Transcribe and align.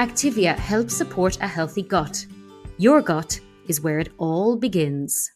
Activia 0.00 0.56
helps 0.56 0.96
support 0.96 1.36
a 1.42 1.46
healthy 1.46 1.82
gut. 1.82 2.24
Your 2.78 3.02
gut 3.02 3.38
is 3.68 3.82
where 3.82 3.98
it 3.98 4.08
all 4.16 4.56
begins. 4.56 5.30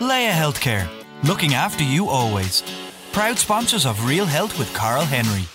Laya 0.00 0.30
Healthcare, 0.30 0.88
looking 1.24 1.54
after 1.54 1.82
you 1.82 2.08
always. 2.08 2.62
Proud 3.10 3.36
sponsors 3.38 3.84
of 3.84 4.06
Real 4.06 4.24
Health 4.24 4.56
with 4.56 4.72
Carl 4.72 5.04
Henry. 5.04 5.46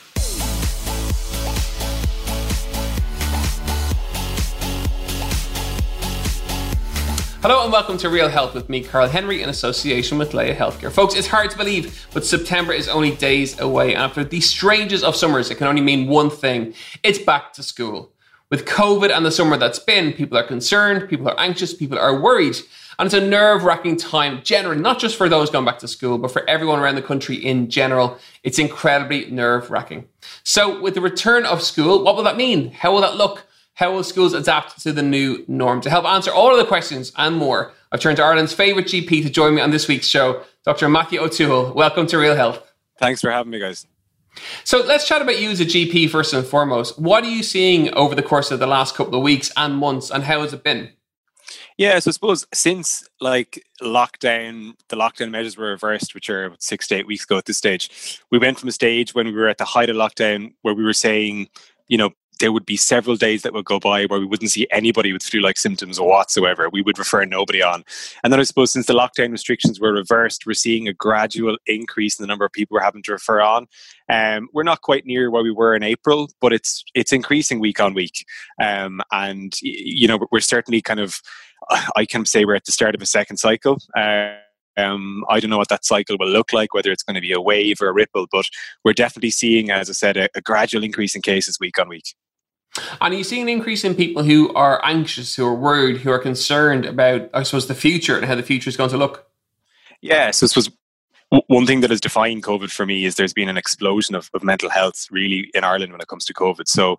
Hello 7.42 7.64
and 7.64 7.72
welcome 7.72 7.98
to 7.98 8.08
Real 8.08 8.30
Health 8.30 8.54
with 8.54 8.70
me, 8.70 8.84
Carl 8.84 9.08
Henry, 9.08 9.42
in 9.42 9.50
association 9.50 10.20
with 10.20 10.36
Laya 10.36 10.56
Healthcare. 10.56 10.92
Folks, 10.92 11.16
it's 11.16 11.26
hard 11.26 11.50
to 11.50 11.58
believe, 11.58 12.06
but 12.14 12.24
September 12.24 12.72
is 12.72 12.88
only 12.88 13.16
days 13.16 13.60
away. 13.60 13.96
After 13.96 14.24
the 14.24 14.40
strangest 14.42 15.04
of 15.04 15.16
summers, 15.16 15.50
it 15.50 15.56
can 15.56 15.66
only 15.66 15.82
mean 15.82 16.08
one 16.08 16.30
thing 16.30 16.76
it's 17.02 17.18
back 17.18 17.52
to 17.54 17.64
school. 17.64 18.12
With 18.52 18.66
COVID 18.66 19.10
and 19.10 19.26
the 19.26 19.32
summer 19.32 19.58
that's 19.58 19.80
been, 19.80 20.14
people 20.14 20.38
are 20.38 20.44
concerned, 20.44 21.10
people 21.10 21.28
are 21.30 21.40
anxious, 21.40 21.74
people 21.74 21.98
are 21.98 22.22
worried. 22.22 22.58
And 23.00 23.08
it's 23.08 23.16
a 23.16 23.28
nerve 23.28 23.64
wracking 23.64 23.98
time, 23.98 24.44
generally, 24.44 24.80
not 24.80 25.00
just 25.00 25.16
for 25.16 25.28
those 25.28 25.50
going 25.50 25.66
back 25.66 25.80
to 25.80 25.88
school, 25.88 26.20
but 26.20 26.30
for 26.30 26.48
everyone 26.48 26.78
around 26.78 26.94
the 26.94 27.02
country 27.02 27.38
in 27.38 27.72
general. 27.72 28.20
It's 28.44 28.60
incredibly 28.60 29.32
nerve 29.32 29.72
wracking. 29.72 30.08
So, 30.44 30.80
with 30.80 30.94
the 30.94 31.02
return 31.02 31.48
of 31.48 31.64
school, 31.64 32.04
what 32.04 32.16
will 32.16 32.24
that 32.24 32.38
mean? 32.38 32.72
How 32.72 32.94
will 32.94 33.02
that 33.02 33.16
look? 33.16 33.48
How 33.76 33.94
will 33.94 34.04
schools 34.04 34.34
adapt 34.34 34.82
to 34.84 34.92
the 34.92 35.02
new 35.02 35.44
norm? 35.48 35.82
To 35.82 35.90
help 35.90 36.06
answer 36.06 36.32
all 36.32 36.52
of 36.52 36.58
the 36.58 36.66
questions 36.66 37.12
and 37.18 37.38
more, 37.38 37.74
I've 37.92 38.00
turned 38.00 38.18
to 38.18 38.24
Ireland's 38.24 38.54
favourite 38.54 38.88
GP 38.88 39.24
to 39.24 39.30
join 39.30 39.56
me 39.56 39.62
on 39.62 39.72
this 39.72 39.88
week's 39.88 40.08
show, 40.08 40.44
Dr. 40.66 40.90
Matthew 40.90 41.20
O'Toole. 41.20 41.74
Welcome 41.74 42.06
to 42.08 42.18
Real 42.18 42.36
Health. 42.36 42.62
Thanks 43.00 43.22
for 43.22 43.32
having 43.32 43.52
me, 43.52 43.60
guys. 43.60 43.88
So 44.64 44.82
let's 44.82 45.08
chat 45.08 45.22
about 45.22 45.40
you 45.40 45.50
as 45.50 45.60
a 45.60 45.66
GP 45.66 46.10
first 46.10 46.34
and 46.34 46.46
foremost. 46.46 47.00
What 47.00 47.24
are 47.24 47.30
you 47.30 47.44
seeing 47.44 47.94
over 47.94 48.14
the 48.14 48.22
course 48.22 48.52
of 48.52 48.60
the 48.60 48.68
last 48.68 48.96
couple 48.96 49.16
of 49.16 49.24
weeks 49.24 49.52
and 49.58 49.76
months, 49.76 50.12
and 50.12 50.24
how 50.24 50.42
has 50.42 50.54
it 50.54 50.64
been? 50.64 50.92
Yeah, 51.78 51.98
so 52.00 52.12
I 52.12 52.14
suppose 52.14 52.46
since 52.54 53.08
like 53.20 53.64
lockdown, 53.82 54.74
the 54.90 54.96
lockdown 54.96 55.32
measures 55.32 55.58
were 55.58 55.70
reversed, 55.70 56.14
which 56.14 56.30
are 56.30 56.54
six 56.60 56.88
to 56.90 56.96
eight 56.96 57.08
weeks 57.08 57.24
ago 57.24 57.38
at 57.38 57.46
this 57.46 57.58
stage, 57.58 58.20
we 58.32 58.38
went 58.38 58.60
from 58.60 58.70
a 58.70 58.74
stage 58.74 59.16
when 59.16 59.28
we 59.28 59.34
were 59.34 59.48
at 59.48 59.58
the 59.58 59.66
height 59.66 59.90
of 59.90 59.96
lockdown 59.96 60.54
where 60.62 60.76
we 60.76 60.84
were 60.84 60.94
saying, 60.94 61.48
you 61.88 61.98
know, 61.98 62.12
there 62.42 62.52
would 62.52 62.66
be 62.66 62.76
several 62.76 63.16
days 63.16 63.44
that 63.44 63.54
would 63.54 63.66
go 63.66 63.80
by 63.80 64.06
where 64.06 64.20
we 64.20 64.26
wouldn't 64.26 64.52
see 64.52 64.68
anybody 64.72 65.14
with 65.14 65.24
flu 65.24 65.40
like 65.40 65.58
symptoms 65.58 66.00
whatsoever. 66.00 66.70
We 66.70 66.82
would 66.82 67.00
refer 67.00 67.24
nobody 67.24 67.64
on. 67.64 67.86
And 68.24 68.34
then 68.34 68.40
I 68.40 68.44
suppose 68.44 68.72
since 68.72 68.88
the 68.88 68.94
lockdown 68.94 69.32
restrictions 69.32 69.80
were 69.80 69.94
reversed, 69.94 70.46
we're 70.46 70.54
seeing 70.54 70.88
a 70.88 70.94
gradual 70.94 71.58
increase 71.68 72.20
in 72.20 72.24
the 72.24 72.28
number 72.28 72.44
of 72.44 72.52
people 72.52 72.76
we're 72.76 72.84
having 72.84 73.04
to 73.04 73.14
refer 73.14 73.40
on. 73.42 73.68
Um, 74.10 74.50
we're 74.54 74.64
not 74.64 74.82
quite 74.82 75.06
near 75.06 75.32
where 75.32 75.44
we 75.44 75.52
were 75.52 75.76
in 75.76 75.84
April, 75.84 76.30
but 76.42 76.52
it's 76.52 76.84
it's 76.96 77.14
increasing 77.14 77.60
week 77.60 77.80
on 77.80 77.94
week. 77.94 78.26
Um, 78.62 79.02
and, 79.12 79.54
you 79.62 80.08
know, 80.08 80.20
we're 80.32 80.42
certainly 80.42 80.82
kind 80.82 81.00
of, 81.00 81.22
I 81.96 82.06
can 82.06 82.26
say 82.26 82.44
we're 82.44 82.56
at 82.56 82.66
the 82.66 82.72
start 82.74 82.96
of 82.96 83.02
a 83.02 83.06
second 83.06 83.38
cycle. 83.38 83.78
Uh, 83.96 84.34
um, 84.78 85.24
I 85.30 85.40
don't 85.40 85.50
know 85.50 85.58
what 85.58 85.70
that 85.70 85.86
cycle 85.86 86.18
will 86.20 86.30
look 86.30 86.54
like, 86.54 86.74
whether 86.74 86.92
it's 86.92 87.04
going 87.04 87.16
to 87.16 87.22
be 87.22 87.34
a 87.34 87.42
wave 87.42 87.82
or 87.82 87.90
a 87.90 87.94
ripple, 87.94 88.28
but 88.32 88.46
we're 88.84 88.94
definitely 88.94 89.32
seeing, 89.32 89.70
as 89.70 89.90
I 89.90 89.94
said, 89.94 90.18
a, 90.18 90.30
a 90.34 90.42
gradual 90.42 90.84
increase 90.84 91.16
in 91.16 91.22
cases 91.22 91.60
week 91.60 91.78
on 91.78 91.90
week. 91.90 92.16
And 93.00 93.14
are 93.14 93.18
you 93.18 93.24
see 93.24 93.42
an 93.42 93.50
increase 93.50 93.84
in 93.84 93.96
people 93.96 94.24
who 94.24 94.54
are 94.54 94.82
anxious, 94.86 95.36
who 95.36 95.46
are 95.46 95.56
worried, 95.56 95.98
who 95.98 96.12
are 96.12 96.20
concerned 96.20 96.86
about, 96.86 97.30
I 97.34 97.44
suppose, 97.44 97.68
the 97.68 97.76
future 97.76 98.16
and 98.16 98.26
how 98.26 98.36
the 98.36 98.44
future 98.44 98.70
is 98.70 98.78
going 98.78 98.90
to 98.92 98.98
look. 98.98 99.28
Yeah, 100.02 100.32
so 100.32 100.46
this 100.46 100.56
was 100.56 100.70
one 101.48 101.66
thing 101.66 101.80
that 101.80 101.90
has 101.90 102.02
defined 102.02 102.44
COVID 102.44 102.72
for 102.72 102.86
me 102.86 103.06
is 103.06 103.16
there's 103.16 103.34
been 103.34 103.48
an 103.48 103.58
explosion 103.58 104.16
of, 104.16 104.30
of 104.34 104.44
mental 104.44 104.70
health 104.70 105.08
really 105.12 105.50
in 105.54 105.64
Ireland 105.64 105.94
when 105.94 106.02
it 106.02 106.08
comes 106.08 106.26
to 106.26 106.34
COVID. 106.34 106.68
So 106.68 106.98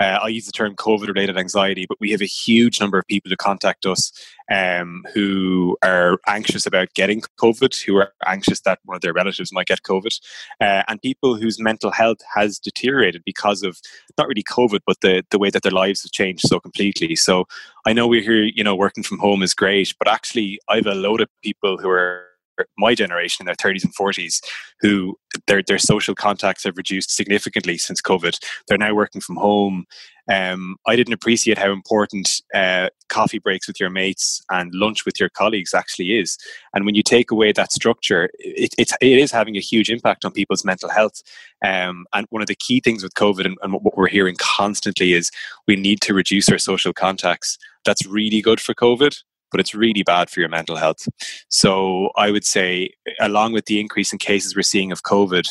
uh, 0.00 0.18
I 0.22 0.28
use 0.28 0.46
the 0.46 0.52
term 0.52 0.74
COVID 0.74 1.08
related 1.08 1.36
anxiety, 1.36 1.84
but 1.86 2.00
we 2.00 2.10
have 2.10 2.22
a 2.22 2.26
huge 2.26 2.80
number 2.80 2.98
of 2.98 3.06
people 3.06 3.28
who 3.28 3.36
contact 3.36 3.84
us 3.84 4.10
um, 4.50 5.04
who 5.12 5.76
are 5.82 6.18
anxious 6.26 6.66
about 6.66 6.94
getting 6.94 7.22
COVID, 7.38 7.82
who 7.84 7.96
are 7.96 8.12
anxious 8.26 8.60
that 8.62 8.78
one 8.84 8.96
of 8.96 9.02
their 9.02 9.12
relatives 9.12 9.52
might 9.52 9.66
get 9.66 9.82
COVID, 9.82 10.18
uh, 10.60 10.82
and 10.88 11.00
people 11.02 11.36
whose 11.36 11.60
mental 11.60 11.90
health 11.90 12.18
has 12.34 12.58
deteriorated 12.58 13.22
because 13.24 13.62
of 13.62 13.78
not 14.18 14.28
really 14.28 14.42
COVID, 14.42 14.80
but 14.86 15.00
the, 15.00 15.24
the 15.30 15.38
way 15.38 15.50
that 15.50 15.62
their 15.62 15.72
lives 15.72 16.02
have 16.02 16.12
changed 16.12 16.46
so 16.46 16.58
completely. 16.58 17.16
So 17.16 17.44
I 17.86 17.92
know 17.92 18.06
we're 18.06 18.22
here, 18.22 18.44
you 18.44 18.64
know, 18.64 18.76
working 18.76 19.04
from 19.04 19.18
home 19.18 19.42
is 19.42 19.54
great, 19.54 19.94
but 19.98 20.08
actually 20.08 20.58
I 20.68 20.76
have 20.76 20.86
a 20.86 20.94
load 20.94 21.20
of 21.20 21.28
people 21.42 21.76
who 21.78 21.88
are 21.88 22.33
my 22.78 22.94
generation 22.94 23.42
in 23.42 23.46
their 23.46 23.54
30s 23.54 23.84
and 23.84 23.94
40s 23.94 24.40
who 24.80 25.16
their 25.46 25.62
their 25.62 25.78
social 25.78 26.14
contacts 26.14 26.64
have 26.64 26.76
reduced 26.76 27.10
significantly 27.10 27.78
since 27.78 28.00
COVID. 28.00 28.38
They're 28.68 28.78
now 28.78 28.94
working 28.94 29.20
from 29.20 29.36
home. 29.36 29.84
Um, 30.30 30.76
I 30.86 30.96
didn't 30.96 31.12
appreciate 31.12 31.58
how 31.58 31.70
important 31.70 32.40
uh, 32.54 32.88
coffee 33.08 33.38
breaks 33.38 33.66
with 33.66 33.78
your 33.78 33.90
mates 33.90 34.42
and 34.50 34.72
lunch 34.74 35.04
with 35.04 35.20
your 35.20 35.28
colleagues 35.28 35.74
actually 35.74 36.18
is. 36.18 36.38
And 36.74 36.86
when 36.86 36.94
you 36.94 37.02
take 37.02 37.30
away 37.30 37.52
that 37.52 37.72
structure, 37.72 38.30
it, 38.38 38.74
it's, 38.78 38.94
it 39.02 39.18
is 39.18 39.30
having 39.30 39.56
a 39.56 39.60
huge 39.60 39.90
impact 39.90 40.24
on 40.24 40.32
people's 40.32 40.64
mental 40.64 40.88
health. 40.88 41.22
Um, 41.62 42.06
and 42.14 42.26
one 42.30 42.40
of 42.40 42.48
the 42.48 42.54
key 42.54 42.80
things 42.80 43.02
with 43.02 43.14
COVID 43.14 43.44
and, 43.44 43.58
and 43.62 43.74
what 43.74 43.98
we're 43.98 44.08
hearing 44.08 44.36
constantly 44.38 45.12
is 45.12 45.30
we 45.68 45.76
need 45.76 46.00
to 46.02 46.14
reduce 46.14 46.48
our 46.48 46.58
social 46.58 46.94
contacts. 46.94 47.58
That's 47.84 48.06
really 48.06 48.40
good 48.40 48.60
for 48.60 48.74
COVID 48.74 49.14
but 49.50 49.60
it's 49.60 49.74
really 49.74 50.02
bad 50.02 50.30
for 50.30 50.40
your 50.40 50.48
mental 50.48 50.76
health. 50.76 51.08
So 51.48 52.10
I 52.16 52.30
would 52.30 52.44
say, 52.44 52.90
along 53.20 53.52
with 53.52 53.66
the 53.66 53.80
increase 53.80 54.12
in 54.12 54.18
cases 54.18 54.56
we're 54.56 54.62
seeing 54.62 54.92
of 54.92 55.02
COVID, 55.02 55.46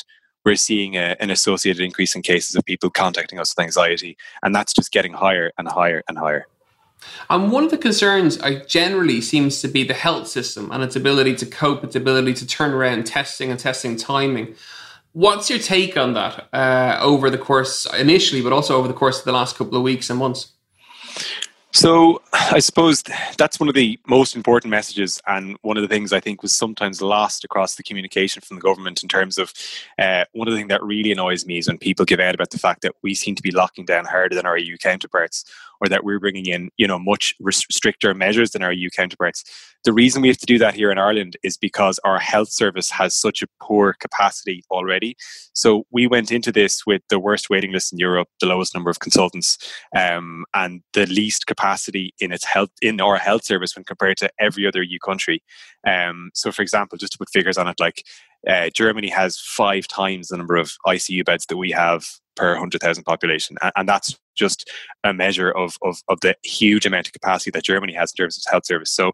we're 0.46 0.56
seeing 0.56 0.96
a, 0.96 1.16
an 1.20 1.30
associated 1.30 1.84
increase 1.84 2.16
in 2.16 2.22
cases 2.22 2.56
of 2.56 2.66
people 2.66 2.90
contacting 2.90 3.40
us 3.40 3.56
with 3.56 3.64
anxiety, 3.64 4.18
and 4.42 4.54
that's 4.54 4.74
just 4.74 4.92
getting 4.92 5.14
higher 5.14 5.52
and 5.58 5.68
higher 5.68 6.04
and 6.08 6.18
higher. 6.18 6.48
And 7.30 7.52
one 7.52 7.64
of 7.64 7.72
the 7.72 7.78
concerns 7.78 8.40
I 8.40 8.56
generally 8.66 9.22
seems 9.22 9.62
to 9.62 9.68
be 9.68 9.84
the 9.84 9.94
health 9.94 10.28
system 10.28 10.70
and 10.72 10.84
its 10.84 10.96
ability 10.96 11.36
to 11.36 11.46
cope, 11.46 11.84
its 11.84 11.96
ability 11.96 12.34
to 12.36 12.48
turn 12.48 12.72
around 12.72 13.06
testing 13.06 13.52
and 13.52 13.60
testing 13.60 13.96
timing. 13.96 14.56
What's 15.12 15.50
your 15.50 15.60
take 15.60 15.96
on 15.96 16.14
that 16.14 16.48
uh, 16.54 16.98
over 17.02 17.30
the 17.30 17.38
course, 17.38 17.86
initially, 17.98 18.42
but 18.42 18.52
also 18.52 18.78
over 18.78 18.88
the 18.88 18.94
course 18.94 19.20
of 19.20 19.26
the 19.26 19.32
last 19.32 19.56
couple 19.56 19.78
of 19.78 19.84
weeks 19.84 20.10
and 20.10 20.18
months? 20.18 20.54
So 21.76 22.22
I 22.32 22.60
suppose 22.60 23.02
that's 23.36 23.60
one 23.60 23.68
of 23.68 23.74
the 23.74 24.00
most 24.08 24.36
important 24.36 24.70
messages, 24.70 25.20
and 25.26 25.58
one 25.64 25.76
of 25.76 25.82
the 25.82 25.88
things 25.88 26.14
I 26.14 26.20
think 26.20 26.44
was 26.44 26.56
sometimes 26.56 27.02
lost 27.02 27.44
across 27.44 27.74
the 27.74 27.82
communication 27.82 28.44
from 28.44 28.58
the 28.58 28.62
government 28.62 29.02
in 29.02 29.10
terms 29.10 29.40
of 29.40 29.52
uh, 29.98 30.26
one 30.34 30.48
of 30.48 30.54
the 30.54 30.60
things 30.60 30.70
that 30.70 30.84
really 30.84 31.12
annoys 31.12 31.48
me 31.48 31.58
is 31.58 31.68
when 31.68 31.80
people 31.80 32.06
give 32.06 32.20
out 32.20 32.36
about 32.36 32.52
the 32.52 32.60
fact 32.60 32.84
that 32.84 32.94
we 33.02 33.16
seem 33.16 33.34
to 33.34 33.42
be 33.42 33.50
locking 33.50 33.86
down 33.86 34.06
harder 34.06 34.36
than 34.36 34.46
our 34.46 34.58
EU 34.58 34.78
counterparts, 34.78 35.46
or 35.84 35.90
that 35.90 36.04
we're 36.04 36.20
bringing 36.20 36.46
in 36.46 36.70
you 36.78 36.88
know 36.88 36.98
much 36.98 37.36
stricter 37.52 38.14
measures 38.14 38.52
than 38.52 38.64
our 38.64 38.72
EU 38.72 38.90
counterparts. 38.90 39.44
The 39.84 39.94
reason 39.94 40.22
we 40.22 40.30
have 40.30 40.38
to 40.38 40.46
do 40.46 40.58
that 40.60 40.76
here 40.76 40.92
in 40.92 40.98
Ireland 40.98 41.36
is 41.44 41.58
because 41.58 42.00
our 42.06 42.18
health 42.18 42.50
service 42.50 42.90
has 42.92 43.14
such 43.14 43.42
a 43.42 43.48
poor 43.62 43.94
capacity 44.00 44.64
already. 44.72 45.18
So 45.54 45.84
we 45.92 46.08
went 46.08 46.32
into 46.32 46.54
this 46.54 46.86
with 46.86 47.02
the 47.10 47.20
worst 47.20 47.50
waiting 47.50 47.74
list 47.74 47.92
in 47.92 48.00
Europe, 48.00 48.30
the 48.40 48.46
lowest 48.46 48.74
number 48.74 48.90
of 48.90 49.00
consultants, 49.00 49.58
um, 49.96 50.46
and 50.54 50.82
the 50.94 51.06
least 51.08 51.48
capacity 51.48 52.14
in 52.20 52.32
its 52.32 52.46
health 52.46 52.70
in 52.82 53.02
our 53.02 53.18
health 53.18 53.44
service 53.44 53.76
when 53.76 53.84
compared 53.84 54.18
to 54.18 54.30
every 54.40 54.66
other 54.66 54.84
EU 54.84 55.00
country. 55.00 55.44
Um, 55.86 56.32
so, 56.34 56.52
for 56.52 56.62
example, 56.62 56.98
just 56.98 57.12
to 57.14 57.18
put 57.18 57.30
figures 57.30 57.58
on 57.58 57.68
it, 57.68 57.80
like 57.80 58.04
uh, 58.48 58.70
Germany 58.74 59.10
has 59.10 59.40
five 59.40 59.88
times 59.88 60.28
the 60.28 60.38
number 60.38 60.56
of 60.56 60.74
ICU 60.86 61.26
beds 61.26 61.46
that 61.48 61.58
we 61.58 61.72
have 61.72 62.06
per 62.36 62.52
100,000 62.52 63.04
population. 63.04 63.58
And, 63.62 63.72
and, 63.76 63.90
that's 63.90 64.18
just 64.36 64.70
a 65.04 65.14
measure 65.14 65.52
of, 65.52 65.78
of, 65.84 65.98
of, 66.08 66.20
the 66.22 66.36
huge 66.44 66.86
amount 66.86 67.08
of 67.08 67.14
capacity 67.14 67.52
that 67.52 67.64
Germany 67.64 67.94
has 67.94 68.12
in 68.12 68.24
terms 68.24 68.38
of 68.38 68.52
health 68.52 68.66
service. 68.66 68.92
So 68.92 69.12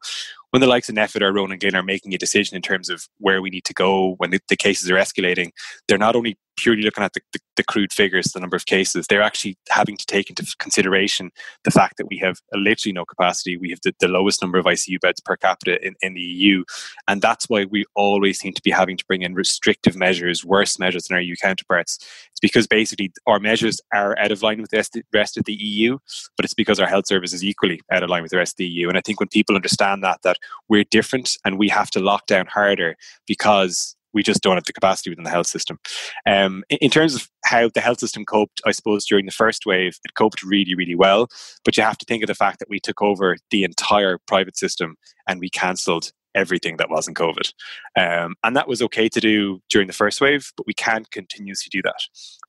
when 0.51 0.61
the 0.61 0.67
likes 0.67 0.89
of 0.89 0.95
NPHET 0.95 1.21
or 1.21 1.33
Ronan 1.33 1.59
Glynn 1.59 1.75
are 1.75 1.83
making 1.83 2.13
a 2.13 2.17
decision 2.17 2.55
in 2.55 2.61
terms 2.61 2.89
of 2.89 3.07
where 3.17 3.41
we 3.41 3.49
need 3.49 3.65
to 3.65 3.73
go 3.73 4.15
when 4.17 4.31
the, 4.31 4.39
the 4.47 4.55
cases 4.55 4.89
are 4.89 4.95
escalating, 4.95 5.51
they're 5.87 5.97
not 5.97 6.15
only 6.15 6.37
purely 6.57 6.81
looking 6.81 7.03
at 7.03 7.13
the, 7.13 7.21
the, 7.33 7.39
the, 7.57 7.63
crude 7.63 7.93
figures, 7.93 8.27
the 8.27 8.39
number 8.39 8.55
of 8.55 8.65
cases, 8.65 9.07
they're 9.07 9.21
actually 9.21 9.57
having 9.69 9.97
to 9.97 10.05
take 10.05 10.29
into 10.29 10.45
consideration 10.59 11.31
the 11.63 11.71
fact 11.71 11.97
that 11.97 12.07
we 12.09 12.17
have 12.17 12.39
literally 12.53 12.93
no 12.93 13.05
capacity. 13.05 13.57
We 13.57 13.69
have 13.69 13.79
the, 13.83 13.93
the 13.99 14.07
lowest 14.07 14.41
number 14.41 14.57
of 14.57 14.65
ICU 14.65 14.99
beds 14.99 15.21
per 15.21 15.37
capita 15.37 15.85
in, 15.85 15.95
in 16.01 16.13
the 16.13 16.21
EU. 16.21 16.63
And 17.07 17.21
that's 17.21 17.49
why 17.49 17.65
we 17.65 17.85
always 17.95 18.39
seem 18.39 18.53
to 18.53 18.61
be 18.61 18.71
having 18.71 18.97
to 18.97 19.05
bring 19.05 19.21
in 19.21 19.33
restrictive 19.33 19.95
measures, 19.95 20.43
worse 20.43 20.79
measures 20.79 21.05
than 21.05 21.15
our 21.15 21.21
EU 21.21 21.35
counterparts. 21.41 21.97
It's 22.31 22.39
because 22.41 22.67
basically 22.67 23.11
our 23.27 23.39
measures 23.39 23.79
are 23.93 24.17
out 24.19 24.31
of 24.31 24.41
line 24.41 24.61
with 24.61 24.71
the 24.71 25.03
rest 25.13 25.37
of 25.37 25.45
the 25.45 25.53
EU, 25.53 25.97
but 26.35 26.45
it's 26.45 26.53
because 26.53 26.79
our 26.79 26.87
health 26.87 27.07
service 27.07 27.33
is 27.33 27.43
equally 27.43 27.81
out 27.91 28.03
of 28.03 28.09
line 28.09 28.23
with 28.23 28.31
the 28.31 28.37
rest 28.37 28.53
of 28.53 28.57
the 28.57 28.67
EU. 28.67 28.89
And 28.89 28.97
I 28.97 29.01
think 29.01 29.19
when 29.19 29.29
people 29.29 29.55
understand 29.55 30.03
that, 30.03 30.21
that 30.23 30.37
we're 30.67 30.85
different 30.85 31.37
and 31.45 31.57
we 31.57 31.69
have 31.69 31.89
to 31.91 31.99
lock 31.99 32.25
down 32.25 32.47
harder 32.47 32.95
because 33.27 33.95
we 34.13 34.23
just 34.23 34.41
don't 34.41 34.55
have 34.55 34.65
the 34.65 34.73
capacity 34.73 35.09
within 35.09 35.23
the 35.23 35.29
health 35.29 35.47
system. 35.47 35.79
Um, 36.25 36.63
in, 36.69 36.77
in, 36.81 36.89
terms 36.89 37.15
of 37.15 37.29
how 37.45 37.69
the 37.73 37.81
health 37.81 37.99
system 37.99 38.25
coped, 38.25 38.61
I 38.65 38.71
suppose 38.71 39.05
during 39.05 39.25
the 39.25 39.31
first 39.31 39.65
wave, 39.65 39.97
it 40.03 40.15
coped 40.15 40.43
really, 40.43 40.75
really 40.75 40.95
well. 40.95 41.27
But 41.63 41.77
you 41.77 41.83
have 41.83 41.97
to 41.97 42.05
think 42.05 42.23
of 42.23 42.27
the 42.27 42.35
fact 42.35 42.59
that 42.59 42.69
we 42.69 42.79
took 42.79 43.01
over 43.01 43.37
the 43.51 43.63
entire 43.63 44.17
private 44.27 44.57
system 44.57 44.95
and 45.27 45.39
we 45.39 45.49
cancelled 45.49 46.11
everything 46.35 46.77
that 46.77 46.89
wasn't 46.89 47.17
COVID. 47.17 47.51
Um, 47.97 48.35
and 48.43 48.55
that 48.55 48.67
was 48.67 48.81
okay 48.83 49.09
to 49.09 49.19
do 49.19 49.61
during 49.69 49.87
the 49.87 49.93
first 49.93 50.21
wave, 50.21 50.51
but 50.55 50.67
we 50.67 50.73
can't 50.73 51.09
continuously 51.11 51.69
do 51.71 51.81
that. 51.83 52.01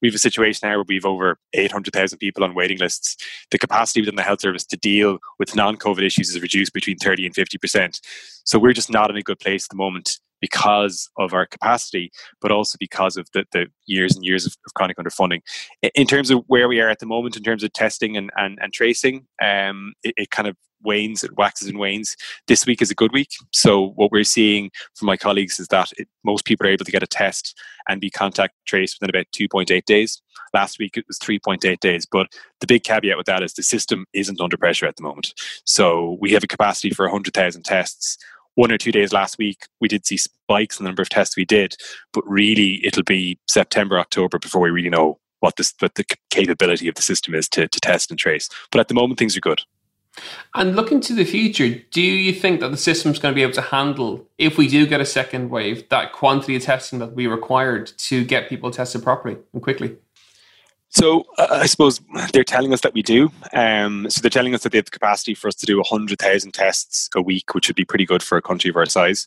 We 0.02 0.08
have 0.08 0.14
a 0.14 0.18
situation 0.18 0.68
now 0.68 0.76
where 0.76 0.84
we 0.86 0.96
have 0.96 1.06
over 1.06 1.38
800,000 1.54 2.18
people 2.18 2.44
on 2.44 2.54
waiting 2.54 2.78
lists. 2.78 3.16
The 3.50 3.58
capacity 3.58 4.00
within 4.00 4.16
the 4.16 4.22
health 4.22 4.42
service 4.42 4.66
to 4.66 4.76
deal 4.76 5.18
with 5.38 5.56
non 5.56 5.76
COVID 5.76 6.02
issues 6.02 6.30
is 6.30 6.42
reduced 6.42 6.72
between 6.72 6.98
30 6.98 7.26
and 7.26 7.34
50%. 7.34 8.00
So 8.44 8.58
we're 8.58 8.72
just 8.72 8.90
not 8.90 9.10
in 9.10 9.16
a 9.16 9.22
good 9.22 9.38
place 9.38 9.64
at 9.64 9.70
the 9.70 9.76
moment 9.76 10.18
because 10.40 11.08
of 11.18 11.34
our 11.34 11.46
capacity, 11.46 12.10
but 12.40 12.50
also 12.50 12.76
because 12.78 13.16
of 13.16 13.28
the, 13.34 13.44
the 13.52 13.66
years 13.86 14.14
and 14.14 14.24
years 14.24 14.46
of, 14.46 14.56
of, 14.66 14.74
chronic 14.74 14.96
underfunding. 14.96 15.40
In 15.94 16.06
terms 16.06 16.30
of 16.30 16.42
where 16.46 16.68
we 16.68 16.80
are 16.80 16.88
at 16.88 16.98
the 16.98 17.06
moment, 17.06 17.36
in 17.36 17.42
terms 17.42 17.62
of 17.62 17.72
testing 17.72 18.16
and, 18.16 18.30
and, 18.36 18.58
and 18.60 18.72
tracing, 18.72 19.26
um, 19.42 19.92
it, 20.02 20.14
it 20.16 20.30
kind 20.30 20.48
of 20.48 20.56
wanes, 20.82 21.22
it 21.22 21.36
waxes 21.36 21.68
and 21.68 21.78
wanes. 21.78 22.16
This 22.46 22.66
week 22.66 22.82
is 22.82 22.90
a 22.90 22.94
good 22.94 23.12
week. 23.12 23.30
So 23.52 23.90
what 23.96 24.10
we're 24.10 24.24
seeing 24.24 24.70
from 24.94 25.06
my 25.06 25.16
colleagues 25.16 25.60
is 25.60 25.68
that 25.68 25.90
it, 25.98 26.08
most 26.24 26.44
people 26.44 26.66
are 26.66 26.70
able 26.70 26.84
to 26.84 26.92
get 26.92 27.02
a 27.02 27.06
test 27.06 27.58
and 27.88 28.00
be 28.00 28.10
contact 28.10 28.54
traced 28.66 28.98
within 29.00 29.14
about 29.14 29.26
2.8 29.32 29.84
days. 29.84 30.22
Last 30.54 30.78
week 30.78 30.96
it 30.96 31.04
was 31.06 31.18
3.8 31.18 31.80
days. 31.80 32.06
But 32.10 32.28
the 32.60 32.66
big 32.66 32.84
caveat 32.84 33.16
with 33.16 33.26
that 33.26 33.42
is 33.42 33.54
the 33.54 33.62
system 33.62 34.06
isn't 34.12 34.40
under 34.40 34.56
pressure 34.56 34.86
at 34.86 34.96
the 34.96 35.02
moment. 35.02 35.34
So 35.64 36.16
we 36.20 36.32
have 36.32 36.44
a 36.44 36.48
capacity 36.48 36.90
for 36.90 37.04
100,000 37.04 37.62
tests 37.62 38.18
one 38.60 38.70
or 38.70 38.76
two 38.76 38.92
days 38.92 39.10
last 39.10 39.38
week, 39.38 39.66
we 39.80 39.88
did 39.88 40.04
see 40.04 40.18
spikes 40.18 40.78
in 40.78 40.84
the 40.84 40.88
number 40.90 41.00
of 41.00 41.08
tests 41.08 41.34
we 41.34 41.46
did, 41.46 41.74
but 42.12 42.22
really 42.28 42.84
it'll 42.84 43.02
be 43.02 43.38
September, 43.48 43.98
October 43.98 44.38
before 44.38 44.60
we 44.60 44.68
really 44.68 44.90
know 44.90 45.18
what 45.40 45.56
this 45.56 45.72
what 45.78 45.94
the 45.94 46.04
capability 46.28 46.86
of 46.86 46.94
the 46.94 47.00
system 47.00 47.34
is 47.34 47.48
to, 47.48 47.66
to 47.68 47.80
test 47.80 48.10
and 48.10 48.20
trace. 48.20 48.50
But 48.70 48.80
at 48.80 48.88
the 48.88 48.94
moment, 48.94 49.18
things 49.18 49.34
are 49.34 49.40
good. 49.40 49.62
And 50.54 50.76
looking 50.76 51.00
to 51.02 51.14
the 51.14 51.24
future, 51.24 51.70
do 51.90 52.02
you 52.02 52.34
think 52.34 52.60
that 52.60 52.70
the 52.70 52.76
system's 52.76 53.18
going 53.18 53.32
to 53.32 53.36
be 53.36 53.42
able 53.42 53.54
to 53.54 53.62
handle, 53.62 54.26
if 54.36 54.58
we 54.58 54.68
do 54.68 54.86
get 54.86 55.00
a 55.00 55.06
second 55.06 55.48
wave, 55.48 55.88
that 55.88 56.12
quantity 56.12 56.56
of 56.56 56.62
testing 56.62 56.98
that 56.98 57.14
we 57.14 57.26
required 57.26 57.86
to 58.08 58.24
get 58.24 58.50
people 58.50 58.70
tested 58.70 59.02
properly 59.02 59.38
and 59.54 59.62
quickly? 59.62 59.96
So 60.90 61.24
uh, 61.38 61.46
I 61.50 61.66
suppose 61.66 62.00
they're 62.32 62.44
telling 62.44 62.72
us 62.72 62.80
that 62.80 62.94
we 62.94 63.02
do. 63.02 63.30
Um, 63.52 64.10
so 64.10 64.20
they're 64.20 64.28
telling 64.28 64.54
us 64.54 64.64
that 64.64 64.72
they 64.72 64.78
have 64.78 64.86
the 64.86 64.90
capacity 64.90 65.34
for 65.34 65.48
us 65.48 65.54
to 65.56 65.66
do 65.66 65.76
100,000 65.76 66.52
tests 66.52 67.08
a 67.14 67.22
week, 67.22 67.54
which 67.54 67.68
would 67.68 67.76
be 67.76 67.84
pretty 67.84 68.04
good 68.04 68.22
for 68.22 68.36
a 68.36 68.42
country 68.42 68.70
of 68.70 68.76
our 68.76 68.86
size. 68.86 69.26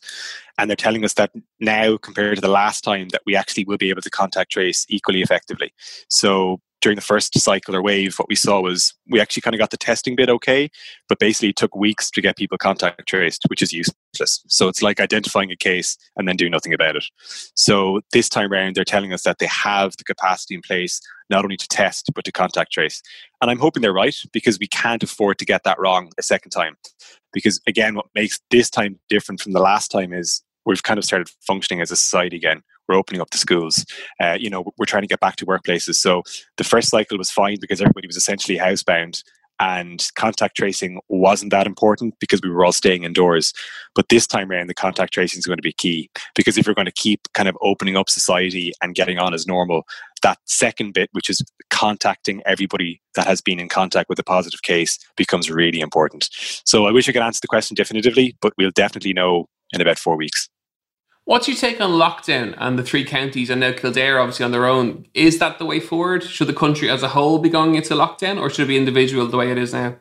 And 0.58 0.70
they're 0.70 0.76
telling 0.76 1.04
us 1.04 1.14
that 1.14 1.32
now, 1.60 1.96
compared 1.96 2.36
to 2.36 2.40
the 2.42 2.48
last 2.48 2.82
time, 2.82 3.08
that 3.08 3.22
we 3.24 3.34
actually 3.34 3.64
will 3.64 3.78
be 3.78 3.88
able 3.88 4.02
to 4.02 4.10
contact 4.10 4.52
trace 4.52 4.84
equally 4.88 5.22
effectively. 5.22 5.72
So 6.08 6.60
during 6.84 6.96
the 6.96 7.00
first 7.00 7.36
cycle 7.40 7.74
or 7.74 7.82
wave, 7.82 8.14
what 8.18 8.28
we 8.28 8.34
saw 8.34 8.60
was 8.60 8.92
we 9.08 9.18
actually 9.18 9.40
kind 9.40 9.54
of 9.54 9.58
got 9.58 9.70
the 9.70 9.76
testing 9.78 10.14
bit 10.14 10.28
okay, 10.28 10.70
but 11.08 11.18
basically 11.18 11.48
it 11.48 11.56
took 11.56 11.74
weeks 11.74 12.10
to 12.10 12.20
get 12.20 12.36
people 12.36 12.58
contact 12.58 13.08
traced, 13.08 13.42
which 13.48 13.62
is 13.62 13.72
useless. 13.72 14.44
So 14.48 14.68
it's 14.68 14.82
like 14.82 15.00
identifying 15.00 15.50
a 15.50 15.56
case 15.56 15.96
and 16.14 16.28
then 16.28 16.36
doing 16.36 16.50
nothing 16.50 16.74
about 16.74 16.94
it. 16.94 17.06
So 17.56 18.02
this 18.12 18.28
time 18.28 18.52
around, 18.52 18.74
they're 18.74 18.84
telling 18.84 19.14
us 19.14 19.22
that 19.22 19.38
they 19.38 19.46
have 19.46 19.96
the 19.96 20.04
capacity 20.04 20.54
in 20.54 20.60
place 20.60 21.00
not 21.30 21.42
only 21.42 21.56
to 21.56 21.66
test 21.68 22.10
but 22.14 22.22
to 22.26 22.32
contact 22.32 22.72
trace. 22.72 23.00
And 23.40 23.50
I'm 23.50 23.58
hoping 23.58 23.80
they're 23.80 23.94
right 23.94 24.14
because 24.34 24.58
we 24.58 24.66
can't 24.66 25.02
afford 25.02 25.38
to 25.38 25.46
get 25.46 25.64
that 25.64 25.80
wrong 25.80 26.10
a 26.18 26.22
second 26.22 26.50
time. 26.50 26.76
Because 27.32 27.62
again, 27.66 27.94
what 27.94 28.06
makes 28.14 28.40
this 28.50 28.68
time 28.68 29.00
different 29.08 29.40
from 29.40 29.54
the 29.54 29.60
last 29.60 29.88
time 29.88 30.12
is 30.12 30.42
we've 30.66 30.82
kind 30.82 30.98
of 30.98 31.04
started 31.06 31.30
functioning 31.46 31.80
as 31.80 31.90
a 31.90 31.96
society 31.96 32.36
again 32.36 32.62
we're 32.88 32.96
opening 32.96 33.20
up 33.20 33.30
the 33.30 33.38
schools. 33.38 33.84
Uh, 34.20 34.36
you 34.38 34.50
know, 34.50 34.72
we're 34.78 34.86
trying 34.86 35.02
to 35.02 35.08
get 35.08 35.20
back 35.20 35.36
to 35.36 35.46
workplaces. 35.46 35.94
So 35.94 36.22
the 36.56 36.64
first 36.64 36.90
cycle 36.90 37.18
was 37.18 37.30
fine 37.30 37.58
because 37.60 37.80
everybody 37.80 38.06
was 38.06 38.16
essentially 38.16 38.58
housebound 38.58 39.22
and 39.60 40.08
contact 40.16 40.56
tracing 40.56 41.00
wasn't 41.08 41.52
that 41.52 41.66
important 41.66 42.14
because 42.18 42.40
we 42.42 42.50
were 42.50 42.64
all 42.64 42.72
staying 42.72 43.04
indoors. 43.04 43.52
But 43.94 44.08
this 44.08 44.26
time 44.26 44.50
around, 44.50 44.68
the 44.68 44.74
contact 44.74 45.12
tracing 45.12 45.38
is 45.38 45.46
going 45.46 45.58
to 45.58 45.62
be 45.62 45.72
key 45.72 46.10
because 46.34 46.58
if 46.58 46.66
you're 46.66 46.74
going 46.74 46.86
to 46.86 46.92
keep 46.92 47.28
kind 47.34 47.48
of 47.48 47.56
opening 47.60 47.96
up 47.96 48.10
society 48.10 48.72
and 48.82 48.94
getting 48.94 49.18
on 49.18 49.32
as 49.32 49.46
normal, 49.46 49.84
that 50.22 50.38
second 50.44 50.94
bit, 50.94 51.08
which 51.12 51.30
is 51.30 51.42
contacting 51.70 52.42
everybody 52.46 53.00
that 53.14 53.26
has 53.26 53.40
been 53.40 53.60
in 53.60 53.68
contact 53.68 54.08
with 54.08 54.18
a 54.18 54.24
positive 54.24 54.62
case, 54.62 54.98
becomes 55.16 55.50
really 55.50 55.80
important. 55.80 56.28
So 56.64 56.86
I 56.86 56.92
wish 56.92 57.08
I 57.08 57.12
could 57.12 57.22
answer 57.22 57.40
the 57.40 57.48
question 57.48 57.74
definitively, 57.74 58.36
but 58.40 58.54
we'll 58.58 58.70
definitely 58.70 59.12
know 59.12 59.48
in 59.72 59.80
about 59.80 59.98
four 59.98 60.16
weeks. 60.16 60.48
What's 61.26 61.48
your 61.48 61.56
take 61.56 61.80
on 61.80 61.92
lockdown 61.92 62.54
and 62.58 62.78
the 62.78 62.82
three 62.82 63.04
counties 63.04 63.48
and 63.48 63.60
now 63.60 63.72
Kildare 63.72 64.20
obviously 64.20 64.44
on 64.44 64.52
their 64.52 64.66
own? 64.66 65.06
Is 65.14 65.38
that 65.38 65.58
the 65.58 65.64
way 65.64 65.80
forward? 65.80 66.22
Should 66.22 66.48
the 66.48 66.54
country 66.54 66.90
as 66.90 67.02
a 67.02 67.08
whole 67.08 67.38
be 67.38 67.48
going 67.48 67.76
into 67.76 67.94
lockdown 67.94 68.38
or 68.38 68.50
should 68.50 68.64
it 68.64 68.68
be 68.68 68.76
individual 68.76 69.26
the 69.26 69.38
way 69.38 69.50
it 69.50 69.56
is 69.56 69.72
now? 69.72 69.96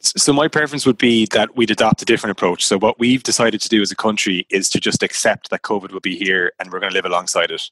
So 0.00 0.32
my 0.32 0.46
preference 0.46 0.86
would 0.86 0.96
be 0.96 1.26
that 1.32 1.56
we'd 1.56 1.72
adopt 1.72 2.02
a 2.02 2.04
different 2.04 2.30
approach. 2.30 2.64
So 2.64 2.78
what 2.78 3.00
we've 3.00 3.24
decided 3.24 3.60
to 3.62 3.68
do 3.68 3.82
as 3.82 3.90
a 3.90 3.96
country 3.96 4.46
is 4.48 4.68
to 4.70 4.78
just 4.78 5.02
accept 5.02 5.50
that 5.50 5.62
COVID 5.62 5.90
will 5.90 5.98
be 5.98 6.16
here 6.16 6.52
and 6.60 6.70
we're 6.70 6.78
going 6.78 6.92
to 6.92 6.96
live 6.96 7.04
alongside 7.04 7.50
it 7.50 7.68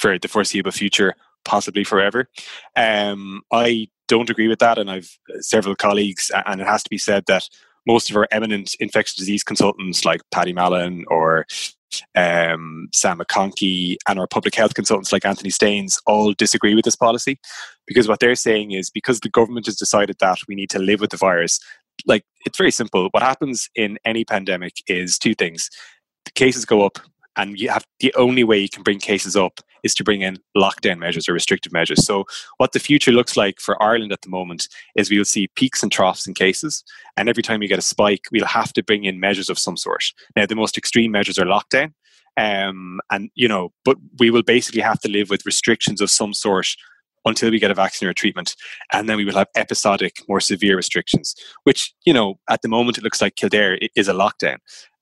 for 0.00 0.18
the 0.18 0.26
foreseeable 0.26 0.72
future, 0.72 1.14
possibly 1.44 1.84
forever. 1.84 2.28
Um, 2.74 3.42
I 3.52 3.88
don't 4.08 4.30
agree 4.30 4.48
with 4.48 4.58
that, 4.58 4.78
and 4.78 4.90
I've 4.90 5.18
several 5.40 5.76
colleagues, 5.76 6.32
and 6.46 6.60
it 6.60 6.66
has 6.66 6.82
to 6.82 6.90
be 6.90 6.98
said 6.98 7.26
that 7.26 7.48
most 7.86 8.10
of 8.10 8.16
our 8.16 8.26
eminent 8.32 8.74
infectious 8.80 9.16
disease 9.16 9.44
consultants 9.44 10.04
like 10.04 10.20
Paddy 10.32 10.52
Mallon 10.52 11.04
or 11.08 11.46
um, 12.14 12.88
Sam 12.92 13.18
McConkey, 13.18 13.96
and 14.08 14.18
our 14.18 14.26
public 14.26 14.54
health 14.54 14.74
consultants 14.74 15.12
like 15.12 15.24
Anthony 15.24 15.50
Staines 15.50 16.00
all 16.06 16.32
disagree 16.32 16.74
with 16.74 16.84
this 16.84 16.96
policy 16.96 17.38
because 17.86 18.08
what 18.08 18.20
they're 18.20 18.34
saying 18.34 18.72
is 18.72 18.90
because 18.90 19.20
the 19.20 19.30
government 19.30 19.66
has 19.66 19.76
decided 19.76 20.16
that 20.20 20.38
we 20.48 20.54
need 20.54 20.70
to 20.70 20.78
live 20.78 21.00
with 21.00 21.10
the 21.10 21.16
virus, 21.16 21.60
like 22.06 22.24
it's 22.44 22.58
very 22.58 22.70
simple. 22.70 23.08
What 23.10 23.22
happens 23.22 23.68
in 23.74 23.98
any 24.04 24.24
pandemic 24.24 24.74
is 24.86 25.18
two 25.18 25.34
things 25.34 25.70
the 26.24 26.32
cases 26.32 26.64
go 26.64 26.84
up, 26.84 26.98
and 27.36 27.58
you 27.58 27.70
have 27.70 27.84
the 28.00 28.14
only 28.14 28.44
way 28.44 28.58
you 28.58 28.68
can 28.68 28.82
bring 28.82 28.98
cases 28.98 29.36
up 29.36 29.60
is 29.82 29.94
to 29.94 30.04
bring 30.04 30.22
in 30.22 30.38
lockdown 30.56 30.98
measures 30.98 31.28
or 31.28 31.32
restrictive 31.32 31.72
measures. 31.72 32.04
So, 32.04 32.24
what 32.58 32.72
the 32.72 32.78
future 32.78 33.12
looks 33.12 33.36
like 33.36 33.60
for 33.60 33.80
Ireland 33.82 34.12
at 34.12 34.22
the 34.22 34.28
moment 34.28 34.68
is 34.96 35.10
we'll 35.10 35.24
see 35.24 35.48
peaks 35.54 35.82
and 35.82 35.92
troughs 35.92 36.26
in 36.26 36.34
cases, 36.34 36.84
and 37.16 37.28
every 37.28 37.42
time 37.42 37.60
we 37.60 37.68
get 37.68 37.78
a 37.78 37.82
spike, 37.82 38.26
we'll 38.32 38.46
have 38.46 38.72
to 38.74 38.82
bring 38.82 39.04
in 39.04 39.20
measures 39.20 39.48
of 39.48 39.58
some 39.58 39.76
sort. 39.76 40.04
Now, 40.36 40.46
the 40.46 40.56
most 40.56 40.78
extreme 40.78 41.12
measures 41.12 41.38
are 41.38 41.44
lockdown, 41.44 41.92
um, 42.36 43.00
and 43.10 43.30
you 43.34 43.48
know, 43.48 43.72
but 43.84 43.96
we 44.18 44.30
will 44.30 44.42
basically 44.42 44.82
have 44.82 45.00
to 45.00 45.08
live 45.08 45.30
with 45.30 45.46
restrictions 45.46 46.00
of 46.00 46.10
some 46.10 46.34
sort 46.34 46.68
until 47.24 47.50
we 47.50 47.58
get 47.58 47.70
a 47.70 47.74
vaccine 47.74 48.08
or 48.08 48.10
a 48.10 48.14
treatment. 48.14 48.56
And 48.92 49.08
then 49.08 49.16
we 49.16 49.24
will 49.24 49.34
have 49.34 49.48
episodic, 49.56 50.16
more 50.28 50.40
severe 50.40 50.76
restrictions, 50.76 51.34
which, 51.64 51.92
you 52.04 52.12
know, 52.12 52.38
at 52.48 52.62
the 52.62 52.68
moment 52.68 52.98
it 52.98 53.04
looks 53.04 53.20
like 53.20 53.36
Kildare 53.36 53.78
is 53.94 54.08
a 54.08 54.12
lockdown. 54.12 54.58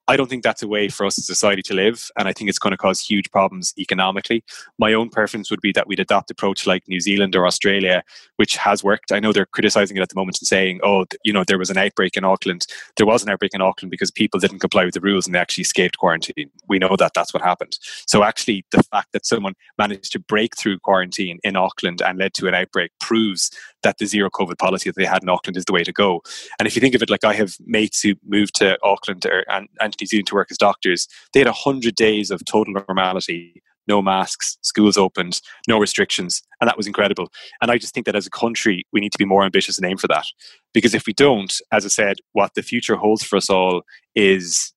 I 0.08 0.16
don't 0.16 0.28
think 0.30 0.44
that's 0.44 0.62
a 0.62 0.68
way 0.68 0.88
for 0.88 1.04
us 1.04 1.18
as 1.18 1.24
a 1.24 1.26
society 1.26 1.62
to 1.62 1.74
live, 1.74 2.10
and 2.16 2.28
I 2.28 2.32
think 2.32 2.48
it's 2.48 2.60
going 2.60 2.70
to 2.70 2.76
cause 2.76 3.00
huge 3.00 3.28
problems 3.32 3.74
economically. 3.76 4.44
My 4.78 4.92
own 4.92 5.08
preference 5.08 5.50
would 5.50 5.60
be 5.60 5.72
that 5.72 5.88
we'd 5.88 5.98
adopt 5.98 6.30
approach 6.30 6.66
like 6.66 6.86
New 6.86 7.00
Zealand 7.00 7.34
or 7.34 7.44
Australia, 7.44 8.04
which 8.36 8.56
has 8.56 8.84
worked. 8.84 9.10
I 9.10 9.18
know 9.18 9.32
they're 9.32 9.46
criticizing 9.46 9.96
it 9.96 10.00
at 10.00 10.08
the 10.08 10.14
moment 10.14 10.38
and 10.40 10.46
saying, 10.46 10.80
"Oh, 10.84 11.06
you 11.24 11.32
know, 11.32 11.42
there 11.42 11.58
was 11.58 11.70
an 11.70 11.78
outbreak 11.78 12.16
in 12.16 12.24
Auckland. 12.24 12.66
There 12.96 13.06
was 13.06 13.24
an 13.24 13.30
outbreak 13.30 13.54
in 13.54 13.60
Auckland 13.60 13.90
because 13.90 14.12
people 14.12 14.38
didn't 14.38 14.60
comply 14.60 14.84
with 14.84 14.94
the 14.94 15.00
rules 15.00 15.26
and 15.26 15.34
they 15.34 15.40
actually 15.40 15.62
escaped 15.62 15.98
quarantine." 15.98 16.50
We 16.68 16.78
know 16.78 16.94
that 16.96 17.12
that's 17.14 17.34
what 17.34 17.42
happened. 17.42 17.78
So 18.06 18.22
actually, 18.22 18.64
the 18.70 18.84
fact 18.84 19.08
that 19.12 19.26
someone 19.26 19.54
managed 19.76 20.12
to 20.12 20.20
break 20.20 20.56
through 20.56 20.78
quarantine 20.78 21.40
in 21.42 21.56
Auckland 21.56 22.00
and 22.00 22.18
led 22.18 22.34
to 22.34 22.46
an 22.46 22.54
outbreak 22.54 22.92
proves 23.00 23.50
that 23.86 23.98
the 23.98 24.06
zero 24.06 24.28
COVID 24.28 24.58
policy 24.58 24.90
that 24.90 24.96
they 24.96 25.04
had 25.04 25.22
in 25.22 25.28
Auckland 25.28 25.56
is 25.56 25.64
the 25.64 25.72
way 25.72 25.84
to 25.84 25.92
go. 25.92 26.20
And 26.58 26.66
if 26.66 26.74
you 26.74 26.80
think 26.80 26.96
of 26.96 27.02
it 27.02 27.08
like 27.08 27.22
I 27.22 27.34
have 27.34 27.54
mates 27.64 28.02
who 28.02 28.14
moved 28.26 28.56
to 28.56 28.76
Auckland 28.82 29.24
or, 29.24 29.44
and, 29.48 29.68
and 29.80 29.94
New 30.00 30.08
Zealand 30.08 30.26
to 30.26 30.34
work 30.34 30.48
as 30.50 30.58
doctors, 30.58 31.06
they 31.32 31.38
had 31.38 31.46
100 31.46 31.94
days 31.94 32.32
of 32.32 32.44
total 32.44 32.74
normality 32.74 33.62
no 33.88 34.02
masks, 34.02 34.58
schools 34.62 34.96
opened, 34.96 35.40
no 35.68 35.78
restrictions, 35.78 36.42
and 36.60 36.66
that 36.66 36.76
was 36.76 36.88
incredible. 36.88 37.28
And 37.62 37.70
I 37.70 37.78
just 37.78 37.94
think 37.94 38.04
that 38.06 38.16
as 38.16 38.26
a 38.26 38.30
country, 38.30 38.84
we 38.92 38.98
need 38.98 39.12
to 39.12 39.18
be 39.18 39.24
more 39.24 39.44
ambitious 39.44 39.78
and 39.78 39.86
aim 39.86 39.96
for 39.96 40.08
that. 40.08 40.26
Because 40.74 40.92
if 40.92 41.06
we 41.06 41.12
don't, 41.12 41.60
as 41.70 41.84
I 41.84 41.88
said, 41.88 42.16
what 42.32 42.54
the 42.54 42.62
future 42.62 42.96
holds 42.96 43.22
for 43.22 43.36
us 43.36 43.48
all 43.48 43.82
is 44.16 44.72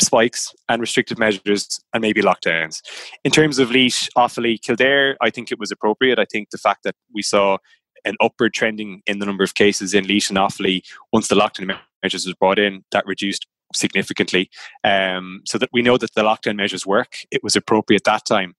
spikes 0.00 0.54
and 0.68 0.80
restrictive 0.80 1.18
measures 1.18 1.80
and 1.92 2.00
maybe 2.00 2.22
lockdowns. 2.22 2.80
In 3.24 3.30
terms 3.30 3.58
of 3.58 3.70
Laois, 3.70 4.08
Offaly, 4.16 4.60
Kildare, 4.60 5.16
I 5.20 5.30
think 5.30 5.50
it 5.50 5.58
was 5.58 5.70
appropriate. 5.70 6.18
I 6.18 6.24
think 6.24 6.50
the 6.50 6.58
fact 6.58 6.84
that 6.84 6.94
we 7.12 7.22
saw 7.22 7.58
an 8.04 8.16
upward 8.20 8.54
trending 8.54 9.02
in 9.06 9.18
the 9.18 9.26
number 9.26 9.44
of 9.44 9.54
cases 9.54 9.94
in 9.94 10.04
Laois 10.04 10.28
and 10.28 10.38
Offaly 10.38 10.82
once 11.12 11.28
the 11.28 11.34
lockdown 11.34 11.78
measures 12.02 12.26
was 12.26 12.34
brought 12.34 12.58
in, 12.58 12.84
that 12.90 13.06
reduced 13.06 13.46
significantly. 13.74 14.50
Um, 14.84 15.42
so 15.46 15.58
that 15.58 15.70
we 15.72 15.82
know 15.82 15.96
that 15.96 16.14
the 16.14 16.22
lockdown 16.22 16.56
measures 16.56 16.86
work. 16.86 17.14
It 17.30 17.42
was 17.42 17.56
appropriate 17.56 18.04
that 18.04 18.24
time. 18.24 18.54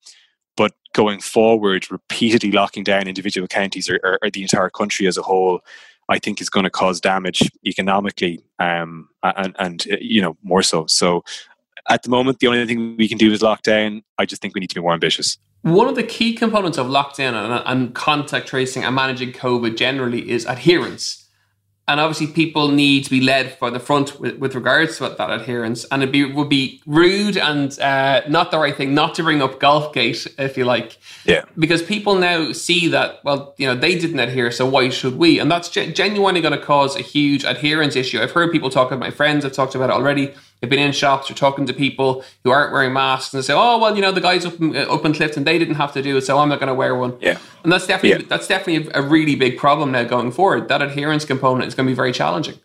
But 0.55 0.73
going 0.93 1.19
forward, 1.19 1.91
repeatedly 1.91 2.51
locking 2.51 2.83
down 2.83 3.07
individual 3.07 3.47
counties 3.47 3.89
or, 3.89 3.99
or, 4.03 4.19
or 4.21 4.29
the 4.29 4.43
entire 4.43 4.69
country 4.69 5.07
as 5.07 5.17
a 5.17 5.23
whole, 5.23 5.61
I 6.09 6.19
think 6.19 6.41
is 6.41 6.49
going 6.49 6.65
to 6.65 6.69
cause 6.69 7.01
damage 7.01 7.49
economically 7.65 8.43
um, 8.59 9.09
and, 9.23 9.55
and, 9.57 9.85
uh, 9.91 9.97
you 9.99 10.21
know, 10.21 10.37
more 10.43 10.61
so. 10.61 10.85
So 10.87 11.23
at 11.89 12.03
the 12.03 12.09
moment, 12.09 12.39
the 12.39 12.47
only 12.47 12.65
thing 12.65 12.95
we 12.97 13.07
can 13.07 13.17
do 13.17 13.31
is 13.31 13.41
lock 13.41 13.63
down. 13.63 14.03
I 14.17 14.25
just 14.25 14.41
think 14.41 14.53
we 14.53 14.59
need 14.59 14.69
to 14.69 14.75
be 14.75 14.81
more 14.81 14.93
ambitious. 14.93 15.37
One 15.63 15.87
of 15.87 15.95
the 15.95 16.03
key 16.03 16.35
components 16.35 16.77
of 16.77 16.87
lockdown 16.87 17.33
and, 17.33 17.63
and 17.65 17.95
contact 17.95 18.47
tracing 18.47 18.83
and 18.83 18.93
managing 18.93 19.31
COVID 19.31 19.77
generally 19.77 20.29
is 20.29 20.45
adherence. 20.45 21.23
And 21.85 21.99
obviously 21.99 22.27
people 22.27 22.69
need 22.69 23.03
to 23.05 23.09
be 23.09 23.19
led 23.19 23.59
by 23.59 23.69
the 23.69 23.79
front 23.79 24.19
with, 24.19 24.37
with 24.37 24.55
regards 24.55 24.97
to 24.97 25.09
that 25.09 25.29
adherence. 25.29 25.85
And 25.85 26.01
it 26.01 26.11
be, 26.11 26.23
would 26.23 26.47
be 26.47 26.81
rude 26.85 27.37
and 27.37 27.77
uh, 27.79 28.21
not 28.29 28.51
the 28.51 28.57
right 28.57 28.75
thing 28.75 28.93
not 28.93 29.15
to 29.15 29.23
bring 29.23 29.41
up 29.41 29.59
golfgate 29.59 30.33
if 30.37 30.57
you 30.57 30.63
like. 30.63 30.97
Yeah. 31.25 31.43
Because 31.57 31.81
people 31.81 32.15
now 32.15 32.53
see 32.53 32.87
that 32.89 33.23
well 33.25 33.53
you 33.57 33.67
know 33.67 33.75
they 33.75 33.97
didn't 33.97 34.19
adhere 34.19 34.51
so 34.51 34.65
why 34.65 34.89
should 34.89 35.17
we? 35.17 35.39
And 35.39 35.51
that's 35.51 35.69
genuinely 35.69 36.39
going 36.39 36.57
to 36.57 36.65
cause 36.65 36.95
a 36.95 37.01
huge 37.01 37.43
adherence 37.43 37.97
issue. 37.97 38.21
I've 38.21 38.31
heard 38.31 38.51
people 38.51 38.69
talk 38.69 38.87
about 38.89 38.99
my 38.99 39.11
friends 39.11 39.43
I've 39.43 39.51
talked 39.51 39.75
about 39.75 39.89
it 39.89 39.93
already 39.93 40.33
they've 40.63 40.69
been 40.69 40.79
in 40.79 40.93
shops 40.93 41.29
or 41.29 41.33
talking 41.33 41.65
to 41.65 41.73
people 41.73 42.23
who 42.45 42.49
aren't 42.49 42.71
wearing 42.71 42.93
masks 42.93 43.33
and 43.33 43.43
they 43.43 43.45
say 43.45 43.53
oh 43.53 43.77
well 43.77 43.93
you 43.93 44.01
know 44.01 44.13
the 44.13 44.21
guys 44.21 44.45
up 44.45 44.57
in, 44.61 44.75
uh, 44.75 44.81
up 44.83 45.03
in 45.03 45.11
Clifden 45.11 45.43
they 45.43 45.59
didn't 45.59 45.75
have 45.75 45.91
to 45.91 46.01
do 46.01 46.15
it 46.15 46.21
so 46.21 46.39
i'm 46.39 46.47
not 46.47 46.59
going 46.59 46.69
to 46.69 46.73
wear 46.73 46.95
one 46.95 47.17
yeah 47.19 47.37
and 47.63 47.71
that's 47.71 47.85
definitely 47.85 48.23
yeah. 48.23 48.29
that's 48.29 48.47
definitely 48.47 48.89
a 48.93 49.01
really 49.01 49.35
big 49.35 49.57
problem 49.57 49.91
now 49.91 50.03
going 50.03 50.31
forward 50.31 50.69
that 50.69 50.81
adherence 50.81 51.25
component 51.25 51.67
is 51.67 51.75
going 51.75 51.85
to 51.85 51.91
be 51.91 51.95
very 51.95 52.13
challenging 52.13 52.57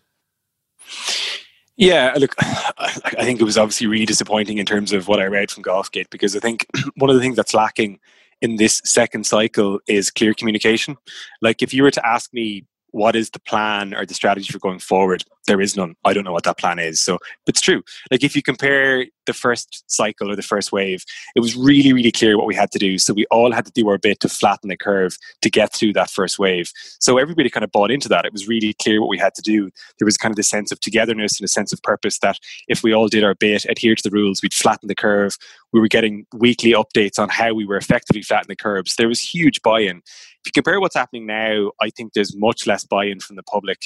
yeah, 1.79 2.13
look, 2.19 2.35
I 2.41 3.21
think 3.21 3.41
it 3.41 3.45
was 3.45 3.57
obviously 3.57 3.87
really 3.87 4.05
disappointing 4.05 4.59
in 4.59 4.67
terms 4.67 4.93
of 4.93 5.07
what 5.07 5.21
I 5.21 5.27
read 5.27 5.53
from 5.53 5.63
Golfgate 5.63 6.11
because 6.11 6.35
I 6.35 6.41
think 6.41 6.67
one 6.97 7.09
of 7.09 7.15
the 7.15 7.23
things 7.23 7.37
that's 7.37 7.55
lacking 7.55 8.01
in 8.43 8.57
this 8.57 8.83
second 8.85 9.27
cycle 9.27 9.79
is 9.87 10.11
clear 10.11 10.35
communication. 10.35 10.97
Like, 11.41 11.63
if 11.63 11.73
you 11.73 11.85
were 11.85 11.93
to 11.93 12.05
ask 12.05 12.35
me 12.35 12.65
what 12.91 13.15
is 13.15 13.31
the 13.31 13.41
plan 13.41 13.95
or 13.95 14.07
the 14.07 14.15
strategy 14.15 14.53
for 14.53 14.59
going 14.59 14.79
forward? 14.79 15.25
There 15.47 15.61
is 15.61 15.77
none. 15.77 15.95
I 16.05 16.13
don't 16.13 16.25
know 16.25 16.33
what 16.33 16.45
that 16.45 16.59
plan 16.59 16.79
is. 16.79 17.01
So 17.01 17.19
it's 17.47 17.61
true. 17.61 17.83
Like 18.11 18.23
if 18.23 18.35
you 18.35 18.43
compare 18.43 19.07
the 19.27 19.33
first 19.33 19.85
cycle 19.87 20.31
or 20.31 20.37
the 20.37 20.43
first 20.43 20.73
wave, 20.73 21.05
it 21.37 21.41
was 21.41 21.55
really, 21.55 21.93
really 21.93 22.13
clear 22.13 22.37
what 22.37 22.47
we 22.47 22.55
had 22.55 22.71
to 22.73 22.79
do. 22.79 22.99
So 22.99 23.13
we 23.13 23.27
all 23.31 23.53
had 23.53 23.67
to 23.67 23.73
do 23.73 23.89
our 23.89 23.99
bit 23.99 24.21
to 24.21 24.29
flatten 24.29 24.69
the 24.69 24.77
curve 24.77 25.17
to 25.43 25.51
get 25.51 25.73
through 25.73 25.93
that 25.95 26.11
first 26.11 26.39
wave. 26.39 26.71
So 26.99 27.19
everybody 27.19 27.51
kind 27.51 27.65
of 27.65 27.73
bought 27.73 27.91
into 27.91 28.09
that. 28.09 28.25
It 28.25 28.33
was 28.33 28.49
really 28.49 28.75
clear 28.75 29.01
what 29.01 29.11
we 29.11 29.19
had 29.19 29.35
to 29.35 29.43
do. 29.43 29.71
There 29.99 30.07
was 30.07 30.17
kind 30.17 30.33
of 30.33 30.37
this 30.37 30.49
sense 30.49 30.73
of 30.73 30.81
togetherness 30.81 31.39
and 31.39 31.45
a 31.45 31.49
sense 31.49 31.73
of 31.73 31.83
purpose 31.83 32.19
that 32.21 32.39
if 32.69 32.83
we 32.83 32.93
all 32.93 33.09
did 33.09 33.25
our 33.25 33.35
bit, 33.35 33.67
adhere 33.67 33.95
to 33.95 34.03
the 34.03 34.15
rules, 34.15 34.43
we'd 34.43 34.55
flatten 34.55 34.89
the 34.89 34.95
curve. 34.95 35.37
We 35.73 35.81
were 35.81 35.89
getting 35.89 36.27
weekly 36.33 36.73
updates 36.73 37.19
on 37.19 37.29
how 37.29 37.53
we 37.53 37.67
were 37.67 37.77
effectively 37.77 38.23
flattening 38.23 38.57
the 38.59 38.63
curves. 38.63 38.97
There 38.97 39.09
was 39.09 39.21
huge 39.21 39.61
buy-in 39.63 40.03
if 40.45 40.47
you 40.47 40.53
compare 40.53 40.81
what's 40.81 40.95
happening 40.95 41.27
now, 41.27 41.73
I 41.81 41.91
think 41.91 42.13
there's 42.13 42.37
much 42.37 42.67
less 42.67 42.85
buy 42.85 43.05
in 43.05 43.21
from 43.21 43.37
the 43.37 43.43
public. 43.43 43.79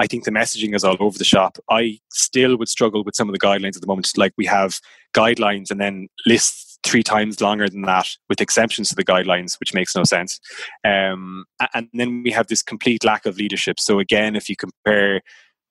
I 0.00 0.06
think 0.06 0.24
the 0.24 0.30
messaging 0.30 0.74
is 0.74 0.84
all 0.84 0.96
over 1.00 1.16
the 1.16 1.24
shop. 1.24 1.58
I 1.70 2.00
still 2.12 2.56
would 2.56 2.68
struggle 2.68 3.04
with 3.04 3.14
some 3.14 3.28
of 3.28 3.32
the 3.32 3.38
guidelines 3.38 3.76
at 3.76 3.80
the 3.80 3.86
moment. 3.86 4.10
Like 4.16 4.32
we 4.36 4.46
have 4.46 4.80
guidelines 5.14 5.70
and 5.70 5.80
then 5.80 6.08
lists 6.26 6.78
three 6.82 7.02
times 7.02 7.40
longer 7.40 7.68
than 7.68 7.82
that 7.82 8.08
with 8.28 8.40
exemptions 8.40 8.88
to 8.88 8.94
the 8.94 9.04
guidelines, 9.04 9.58
which 9.60 9.74
makes 9.74 9.94
no 9.94 10.04
sense. 10.04 10.40
Um, 10.84 11.44
and 11.74 11.88
then 11.92 12.22
we 12.22 12.30
have 12.30 12.48
this 12.48 12.62
complete 12.62 13.04
lack 13.04 13.26
of 13.26 13.36
leadership. 13.36 13.78
So, 13.78 13.98
again, 13.98 14.34
if 14.34 14.48
you 14.48 14.56
compare 14.56 15.20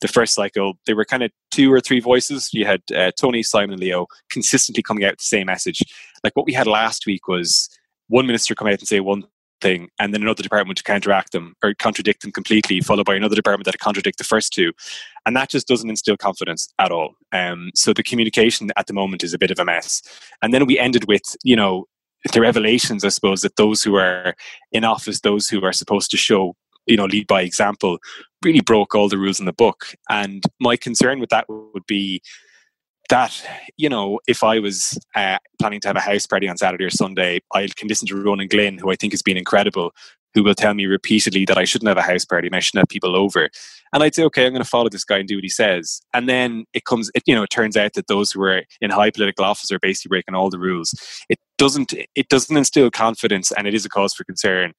the 0.02 0.08
first 0.08 0.34
cycle, 0.34 0.76
there 0.86 0.96
were 0.96 1.06
kind 1.06 1.24
of 1.24 1.32
two 1.52 1.72
or 1.72 1.82
three 1.82 2.00
voices. 2.00 2.50
You 2.54 2.66
had 2.66 2.82
uh, 2.96 3.12
Tony, 3.20 3.44
Simon, 3.44 3.72
and 3.72 3.82
Leo 3.82 4.08
consistently 4.32 4.84
coming 4.84 5.04
out 5.04 5.14
with 5.14 5.20
the 5.20 5.26
same 5.26 5.48
message. 5.48 5.82
Like 6.24 6.36
what 6.36 6.46
we 6.46 6.54
had 6.54 6.68
last 6.68 7.06
week 7.06 7.28
was 7.28 7.70
one 8.08 8.26
minister 8.26 8.56
come 8.56 8.68
out 8.68 8.80
and 8.80 8.88
say 8.88 9.00
one 9.00 9.24
thing, 9.62 9.90
and 10.00 10.14
then 10.14 10.22
another 10.22 10.44
department 10.44 10.78
to 10.78 10.84
counteract 10.84 11.32
them 11.32 11.56
or 11.64 11.74
contradict 11.74 12.22
them 12.22 12.32
completely, 12.32 12.82
followed 12.82 13.06
by 13.06 13.16
another 13.16 13.36
department 13.36 13.66
that 13.66 13.80
contradict 13.80 14.18
the 14.18 14.24
first 14.24 14.54
two, 14.54 14.72
and 15.26 15.36
that 15.36 15.50
just 15.50 15.68
doesn't 15.68 15.90
instill 15.90 16.18
confidence 16.18 16.72
at 16.80 16.92
all. 16.92 17.16
Um, 17.32 17.72
so 17.76 17.94
the 17.94 18.04
communication 18.04 18.70
at 18.76 18.88
the 18.88 18.94
moment 18.94 19.24
is 19.24 19.34
a 19.34 19.40
bit 19.40 19.52
of 19.52 19.60
a 19.60 19.66
mess. 19.66 20.02
And 20.42 20.54
then 20.54 20.66
we 20.66 20.80
ended 20.80 21.08
with, 21.08 21.36
you 21.44 21.56
know, 21.56 21.86
the 22.34 22.42
revelations, 22.42 23.06
I 23.06 23.10
suppose, 23.10 23.42
that 23.42 23.56
those 23.56 23.82
who 23.82 23.96
are 23.96 24.36
in 24.72 24.84
office, 24.84 25.22
those 25.22 25.48
who 25.48 25.64
are 25.64 25.74
supposed 25.74 26.12
to 26.12 26.18
show 26.18 26.56
you 26.86 26.98
know 26.98 27.06
lead 27.06 27.28
by 27.28 27.42
example 27.42 28.00
really 28.44 28.62
broke 28.62 28.96
all 28.96 29.08
the 29.08 29.18
rules 29.18 29.40
in 29.40 29.46
the 29.46 29.54
book 29.54 29.94
and 30.10 30.44
my 30.60 30.76
concern 30.76 31.20
with 31.20 31.30
that 31.30 31.46
would 31.48 31.86
be 31.86 32.22
that 33.10 33.44
you 33.78 33.90
know 33.90 34.20
if 34.28 34.44
i 34.44 34.60
was 34.60 34.98
uh, 35.16 35.38
planning 35.60 35.80
to 35.80 35.88
have 35.88 35.98
a 35.98 36.02
house 36.02 36.26
party 36.26 36.48
on 36.48 36.58
saturday 36.58 36.86
or 36.86 36.90
sunday 36.90 37.40
i 37.54 37.68
can 37.76 37.88
listen 37.88 38.08
to 38.08 38.16
ronan 38.16 38.48
glynn 38.48 38.78
who 38.78 38.92
i 38.92 38.96
think 38.96 39.14
has 39.14 39.22
been 39.22 39.38
incredible 39.38 39.92
who 40.36 40.44
will 40.44 40.54
tell 40.54 40.74
me 40.74 40.86
repeatedly 40.86 41.46
that 41.46 41.58
i 41.58 41.64
shouldn't 41.64 41.88
have 41.88 41.98
a 41.98 42.02
house 42.02 42.26
party 42.26 42.48
and 42.48 42.56
i 42.56 42.60
shouldn't 42.60 42.82
have 42.82 42.90
people 42.90 43.16
over. 43.16 43.50
And 43.94 44.04
i'd 44.04 44.16
say 44.16 44.24
okay 44.24 44.46
i'm 44.46 44.54
going 44.54 44.64
to 44.64 44.70
follow 44.70 44.90
this 44.90 45.04
guy 45.04 45.18
and 45.18 45.28
do 45.28 45.36
what 45.38 45.44
he 45.44 45.50
says. 45.50 46.02
And 46.14 46.30
then 46.30 46.66
it 46.74 46.86
comes 46.86 47.10
it 47.16 47.24
you 47.26 47.36
know 47.36 47.44
it 47.44 47.50
turns 47.50 47.76
out 47.76 47.94
that 47.94 48.08
those 48.08 48.32
who 48.32 48.42
are 48.44 48.64
in 48.82 48.92
high 48.92 49.12
political 49.12 49.46
office 49.46 49.72
are 49.72 49.80
basically 49.80 50.10
breaking 50.10 50.36
all 50.36 50.50
the 50.50 50.60
rules. 50.60 50.94
It 51.30 51.40
doesn't 51.58 51.94
it 52.16 52.30
doesn't 52.30 52.56
instill 52.56 52.92
confidence 52.92 53.52
and 53.52 53.68
it 53.68 53.74
is 53.74 53.86
a 53.86 53.90
cause 53.90 54.14
for 54.14 54.24
concern. 54.24 54.74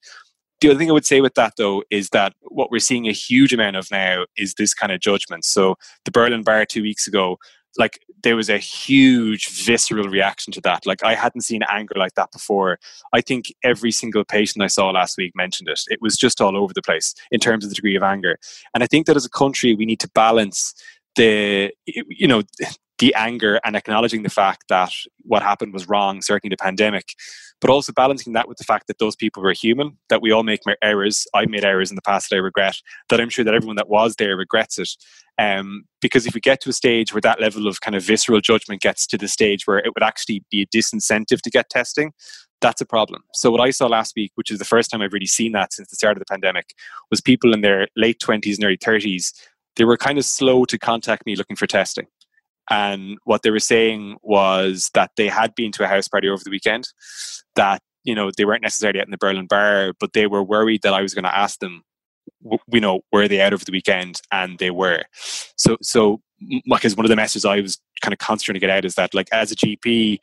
The 0.61 0.69
other 0.69 0.79
thing 0.79 0.91
I 0.91 0.93
would 0.93 1.07
say 1.07 1.23
with 1.23 1.35
that, 1.37 1.55
though, 1.57 1.85
is 1.91 2.11
that 2.11 2.35
what 2.43 2.71
we're 2.71 2.81
seeing 2.81 3.09
a 3.09 3.13
huge 3.13 3.55
amount 3.55 3.77
of 3.77 3.91
now 3.91 4.27
is 4.37 4.55
this 4.55 4.75
kind 4.75 4.93
of 4.93 5.01
judgment. 5.01 5.47
So, 5.47 5.77
the 6.05 6.11
Berlin 6.11 6.43
Bar 6.43 6.67
two 6.67 6.83
weeks 6.83 7.07
ago 7.07 7.39
like 7.79 8.01
there 8.23 8.37
was 8.37 8.51
a 8.51 8.59
huge 8.59 9.49
visceral 9.49 10.09
reaction 10.09 10.53
to 10.53 10.61
that. 10.63 10.87
Like 10.87 11.03
I 11.05 11.15
hadn't 11.15 11.43
seen 11.43 11.63
anger 11.69 11.95
like 11.97 12.15
that 12.15 12.33
before. 12.33 12.79
I 13.13 13.21
think 13.21 13.47
every 13.65 13.93
single 13.93 14.25
patient 14.25 14.63
I 14.63 14.67
saw 14.67 14.91
last 14.91 15.17
week 15.17 15.33
mentioned 15.35 15.69
it. 15.69 15.81
It 15.89 16.01
was 16.03 16.17
just 16.17 16.41
all 16.41 16.57
over 16.57 16.73
the 16.75 16.83
place 16.83 17.15
in 17.31 17.41
terms 17.41 17.65
of 17.65 17.71
the 17.71 17.75
degree 17.75 17.97
of 17.97 18.03
anger. 18.03 18.39
And 18.75 18.83
I 18.83 18.87
think 18.87 19.07
that 19.07 19.17
as 19.17 19.25
a 19.25 19.31
country, 19.31 19.75
we 19.75 19.87
need 19.87 20.01
to 20.01 20.11
balance 20.11 20.75
the, 21.17 21.73
you 21.87 22.29
know, 22.29 22.43
the 23.01 23.15
anger 23.15 23.59
and 23.65 23.75
acknowledging 23.75 24.23
the 24.23 24.29
fact 24.29 24.65
that 24.69 24.93
what 25.23 25.43
happened 25.43 25.73
was 25.73 25.89
wrong, 25.89 26.21
certainly 26.21 26.53
the 26.53 26.63
pandemic, 26.63 27.15
but 27.61 27.71
also 27.71 27.93
balancing 27.93 28.35
that 28.35 28.47
with 28.47 28.59
the 28.59 28.65
fact 28.65 28.87
that 28.87 28.99
those 28.99 29.17
people 29.17 29.43
were 29.43 29.53
human, 29.53 29.97
that 30.11 30.23
we 30.23 30.31
all 30.31 30.43
make 30.43 30.61
errors. 30.83 31.27
I've 31.35 31.49
made 31.49 31.65
errors 31.65 31.91
in 31.91 31.97
the 31.97 32.03
past 32.03 32.29
that 32.31 32.37
I 32.37 32.41
regret, 32.41 32.77
that 33.09 33.21
I'm 33.21 33.31
sure 33.31 33.45
that 33.45 33.55
everyone 33.55 33.77
that 33.77 33.89
was 33.89 34.15
there 34.17 34.37
regrets 34.37 34.79
it. 34.79 34.91
Um, 35.39 35.85
because 36.03 36.27
if 36.27 36.35
we 36.35 36.41
get 36.41 36.61
to 36.61 36.71
a 36.71 36.75
stage 36.75 37.15
where 37.15 37.23
that 37.23 37.41
level 37.41 37.67
of 37.67 37.81
kind 37.81 37.97
of 37.97 38.03
visceral 38.03 38.41
judgment 38.41 38.83
gets 38.83 39.07
to 39.09 39.19
the 39.19 39.29
stage 39.29 39.67
where 39.67 39.79
it 39.79 39.93
would 39.95 40.03
actually 40.03 40.45
be 40.51 40.63
a 40.63 40.67
disincentive 40.67 41.41
to 41.41 41.51
get 41.51 41.71
testing, 41.71 42.13
that's 42.61 42.83
a 42.83 42.87
problem. 42.87 43.23
So 43.33 43.51
what 43.51 43.63
I 43.63 43.71
saw 43.71 43.87
last 43.87 44.13
week, 44.15 44.33
which 44.35 44.51
is 44.51 44.59
the 44.59 44.67
first 44.67 44.91
time 44.91 45.01
I've 45.01 45.15
really 45.15 45.25
seen 45.25 45.53
that 45.53 45.73
since 45.73 45.89
the 45.89 45.97
start 45.97 46.17
of 46.17 46.19
the 46.19 46.31
pandemic, 46.31 46.75
was 47.11 47.23
people 47.23 47.55
in 47.55 47.63
their 47.63 47.89
late 47.97 48.21
20s 48.21 48.57
and 48.57 48.65
early 48.65 48.77
30s, 48.77 49.33
they 49.77 49.85
were 49.85 49.97
kind 49.97 50.19
of 50.19 50.27
slow 50.27 50.67
to 50.67 50.79
contact 50.79 51.25
me 51.25 51.37
looking 51.37 51.57
for 51.57 51.67
testing. 51.67 52.07
And 52.71 53.19
what 53.25 53.43
they 53.43 53.51
were 53.51 53.59
saying 53.59 54.17
was 54.23 54.91
that 54.95 55.11
they 55.17 55.29
had 55.29 55.55
been 55.55 55.73
to 55.73 55.85
a 55.85 55.89
house 55.89 56.09
party 56.09 56.29
over 56.29 56.43
the 56.45 56.51
weekend, 56.51 56.87
that 57.57 57.83
you 58.05 58.15
know 58.15 58.31
they 58.37 58.45
weren't 58.45 58.63
necessarily 58.63 59.01
at 59.01 59.07
in 59.07 59.11
the 59.11 59.19
Berlin 59.19 59.47
bar, 59.47 59.93
but 59.99 60.13
they 60.13 60.27
were 60.27 60.43
worried 60.43 60.83
that 60.83 60.95
I 60.95 61.03
was 61.03 61.13
going 61.13 61.25
to 61.25 61.37
ask 61.37 61.59
them, 61.59 61.83
you 62.73 62.81
know, 62.81 63.01
were 63.13 63.29
they 63.29 63.41
out 63.41 63.53
over 63.53 63.65
the 63.65 63.73
weekend, 63.73 64.21
and 64.31 64.59
they 64.59 64.71
were. 64.71 65.03
So, 65.57 65.77
so 65.83 66.21
because 66.71 66.97
one 66.97 67.05
of 67.05 67.11
the 67.11 67.17
messages 67.17 67.45
I 67.45 67.61
was 67.61 67.79
kind 68.01 68.15
of 68.15 68.19
to 68.19 68.59
get 68.59 68.71
out 68.71 68.85
is 68.85 68.95
that, 68.95 69.15
like, 69.15 69.29
as 69.33 69.53
a 69.53 69.57
GP, 69.57 70.19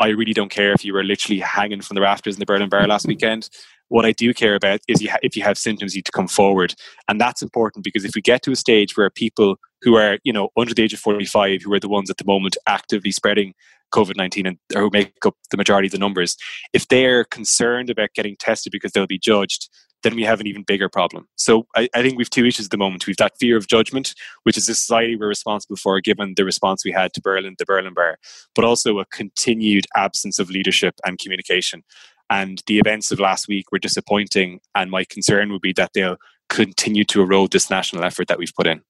I 0.00 0.08
really 0.08 0.32
don't 0.32 0.50
care 0.50 0.72
if 0.72 0.84
you 0.84 0.92
were 0.92 1.04
literally 1.04 1.40
hanging 1.40 1.80
from 1.80 1.94
the 1.94 2.00
rafters 2.00 2.34
in 2.34 2.40
the 2.40 2.46
Berlin 2.46 2.68
bar 2.68 2.86
last 2.86 3.06
weekend. 3.06 3.48
What 3.88 4.06
I 4.06 4.12
do 4.12 4.32
care 4.34 4.54
about 4.54 4.80
is 4.88 5.02
you 5.02 5.10
ha- 5.10 5.18
if 5.22 5.36
you 5.36 5.42
have 5.42 5.58
symptoms, 5.58 5.94
you 5.94 6.02
to 6.02 6.12
come 6.12 6.28
forward, 6.28 6.74
and 7.08 7.20
that's 7.20 7.42
important 7.42 7.84
because 7.84 8.04
if 8.04 8.14
we 8.14 8.22
get 8.22 8.42
to 8.42 8.52
a 8.52 8.56
stage 8.56 8.96
where 8.96 9.10
people 9.10 9.56
who 9.82 9.96
are, 9.96 10.18
you 10.24 10.32
know, 10.32 10.48
under 10.56 10.74
the 10.74 10.82
age 10.82 10.94
of 10.94 11.00
forty-five, 11.00 11.62
who 11.62 11.72
are 11.72 11.80
the 11.80 11.88
ones 11.88 12.10
at 12.10 12.16
the 12.16 12.24
moment 12.24 12.56
actively 12.66 13.10
spreading 13.10 13.54
COVID 13.94 14.16
nineteen 14.16 14.46
and 14.46 14.58
who 14.72 14.90
make 14.92 15.12
up 15.26 15.36
the 15.50 15.56
majority 15.56 15.86
of 15.86 15.92
the 15.92 15.98
numbers, 15.98 16.36
if 16.72 16.88
they're 16.88 17.24
concerned 17.24 17.90
about 17.90 18.14
getting 18.14 18.36
tested 18.38 18.72
because 18.72 18.92
they'll 18.92 19.06
be 19.06 19.18
judged, 19.18 19.68
then 20.04 20.14
we 20.14 20.22
have 20.22 20.40
an 20.40 20.46
even 20.46 20.62
bigger 20.62 20.88
problem. 20.88 21.26
So 21.36 21.66
I, 21.74 21.88
I, 21.94 22.02
think 22.02 22.16
we've 22.16 22.30
two 22.30 22.46
issues 22.46 22.66
at 22.66 22.70
the 22.70 22.76
moment. 22.76 23.06
We've 23.06 23.16
that 23.16 23.36
fear 23.40 23.56
of 23.56 23.66
judgment, 23.66 24.14
which 24.44 24.56
is 24.56 24.68
a 24.68 24.74
society 24.74 25.16
we're 25.16 25.26
responsible 25.26 25.76
for, 25.76 26.00
given 26.00 26.34
the 26.36 26.44
response 26.44 26.84
we 26.84 26.92
had 26.92 27.12
to 27.14 27.20
Berlin, 27.20 27.56
the 27.58 27.64
Berlin 27.64 27.94
Bar, 27.94 28.18
but 28.54 28.64
also 28.64 28.98
a 29.00 29.06
continued 29.06 29.86
absence 29.96 30.38
of 30.38 30.50
leadership 30.50 30.94
and 31.04 31.18
communication. 31.18 31.82
And 32.30 32.62
the 32.66 32.78
events 32.78 33.10
of 33.10 33.18
last 33.18 33.48
week 33.48 33.72
were 33.72 33.78
disappointing. 33.78 34.60
And 34.74 34.90
my 34.90 35.04
concern 35.04 35.50
would 35.52 35.62
be 35.62 35.72
that 35.72 35.90
they'll 35.94 36.18
continue 36.48 37.04
to 37.04 37.22
erode 37.22 37.52
this 37.52 37.70
national 37.70 38.04
effort 38.04 38.28
that 38.28 38.38
we've 38.38 38.54
put 38.54 38.66
in. 38.66 38.82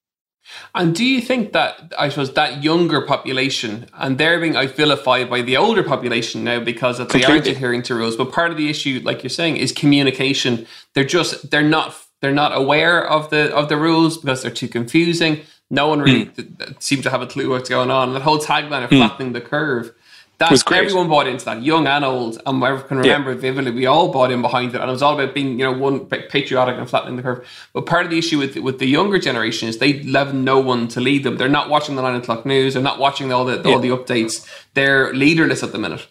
And 0.74 0.94
do 0.94 1.04
you 1.04 1.20
think 1.20 1.52
that 1.52 1.92
I 1.98 2.08
suppose 2.08 2.34
that 2.34 2.62
younger 2.62 3.00
population 3.00 3.86
and 3.94 4.18
they're 4.18 4.40
being 4.40 4.54
vilified 4.68 5.30
by 5.30 5.42
the 5.42 5.56
older 5.56 5.82
population 5.82 6.44
now 6.44 6.60
because 6.60 7.00
of 7.00 7.08
they 7.08 7.24
aren't 7.24 7.46
adhering 7.46 7.82
to 7.84 7.94
rules? 7.94 8.16
But 8.16 8.32
part 8.32 8.50
of 8.50 8.56
the 8.56 8.68
issue, 8.68 9.00
like 9.04 9.22
you're 9.22 9.30
saying, 9.30 9.56
is 9.56 9.72
communication. 9.72 10.66
They're 10.94 11.04
just 11.04 11.50
they're 11.50 11.62
not 11.62 11.96
they're 12.20 12.32
not 12.32 12.56
aware 12.56 13.06
of 13.06 13.30
the 13.30 13.54
of 13.54 13.68
the 13.68 13.76
rules 13.76 14.18
because 14.18 14.42
they're 14.42 14.50
too 14.50 14.68
confusing. 14.68 15.40
No 15.70 15.88
one 15.88 16.00
really 16.00 16.26
mm. 16.26 16.82
seems 16.82 17.02
to 17.04 17.10
have 17.10 17.22
a 17.22 17.26
clue 17.26 17.50
what's 17.50 17.68
going 17.68 17.90
on. 17.90 18.12
That 18.12 18.22
whole 18.22 18.38
tagline 18.38 18.84
of 18.84 18.90
mm. 18.90 18.98
flattening 18.98 19.32
the 19.32 19.40
curve 19.40 19.94
that 20.38 20.72
everyone 20.72 21.08
bought 21.08 21.28
into 21.28 21.44
that, 21.44 21.62
young 21.62 21.86
and 21.86 22.04
old, 22.04 22.40
and 22.44 22.64
I 22.64 22.80
can 22.80 22.98
remember 22.98 23.32
yeah. 23.32 23.38
vividly. 23.38 23.70
We 23.70 23.86
all 23.86 24.10
bought 24.10 24.32
in 24.32 24.42
behind 24.42 24.74
it, 24.74 24.80
and 24.80 24.88
it 24.88 24.92
was 24.92 25.02
all 25.02 25.14
about 25.14 25.34
being, 25.34 25.58
you 25.58 25.64
know, 25.64 25.72
one 25.72 26.06
patriotic 26.06 26.76
and 26.76 26.90
flattening 26.90 27.16
the 27.16 27.22
curve. 27.22 27.48
But 27.72 27.86
part 27.86 28.04
of 28.04 28.10
the 28.10 28.18
issue 28.18 28.38
with 28.38 28.56
with 28.56 28.78
the 28.80 28.86
younger 28.86 29.18
generation 29.18 29.68
is 29.68 29.78
they 29.78 29.92
have 29.92 30.34
no 30.34 30.58
one 30.58 30.88
to 30.88 31.00
lead 31.00 31.22
them. 31.22 31.36
They're 31.36 31.48
not 31.48 31.68
watching 31.68 31.94
the 31.94 32.02
nine 32.02 32.16
o'clock 32.16 32.44
news. 32.44 32.74
They're 32.74 32.82
not 32.82 32.98
watching 32.98 33.32
all 33.32 33.44
the 33.44 33.62
yeah. 33.64 33.74
all 33.74 33.78
the 33.78 33.90
updates. 33.90 34.46
They're 34.74 35.12
leaderless 35.14 35.62
at 35.62 35.72
the 35.72 35.78
minute. 35.78 36.06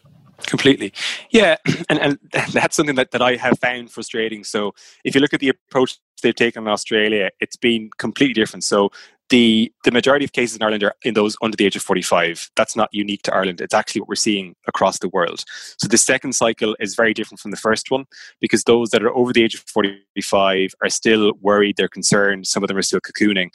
Completely, 0.47 0.93
yeah, 1.29 1.57
and 1.89 1.99
and 1.99 2.19
that's 2.51 2.75
something 2.75 2.95
that, 2.95 3.11
that 3.11 3.21
I 3.21 3.35
have 3.35 3.59
found 3.59 3.91
frustrating. 3.91 4.43
So 4.43 4.73
if 5.03 5.15
you 5.15 5.21
look 5.21 5.33
at 5.33 5.39
the 5.41 5.49
approach 5.49 5.97
they've 6.21 6.33
taken 6.33 6.63
in 6.63 6.69
Australia, 6.69 7.29
it's 7.41 7.57
been 7.57 7.89
completely 7.97 8.33
different. 8.33 8.63
So 8.63 8.91
the 9.33 9.73
the 9.83 9.89
majority 9.89 10.23
of 10.23 10.31
cases 10.31 10.55
in 10.55 10.61
Ireland 10.61 10.83
are 10.83 10.93
in 11.01 11.15
those 11.15 11.35
under 11.41 11.57
the 11.57 11.65
age 11.65 11.75
of 11.75 11.81
45. 11.81 12.51
That's 12.55 12.75
not 12.75 12.89
unique 12.91 13.23
to 13.23 13.33
Ireland. 13.33 13.61
It's 13.61 13.73
actually 13.73 14.01
what 14.01 14.07
we're 14.07 14.15
seeing 14.15 14.55
across 14.67 14.99
the 14.99 15.09
world. 15.09 15.43
So 15.77 15.87
the 15.87 15.97
second 15.97 16.33
cycle 16.33 16.75
is 16.79 16.93
very 16.93 17.15
different 17.15 17.39
from 17.39 17.49
the 17.49 17.57
first 17.57 17.89
one 17.89 18.05
because 18.39 18.63
those 18.65 18.91
that 18.91 19.01
are 19.01 19.11
over 19.15 19.33
the 19.33 19.43
age 19.43 19.55
of 19.55 19.61
45 19.61 20.75
are 20.83 20.89
still 20.89 21.33
worried, 21.41 21.77
they're 21.77 21.87
concerned, 21.87 22.45
some 22.45 22.63
of 22.63 22.67
them 22.67 22.77
are 22.77 22.83
still 22.83 23.01
cocooning. 23.01 23.49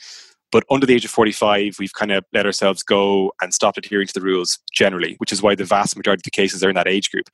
But 0.51 0.65
under 0.69 0.85
the 0.85 0.95
age 0.95 1.05
of 1.05 1.13
45, 1.13 1.77
we've 1.79 1.93
kind 1.93 2.11
of 2.11 2.25
let 2.33 2.45
ourselves 2.45 2.83
go 2.83 3.33
and 3.41 3.55
stopped 3.55 3.79
adhering 3.79 4.09
to 4.09 4.15
the 4.15 4.21
rules 4.21 4.59
generally, 4.73 5.15
which 5.19 5.31
is 5.31 5.43
why 5.43 5.55
the 5.55 5.65
vast 5.65 5.97
majority 5.97 6.21
of 6.21 6.25
the 6.25 6.33
cases 6.33 6.65
are 6.65 6.71
in 6.71 6.75
that 6.75 6.89
age 6.89 7.13
group. 7.13 7.29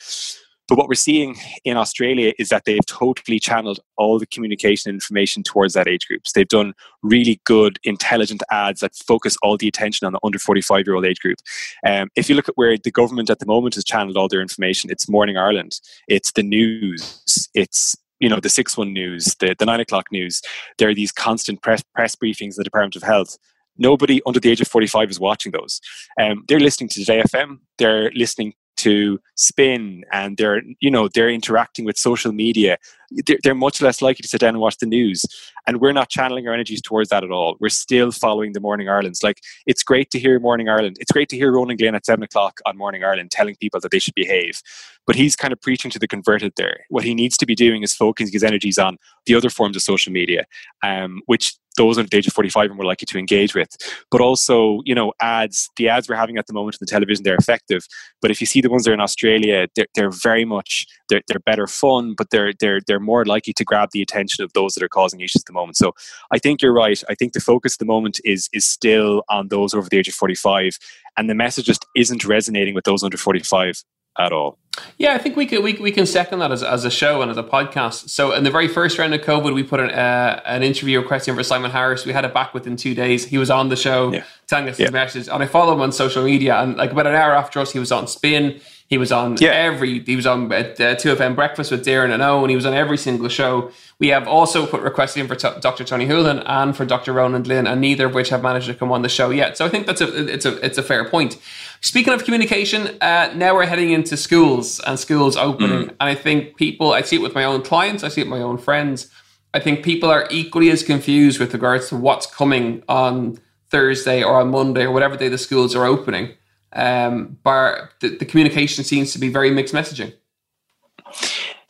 But 0.66 0.78
what 0.78 0.88
we're 0.88 0.94
seeing 0.94 1.36
in 1.64 1.76
Australia 1.76 2.32
is 2.38 2.48
that 2.48 2.64
they've 2.64 2.84
totally 2.86 3.38
channeled 3.38 3.80
all 3.96 4.18
the 4.18 4.26
communication 4.26 4.90
information 4.90 5.42
towards 5.42 5.74
that 5.74 5.86
age 5.86 6.06
groups. 6.06 6.32
They've 6.32 6.48
done 6.48 6.72
really 7.02 7.40
good, 7.44 7.78
intelligent 7.84 8.42
ads 8.50 8.80
that 8.80 8.94
focus 8.94 9.36
all 9.42 9.58
the 9.58 9.68
attention 9.68 10.06
on 10.06 10.14
the 10.14 10.20
under 10.24 10.38
45 10.38 10.86
year 10.86 10.96
old 10.96 11.04
age 11.04 11.20
group. 11.20 11.38
Um, 11.86 12.08
if 12.16 12.28
you 12.28 12.34
look 12.34 12.48
at 12.48 12.56
where 12.56 12.78
the 12.78 12.90
government 12.90 13.28
at 13.28 13.40
the 13.40 13.46
moment 13.46 13.74
has 13.74 13.84
channeled 13.84 14.16
all 14.16 14.28
their 14.28 14.40
information, 14.40 14.90
it's 14.90 15.08
Morning 15.08 15.36
Ireland, 15.36 15.80
it's 16.08 16.32
the 16.32 16.42
news, 16.42 17.48
it's 17.54 17.94
you 18.20 18.28
know 18.28 18.40
the 18.40 18.48
six 18.48 18.76
one 18.76 18.92
news, 18.92 19.36
the, 19.40 19.54
the 19.58 19.66
nine 19.66 19.80
o'clock 19.80 20.06
news. 20.10 20.40
There 20.78 20.88
are 20.88 20.94
these 20.94 21.12
constant 21.12 21.62
press 21.62 21.82
press 21.94 22.16
briefings 22.16 22.52
in 22.52 22.58
the 22.58 22.64
Department 22.64 22.96
of 22.96 23.02
Health 23.02 23.36
nobody 23.76 24.20
under 24.24 24.38
the 24.38 24.50
age 24.50 24.60
of 24.60 24.68
45 24.68 25.10
is 25.10 25.18
watching 25.18 25.50
those. 25.50 25.80
Um, 26.20 26.44
they're 26.46 26.60
listening 26.60 26.88
to 26.90 27.00
Today 27.00 27.22
FM. 27.22 27.58
They're 27.78 28.10
listening 28.14 28.54
to 28.84 29.18
spin 29.34 30.04
and 30.12 30.36
they're 30.36 30.62
you 30.80 30.90
know 30.90 31.08
they're 31.08 31.30
interacting 31.30 31.84
with 31.84 31.96
social 31.96 32.32
media 32.32 32.76
they're, 33.10 33.38
they're, 33.42 33.54
much 33.54 33.80
less 33.80 34.02
likely 34.02 34.22
to 34.22 34.28
sit 34.28 34.40
down 34.40 34.50
and 34.50 34.60
watch 34.60 34.78
the 34.78 34.86
news. 34.86 35.24
And 35.66 35.80
we're 35.80 35.92
not 35.92 36.10
channeling 36.10 36.46
our 36.46 36.54
energies 36.54 36.82
towards 36.82 37.08
that 37.10 37.24
at 37.24 37.30
all. 37.30 37.56
We're 37.60 37.68
still 37.68 38.10
following 38.12 38.52
the 38.52 38.60
morning 38.60 38.88
ireland's. 38.88 39.22
Like 39.22 39.40
it's 39.66 39.82
great 39.82 40.10
to 40.10 40.18
hear 40.18 40.38
morning 40.40 40.68
ireland. 40.68 40.96
It's 41.00 41.12
great 41.12 41.28
to 41.30 41.36
hear 41.36 41.52
ronan 41.52 41.76
glynn 41.76 41.94
at 41.94 42.04
7 42.04 42.22
o'clock 42.22 42.60
on 42.66 42.76
morning 42.76 43.04
ireland 43.04 43.30
telling 43.30 43.56
people 43.56 43.80
that 43.80 43.90
they 43.90 43.98
should 43.98 44.14
behave. 44.14 44.60
But 45.06 45.16
he's 45.16 45.36
kind 45.36 45.52
of 45.52 45.60
preaching 45.60 45.90
to 45.92 45.98
the 45.98 46.08
converted 46.08 46.52
there. 46.56 46.84
What 46.88 47.04
he 47.04 47.14
needs 47.14 47.36
to 47.38 47.46
be 47.46 47.54
doing 47.54 47.82
is 47.82 47.94
focusing 47.94 48.32
his 48.32 48.44
energies 48.44 48.78
on 48.78 48.96
the 49.26 49.34
other 49.34 49.50
forms 49.50 49.76
of 49.76 49.82
social 49.82 50.12
media 50.12 50.44
um, 50.82 51.22
which 51.26 51.56
those 51.76 51.98
under 51.98 52.08
the 52.08 52.16
age 52.16 52.26
of 52.26 52.32
45 52.32 52.70
are 52.70 52.74
more 52.74 52.84
likely 52.84 53.06
to 53.06 53.18
engage 53.18 53.54
with. 53.54 53.68
But 54.10 54.20
also, 54.20 54.80
you 54.84 54.94
know, 54.94 55.12
ads, 55.20 55.70
the 55.76 55.88
ads 55.88 56.08
we're 56.08 56.14
having 56.14 56.38
at 56.38 56.46
the 56.46 56.52
moment 56.52 56.76
on 56.76 56.78
the 56.80 56.86
television, 56.86 57.24
they're 57.24 57.34
effective. 57.34 57.86
But 58.22 58.30
if 58.30 58.40
you 58.40 58.46
see 58.46 58.60
the 58.60 58.70
ones 58.70 58.84
that 58.84 58.92
are 58.92 58.94
in 58.94 59.00
Australia, 59.00 59.66
they're, 59.74 59.86
they're 59.96 60.10
very 60.10 60.44
much, 60.44 60.86
they're, 61.08 61.22
they're 61.26 61.40
better 61.40 61.66
fun, 61.66 62.14
but 62.16 62.30
they're, 62.30 62.52
they're, 62.60 62.80
they're 62.86 62.93
more 63.00 63.24
likely 63.24 63.52
to 63.54 63.64
grab 63.64 63.90
the 63.92 64.02
attention 64.02 64.44
of 64.44 64.52
those 64.52 64.74
that 64.74 64.82
are 64.82 64.88
causing 64.88 65.20
issues 65.20 65.42
at 65.42 65.46
the 65.46 65.52
moment. 65.52 65.76
So 65.76 65.94
I 66.30 66.38
think 66.38 66.62
you're 66.62 66.72
right. 66.72 67.02
I 67.08 67.14
think 67.14 67.32
the 67.32 67.40
focus 67.40 67.74
at 67.74 67.78
the 67.78 67.84
moment 67.84 68.20
is, 68.24 68.48
is 68.52 68.64
still 68.64 69.22
on 69.28 69.48
those 69.48 69.74
over 69.74 69.88
the 69.88 69.98
age 69.98 70.08
of 70.08 70.14
45. 70.14 70.78
And 71.16 71.30
the 71.30 71.34
message 71.34 71.66
just 71.66 71.86
isn't 71.94 72.24
resonating 72.24 72.74
with 72.74 72.84
those 72.84 73.02
under 73.02 73.16
45 73.16 73.82
at 74.18 74.32
all. 74.32 74.58
Yeah, 74.98 75.14
I 75.14 75.18
think 75.18 75.36
we 75.36 75.46
can 75.46 75.62
we, 75.62 75.74
we 75.74 75.92
can 75.92 76.04
second 76.04 76.40
that 76.40 76.50
as, 76.50 76.62
as 76.62 76.84
a 76.84 76.90
show 76.90 77.22
and 77.22 77.30
as 77.30 77.36
a 77.36 77.42
podcast. 77.42 78.08
So 78.08 78.32
in 78.32 78.42
the 78.42 78.50
very 78.50 78.66
first 78.66 78.98
round 78.98 79.14
of 79.14 79.20
COVID, 79.20 79.54
we 79.54 79.62
put 79.62 79.80
an 79.80 79.90
uh, 79.90 80.40
an 80.46 80.62
interview 80.62 81.00
request 81.00 81.28
in 81.28 81.36
for 81.36 81.42
Simon 81.42 81.70
Harris. 81.70 82.04
We 82.04 82.12
had 82.12 82.24
it 82.24 82.34
back 82.34 82.54
within 82.54 82.76
two 82.76 82.94
days. 82.94 83.24
He 83.24 83.38
was 83.38 83.50
on 83.50 83.68
the 83.68 83.76
show 83.76 84.12
yeah. 84.12 84.24
telling 84.48 84.68
us 84.68 84.78
yeah. 84.78 84.86
his 84.86 84.92
message, 84.92 85.28
and 85.28 85.42
I 85.42 85.46
follow 85.46 85.74
him 85.74 85.80
on 85.80 85.92
social 85.92 86.24
media. 86.24 86.56
And 86.56 86.76
like 86.76 86.90
about 86.90 87.06
an 87.06 87.14
hour 87.14 87.32
after 87.32 87.60
us, 87.60 87.72
he 87.72 87.78
was 87.78 87.92
on 87.92 88.08
Spin. 88.08 88.60
He 88.88 88.98
was 88.98 89.10
on 89.10 89.38
yeah. 89.40 89.50
every. 89.50 90.00
He 90.00 90.14
was 90.14 90.26
on 90.26 90.52
uh, 90.52 90.94
Two 90.96 91.10
of 91.10 91.16
Them 91.16 91.34
Breakfast 91.34 91.70
with 91.70 91.84
Darren 91.84 92.12
and 92.12 92.22
Owen. 92.22 92.50
He 92.50 92.56
was 92.56 92.66
on 92.66 92.74
every 92.74 92.98
single 92.98 93.28
show. 93.28 93.70
We 93.98 94.08
have 94.08 94.28
also 94.28 94.66
put 94.66 94.82
requests 94.82 95.16
in 95.16 95.26
for 95.26 95.34
t- 95.34 95.48
Dr. 95.60 95.84
Tony 95.84 96.06
Holohan 96.06 96.42
and 96.44 96.76
for 96.76 96.84
Dr. 96.84 97.14
Ronan 97.14 97.42
Glynn, 97.44 97.66
and 97.66 97.80
neither 97.80 98.06
of 98.06 98.14
which 98.14 98.28
have 98.28 98.42
managed 98.42 98.66
to 98.66 98.74
come 98.74 98.92
on 98.92 99.00
the 99.00 99.08
show 99.08 99.30
yet. 99.30 99.56
So 99.56 99.64
I 99.64 99.70
think 99.70 99.86
that's 99.86 100.02
a 100.02 100.32
it's 100.32 100.44
a 100.44 100.64
it's 100.64 100.76
a 100.76 100.82
fair 100.82 101.08
point. 101.08 101.38
Speaking 101.80 102.12
of 102.12 102.24
communication, 102.24 102.98
uh, 103.00 103.32
now 103.34 103.54
we're 103.54 103.66
heading 103.66 103.90
into 103.90 104.18
schools 104.18 104.80
and 104.80 104.98
schools 104.98 105.34
opening, 105.36 105.86
mm. 105.86 105.88
and 105.88 105.96
I 105.98 106.14
think 106.14 106.56
people. 106.56 106.92
I 106.92 107.00
see 107.00 107.16
it 107.16 107.22
with 107.22 107.34
my 107.34 107.44
own 107.44 107.62
clients. 107.62 108.04
I 108.04 108.08
see 108.08 108.20
it 108.20 108.24
with 108.24 108.38
my 108.38 108.44
own 108.44 108.58
friends. 108.58 109.08
I 109.54 109.60
think 109.60 109.82
people 109.82 110.10
are 110.10 110.26
equally 110.30 110.68
as 110.70 110.82
confused 110.82 111.40
with 111.40 111.54
regards 111.54 111.88
to 111.88 111.96
what's 111.96 112.26
coming 112.26 112.82
on 112.86 113.38
Thursday 113.70 114.22
or 114.22 114.40
on 114.40 114.50
Monday 114.50 114.82
or 114.82 114.90
whatever 114.90 115.16
day 115.16 115.28
the 115.28 115.38
schools 115.38 115.74
are 115.74 115.86
opening 115.86 116.34
um, 116.74 117.38
bar 117.42 117.90
the, 118.00 118.16
the 118.16 118.24
communication 118.24 118.84
seems 118.84 119.12
to 119.12 119.18
be 119.18 119.28
very 119.28 119.50
mixed 119.50 119.74
messaging. 119.74 120.12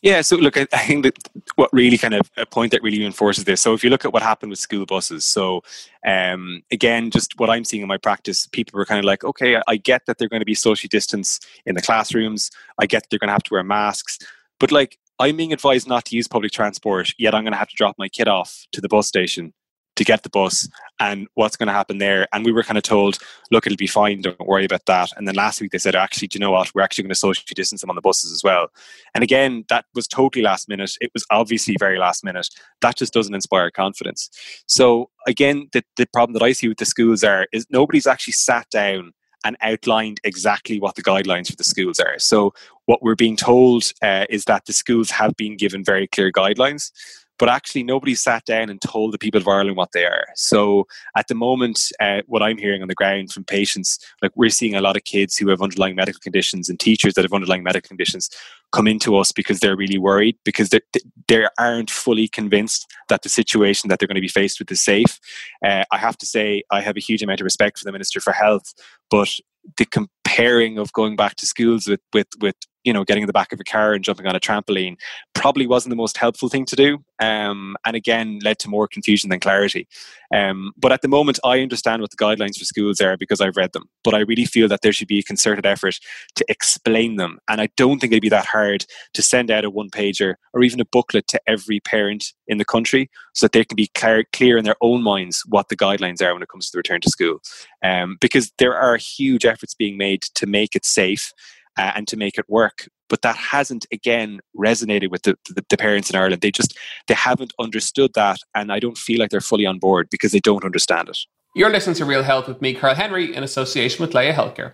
Yeah, 0.02 0.20
so 0.20 0.36
look, 0.36 0.58
I, 0.58 0.66
I, 0.70 0.86
think 0.86 1.02
that 1.04 1.16
what 1.54 1.72
really 1.72 1.96
kind 1.96 2.12
of 2.12 2.30
a 2.36 2.44
point 2.44 2.72
that 2.72 2.82
really 2.82 2.98
reinforces 2.98 3.44
this. 3.44 3.62
So 3.62 3.72
if 3.72 3.82
you 3.82 3.88
look 3.88 4.04
at 4.04 4.12
what 4.12 4.22
happened 4.22 4.50
with 4.50 4.58
school 4.58 4.84
buses, 4.84 5.24
so 5.24 5.62
um, 6.06 6.62
again, 6.70 7.10
just 7.10 7.40
what 7.40 7.48
I'm 7.48 7.64
seeing 7.64 7.80
in 7.80 7.88
my 7.88 7.96
practice, 7.96 8.46
people 8.46 8.76
were 8.76 8.84
kind 8.84 8.98
of 8.98 9.06
like, 9.06 9.24
okay, 9.24 9.62
I, 9.66 9.76
get 9.76 10.02
that 10.06 10.18
they're 10.18 10.28
going 10.28 10.42
to 10.42 10.46
be 10.46 10.54
socially 10.54 10.88
distanced 10.88 11.46
in 11.64 11.74
the 11.74 11.80
classrooms. 11.80 12.50
I 12.78 12.84
get 12.84 13.06
they're 13.08 13.18
going 13.18 13.28
to 13.28 13.32
have 13.32 13.44
to 13.44 13.54
wear 13.54 13.64
masks, 13.64 14.18
but 14.60 14.70
like 14.70 14.98
I'm 15.18 15.38
being 15.38 15.54
advised 15.54 15.88
not 15.88 16.04
to 16.06 16.16
use 16.16 16.28
public 16.28 16.52
transport, 16.52 17.14
yet 17.16 17.34
I'm 17.34 17.44
going 17.44 17.52
to 17.52 17.58
have 17.58 17.70
to 17.70 17.76
drop 17.76 17.96
my 17.98 18.10
kid 18.10 18.28
off 18.28 18.66
to 18.72 18.82
the 18.82 18.88
bus 18.88 19.08
station 19.08 19.54
to 19.96 20.04
get 20.04 20.22
the 20.22 20.30
bus 20.30 20.68
and 21.00 21.26
what's 21.35 21.57
going 21.57 21.66
to 21.66 21.72
happen 21.72 21.98
there. 21.98 22.26
And 22.33 22.44
we 22.44 22.52
were 22.52 22.62
kind 22.62 22.78
of 22.78 22.83
told, 22.83 23.18
look, 23.50 23.66
it'll 23.66 23.76
be 23.76 23.87
fine, 23.87 24.22
don't 24.22 24.38
worry 24.40 24.64
about 24.64 24.87
that. 24.87 25.11
And 25.16 25.26
then 25.26 25.35
last 25.35 25.61
week 25.61 25.72
they 25.72 25.78
said, 25.78 25.94
actually, 25.94 26.28
do 26.28 26.37
you 26.37 26.40
know 26.40 26.50
what? 26.50 26.74
We're 26.74 26.83
actually 26.83 27.04
going 27.04 27.11
to 27.11 27.16
socially 27.16 27.54
distance 27.54 27.80
them 27.80 27.90
on 27.90 27.96
the 27.96 28.02
buses 28.02 28.33
as 28.33 28.42
well. 28.42 28.68
And 29.14 29.22
again, 29.22 29.64
that 29.68 29.87
was 29.94 30.09
totally 30.09 30.42
last 30.42 30.68
minute. 30.68 30.92
It 31.00 31.11
was 31.14 31.24
obviously 31.30 31.76
very 31.78 31.98
last 31.98 32.24
minute. 32.24 32.48
That 32.80 32.96
just 32.96 33.12
doesn't 33.12 33.35
inspire 33.35 33.70
confidence. 33.70 34.30
So 34.66 35.11
again, 35.26 35.68
the, 35.72 35.85
the 35.96 36.07
problem 36.07 36.35
that 36.35 36.42
I 36.42 36.52
see 36.52 36.68
with 36.68 36.78
the 36.78 36.87
schools 36.87 37.22
are 37.22 37.46
is 37.52 37.66
nobody's 37.70 38.07
actually 38.07 38.33
sat 38.33 38.68
down 38.70 39.12
and 39.44 39.59
outlined 39.61 40.20
exactly 40.24 40.80
what 40.80 40.94
the 40.94 41.02
guidelines 41.02 41.50
for 41.50 41.57
the 41.57 41.64
schools 41.64 42.00
are. 42.00 42.18
So, 42.18 42.54
what 42.87 43.02
we're 43.02 43.14
being 43.14 43.37
told 43.37 43.92
uh, 44.02 44.24
is 44.30 44.44
that 44.46 44.64
the 44.64 44.72
schools 44.72 45.11
have 45.11 45.37
been 45.37 45.57
given 45.57 45.85
very 45.85 46.07
clear 46.07 46.33
guidelines 46.33 46.90
but 47.38 47.49
actually 47.49 47.83
nobody 47.83 48.14
sat 48.14 48.44
down 48.44 48.70
and 48.70 48.81
told 48.81 49.12
the 49.12 49.18
people 49.18 49.40
of 49.40 49.49
Ireland 49.49 49.77
what 49.77 49.92
they 49.92 50.05
are. 50.05 50.27
So 50.37 50.87
at 51.16 51.29
the 51.29 51.35
moment, 51.35 51.90
uh, 52.01 52.23
what 52.27 52.42
I'm 52.42 52.59
hearing 52.59 52.83
on 52.83 52.88
the 52.88 52.94
ground 52.94 53.33
from 53.33 53.44
patients, 53.44 53.99
like 54.23 54.33
we're 54.35 54.51
seeing 54.51 54.75
a 54.75 54.81
lot 54.81 54.97
of 54.97 55.05
kids 55.05 55.37
who 55.37 55.49
have 55.49 55.62
underlying 55.62 55.97
medical 55.97 56.20
conditions 56.20 56.68
and 56.68 56.79
teachers 56.79 57.14
that 57.14 57.23
have 57.23 57.33
underlying 57.33 57.62
medical 57.62 57.88
conditions 57.88 58.31
come 58.74 58.88
into 58.88 59.16
us 59.16 59.32
because 59.32 59.60
they're 59.60 59.76
really 59.76 59.98
worried 59.98 60.37
because 60.44 60.70
they, 60.70 60.80
they 61.28 61.46
aren't 61.58 61.90
fully 61.90 62.26
convinced 62.26 62.87
that 63.08 63.22
the 63.22 63.28
situation 63.28 63.88
that 63.88 63.98
they're 63.98 64.08
going 64.08 64.16
to 64.16 64.20
be 64.20 64.28
faced 64.28 64.58
with 64.58 64.70
is 64.70 64.82
safe. 64.82 65.18
Uh, 65.64 65.84
I 65.92 65.98
have 65.98 66.18
to 66.18 66.26
say, 66.26 66.62
I 66.70 66.80
have 66.80 66.96
a 66.96 67.00
huge 67.00 67.22
amount 67.22 67.40
of 67.40 67.44
respect 67.44 67.78
for 67.78 67.84
the 67.84 67.92
Minister 67.92 68.20
for 68.20 68.32
Health, 68.32 68.74
but 69.10 69.30
the 69.76 69.87
comparing 69.87 70.78
of 70.78 70.92
going 70.92 71.16
back 71.16 71.37
to 71.37 71.46
schools 71.46 71.87
with 71.88 72.00
with 72.12 72.26
with 72.40 72.56
you 72.84 72.92
know 72.92 73.04
getting 73.04 73.22
in 73.22 73.26
the 73.26 73.32
back 73.32 73.52
of 73.52 73.60
a 73.60 73.64
car 73.64 73.94
and 73.94 74.04
jumping 74.04 74.26
on 74.26 74.37
a 74.37 74.40
trampoline 74.40 74.96
probably 75.34 75.66
wasn't 75.66 75.90
the 75.90 75.96
most 75.96 76.16
helpful 76.18 76.48
thing 76.48 76.64
to 76.66 76.76
do 76.76 76.98
um, 77.20 77.76
and 77.87 77.96
again 77.96 78.38
led 78.42 78.58
to 78.58 78.68
more 78.68 78.87
confusion 78.87 79.30
than 79.30 79.40
clarity 79.40 79.88
um, 80.34 80.72
but 80.76 80.92
at 80.92 81.02
the 81.02 81.08
moment 81.08 81.38
i 81.44 81.60
understand 81.60 82.02
what 82.02 82.10
the 82.10 82.16
guidelines 82.16 82.58
for 82.58 82.64
schools 82.64 83.00
are 83.00 83.16
because 83.16 83.40
i've 83.40 83.56
read 83.56 83.72
them 83.72 83.84
but 84.02 84.14
i 84.14 84.20
really 84.20 84.44
feel 84.44 84.68
that 84.68 84.82
there 84.82 84.92
should 84.92 85.08
be 85.08 85.18
a 85.18 85.22
concerted 85.22 85.66
effort 85.66 85.98
to 86.34 86.44
explain 86.48 87.16
them 87.16 87.38
and 87.48 87.60
i 87.60 87.68
don't 87.76 88.00
think 88.00 88.12
it'd 88.12 88.22
be 88.22 88.28
that 88.28 88.46
hard 88.46 88.63
to 88.68 89.22
send 89.22 89.50
out 89.50 89.64
a 89.64 89.70
one 89.70 89.90
pager 89.90 90.35
or 90.53 90.62
even 90.62 90.81
a 90.81 90.85
booklet 90.85 91.27
to 91.29 91.40
every 91.46 91.81
parent 91.81 92.33
in 92.46 92.59
the 92.59 92.64
country 92.64 93.11
so 93.35 93.46
that 93.46 93.53
they 93.53 93.64
can 93.64 93.77
be 93.77 93.90
clear, 93.94 94.24
clear 94.33 94.57
in 94.57 94.64
their 94.64 94.77
own 94.81 95.03
minds 95.03 95.42
what 95.48 95.68
the 95.68 95.77
guidelines 95.77 96.22
are 96.22 96.33
when 96.33 96.42
it 96.42 96.48
comes 96.48 96.66
to 96.66 96.72
the 96.72 96.79
return 96.79 97.00
to 97.00 97.11
school. 97.11 97.38
Um, 97.83 98.16
because 98.20 98.53
there 98.59 98.77
are 98.77 98.96
huge 98.96 99.44
efforts 99.44 99.74
being 99.74 99.96
made 99.96 100.22
to 100.35 100.46
make 100.46 100.74
it 100.74 100.85
safe 100.85 101.33
uh, 101.79 101.92
and 101.94 102.07
to 102.09 102.16
make 102.16 102.38
it 102.38 102.46
work 102.48 102.88
but 103.11 103.20
that 103.20 103.37
hasn't 103.37 103.87
again 103.92 104.40
resonated 104.57 105.11
with 105.11 105.22
the, 105.22 105.37
the, 105.50 105.62
the, 105.68 105.77
parents 105.77 106.09
in 106.09 106.16
ireland. 106.16 106.40
They 106.40 106.50
just 106.50 106.77
they 107.07 107.14
haven't 107.14 107.53
understood 107.61 108.12
that 108.14 108.38
and 108.55 108.72
i 108.72 108.81
don't 108.81 108.96
feel 108.96 109.20
like 109.20 109.31
they're 109.31 109.40
fully 109.42 109.66
on 109.66 109.79
board 109.79 110.09
because 110.11 110.33
they 110.33 110.40
don't 110.40 110.64
understand 110.64 111.11
it. 111.11 111.18
You're 111.57 111.70
listening 111.70 111.94
to 111.96 112.05
Real 112.05 112.24
Health 112.24 112.48
with 112.48 112.61
me, 112.61 112.74
carl 112.74 112.96
Henry, 112.96 113.33
in 113.33 113.44
association 113.44 114.05
with 114.05 114.12
Laya 114.12 114.35
Healthcare. 114.35 114.72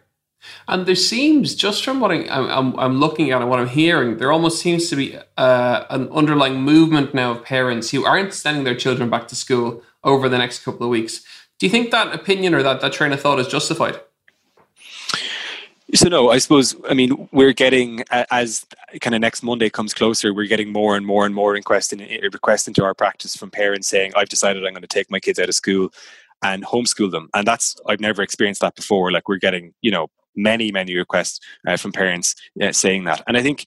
And 0.69 0.87
there 0.87 0.95
seems, 0.95 1.55
just 1.55 1.85
from 1.85 2.01
what 2.01 2.11
I, 2.11 2.25
am 2.29 2.79
I'm 2.79 2.99
looking 2.99 3.31
at 3.31 3.41
and 3.41 3.51
what 3.51 3.59
I'm 3.59 3.69
hearing, 3.69 4.19
there 4.19 4.33
almost 4.33 4.61
seems 4.61 4.89
to 4.91 4.97
be 4.97 5.17
uh, 5.37 5.85
an 5.91 6.09
underlying 6.11 6.63
movement 6.63 7.15
now 7.15 7.33
of 7.33 7.45
parents 7.45 7.91
who 7.91 8.05
aren't 8.05 8.33
sending 8.33 8.65
their 8.65 8.75
children 8.75 9.11
back 9.11 9.29
to 9.29 9.37
school 9.37 9.83
over 10.05 10.29
the 10.29 10.39
next 10.39 10.65
couple 10.65 10.85
of 10.85 10.91
weeks. 10.91 11.23
Do 11.59 11.67
you 11.67 11.71
think 11.71 11.91
that 11.91 12.15
opinion 12.15 12.55
or 12.55 12.63
that, 12.63 12.81
that 12.81 12.93
train 12.93 13.13
of 13.13 13.21
thought 13.21 13.39
is 13.39 13.49
justified? 13.49 14.01
So 15.95 16.09
no, 16.09 16.31
I 16.31 16.39
suppose 16.39 16.77
I 16.89 16.95
mean 16.95 17.29
we're 17.33 17.53
getting 17.53 18.05
as 18.11 18.65
kind 19.01 19.15
of 19.15 19.21
next 19.21 19.43
Monday 19.43 19.69
comes 19.69 19.93
closer, 19.93 20.33
we're 20.33 20.47
getting 20.47 20.73
more 20.73 20.97
and 20.97 21.05
more 21.05 21.27
and 21.27 21.35
more 21.35 21.53
requests 21.53 21.93
requests 21.93 22.69
into 22.69 22.85
our 22.85 22.95
practice 22.95 23.35
from 23.35 23.51
parents 23.51 23.89
saying, 23.89 24.13
"I've 24.15 24.29
decided 24.29 24.65
I'm 24.65 24.73
going 24.73 24.83
to 24.83 24.89
take 24.89 25.11
my 25.11 25.19
kids 25.19 25.39
out 25.41 25.49
of 25.49 25.55
school 25.55 25.93
and 26.43 26.65
homeschool 26.65 27.11
them," 27.11 27.29
and 27.35 27.45
that's 27.47 27.77
I've 27.89 28.01
never 28.01 28.23
experienced 28.23 28.61
that 28.61 28.77
before. 28.77 29.11
Like 29.11 29.29
we're 29.29 29.39
getting 29.39 29.75
you 29.81 29.91
know 29.91 30.09
many 30.37 30.73
many 30.73 30.97
requests 30.97 31.41
uh, 31.67 31.77
from 31.77 31.93
parents 31.93 32.35
uh, 32.63 32.73
saying 32.73 33.05
that, 33.05 33.23
and 33.27 33.37
I 33.37 33.43
think 33.43 33.65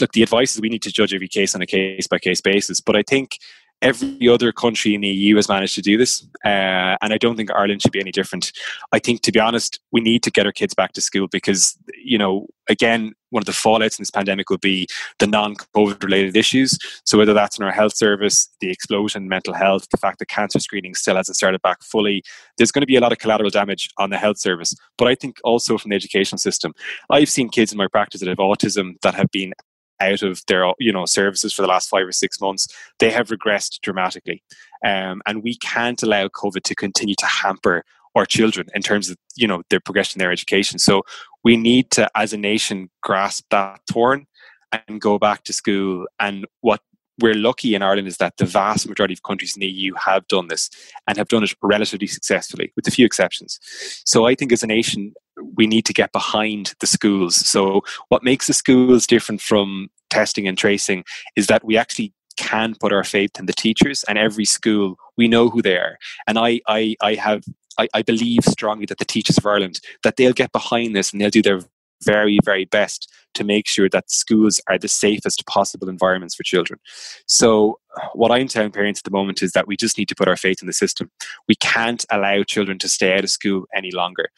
look 0.00 0.12
the 0.12 0.22
advice 0.22 0.54
is 0.54 0.60
we 0.60 0.68
need 0.68 0.82
to 0.82 0.92
judge 0.92 1.14
every 1.14 1.28
case 1.28 1.54
on 1.54 1.62
a 1.62 1.66
case 1.66 2.06
by 2.06 2.18
case 2.18 2.40
basis, 2.40 2.80
but 2.80 2.96
I 2.96 3.02
think 3.02 3.38
every 3.82 4.28
other 4.28 4.52
country 4.52 4.94
in 4.94 5.00
the 5.00 5.08
EU 5.08 5.36
has 5.36 5.48
managed 5.48 5.74
to 5.76 5.82
do 5.82 5.96
this, 5.96 6.26
uh, 6.44 6.96
and 7.00 7.12
I 7.12 7.18
don't 7.18 7.36
think 7.36 7.50
Ireland 7.52 7.82
should 7.82 7.92
be 7.92 8.00
any 8.00 8.12
different. 8.12 8.52
I 8.92 8.98
think, 8.98 9.22
to 9.22 9.32
be 9.32 9.40
honest, 9.40 9.80
we 9.92 10.00
need 10.00 10.22
to 10.24 10.30
get 10.30 10.46
our 10.46 10.52
kids 10.52 10.74
back 10.74 10.92
to 10.92 11.00
school 11.00 11.28
because, 11.28 11.76
you 12.02 12.18
know, 12.18 12.46
again, 12.68 13.14
one 13.30 13.42
of 13.42 13.46
the 13.46 13.52
fallouts 13.52 13.98
in 13.98 14.02
this 14.02 14.10
pandemic 14.10 14.48
will 14.50 14.58
be 14.58 14.86
the 15.18 15.26
non-COVID 15.26 16.02
related 16.02 16.36
issues. 16.36 16.78
So 17.04 17.18
whether 17.18 17.34
that's 17.34 17.58
in 17.58 17.64
our 17.64 17.72
health 17.72 17.94
service, 17.94 18.48
the 18.60 18.70
explosion 18.70 19.24
in 19.24 19.28
mental 19.28 19.54
health, 19.54 19.88
the 19.90 19.98
fact 19.98 20.18
that 20.18 20.28
cancer 20.28 20.58
screening 20.58 20.94
still 20.94 21.16
hasn't 21.16 21.36
started 21.36 21.60
back 21.62 21.82
fully, 21.82 22.22
there's 22.56 22.72
going 22.72 22.82
to 22.82 22.86
be 22.86 22.96
a 22.96 23.00
lot 23.00 23.12
of 23.12 23.18
collateral 23.18 23.50
damage 23.50 23.90
on 23.98 24.10
the 24.10 24.16
health 24.16 24.38
service. 24.38 24.74
But 24.96 25.08
I 25.08 25.14
think 25.14 25.38
also 25.44 25.76
from 25.76 25.90
the 25.90 25.96
educational 25.96 26.38
system, 26.38 26.72
I've 27.10 27.28
seen 27.28 27.48
kids 27.50 27.72
in 27.72 27.78
my 27.78 27.88
practice 27.88 28.20
that 28.20 28.28
have 28.28 28.38
autism 28.38 28.94
that 29.02 29.14
have 29.14 29.30
been 29.30 29.52
out 30.00 30.22
of 30.22 30.42
their 30.46 30.72
you 30.78 30.92
know 30.92 31.06
services 31.06 31.52
for 31.52 31.62
the 31.62 31.68
last 31.68 31.88
five 31.88 32.06
or 32.06 32.12
six 32.12 32.40
months, 32.40 32.68
they 32.98 33.10
have 33.10 33.28
regressed 33.28 33.80
dramatically, 33.80 34.42
um, 34.84 35.22
and 35.26 35.42
we 35.42 35.56
can't 35.56 36.02
allow 36.02 36.28
COVID 36.28 36.62
to 36.62 36.74
continue 36.74 37.14
to 37.16 37.26
hamper 37.26 37.84
our 38.14 38.26
children 38.26 38.68
in 38.74 38.82
terms 38.82 39.10
of 39.10 39.16
you 39.36 39.46
know 39.46 39.62
their 39.70 39.80
progression 39.80 40.18
their 40.18 40.32
education. 40.32 40.78
So 40.78 41.02
we 41.44 41.56
need 41.56 41.90
to, 41.92 42.10
as 42.14 42.32
a 42.32 42.36
nation, 42.36 42.90
grasp 43.02 43.44
that 43.50 43.80
thorn 43.90 44.26
and 44.72 45.00
go 45.00 45.18
back 45.18 45.44
to 45.44 45.52
school. 45.52 46.06
And 46.20 46.46
what 46.60 46.80
we're 47.20 47.34
lucky 47.34 47.74
in 47.74 47.82
Ireland 47.82 48.08
is 48.08 48.18
that 48.18 48.36
the 48.36 48.44
vast 48.44 48.88
majority 48.88 49.14
of 49.14 49.22
countries 49.22 49.56
in 49.56 49.60
the 49.60 49.66
EU 49.66 49.94
have 49.94 50.26
done 50.28 50.48
this 50.48 50.70
and 51.06 51.16
have 51.18 51.28
done 51.28 51.42
it 51.42 51.54
relatively 51.62 52.06
successfully, 52.06 52.72
with 52.76 52.86
a 52.86 52.90
few 52.90 53.06
exceptions. 53.06 53.58
So 54.04 54.26
I 54.26 54.34
think 54.34 54.52
as 54.52 54.62
a 54.62 54.66
nation, 54.66 55.14
we 55.56 55.66
need 55.66 55.84
to 55.86 55.92
get 55.92 56.12
behind 56.12 56.74
the 56.80 56.86
schools. 56.86 57.36
So, 57.36 57.82
what 58.08 58.22
makes 58.22 58.46
the 58.46 58.54
schools 58.54 59.06
different 59.06 59.40
from 59.40 59.88
testing 60.10 60.48
and 60.48 60.56
tracing 60.56 61.04
is 61.36 61.46
that 61.48 61.64
we 61.64 61.76
actually 61.76 62.12
can 62.36 62.74
put 62.80 62.92
our 62.92 63.04
faith 63.04 63.32
in 63.38 63.46
the 63.46 63.52
teachers 63.52 64.04
and 64.04 64.16
every 64.16 64.44
school 64.44 64.96
we 65.16 65.26
know 65.26 65.48
who 65.48 65.60
they 65.60 65.76
are. 65.76 65.98
And 66.26 66.38
i 66.38 66.60
i, 66.68 66.94
I 67.02 67.14
have 67.14 67.42
I, 67.78 67.88
I 67.94 68.02
believe 68.02 68.44
strongly 68.44 68.86
that 68.86 68.98
the 68.98 69.04
teachers 69.04 69.38
of 69.38 69.46
ireland 69.46 69.80
that 70.04 70.16
they'll 70.16 70.32
get 70.32 70.52
behind 70.52 70.94
this 70.94 71.12
and 71.12 71.20
they'll 71.20 71.30
do 71.30 71.42
their 71.42 71.60
very 72.04 72.38
very 72.44 72.64
best 72.64 73.12
to 73.34 73.44
make 73.44 73.66
sure 73.66 73.88
that 73.88 74.10
schools 74.10 74.60
are 74.68 74.78
the 74.78 74.88
safest 74.88 75.46
possible 75.46 75.88
environments 75.88 76.34
for 76.34 76.44
children. 76.44 76.78
So 77.26 77.78
what 78.12 78.30
i'm 78.30 78.46
telling 78.46 78.70
parents 78.70 79.00
at 79.00 79.04
the 79.04 79.18
moment 79.18 79.42
is 79.42 79.52
that 79.52 79.66
we 79.66 79.76
just 79.76 79.98
need 79.98 80.08
to 80.08 80.14
put 80.14 80.28
our 80.28 80.36
faith 80.36 80.62
in 80.62 80.68
the 80.68 80.72
system. 80.72 81.10
We 81.48 81.56
can't 81.56 82.04
allow 82.10 82.44
children 82.44 82.78
to 82.78 82.88
stay 82.88 83.14
out 83.16 83.24
of 83.24 83.30
school 83.30 83.66
any 83.74 83.90
longer 83.90 84.28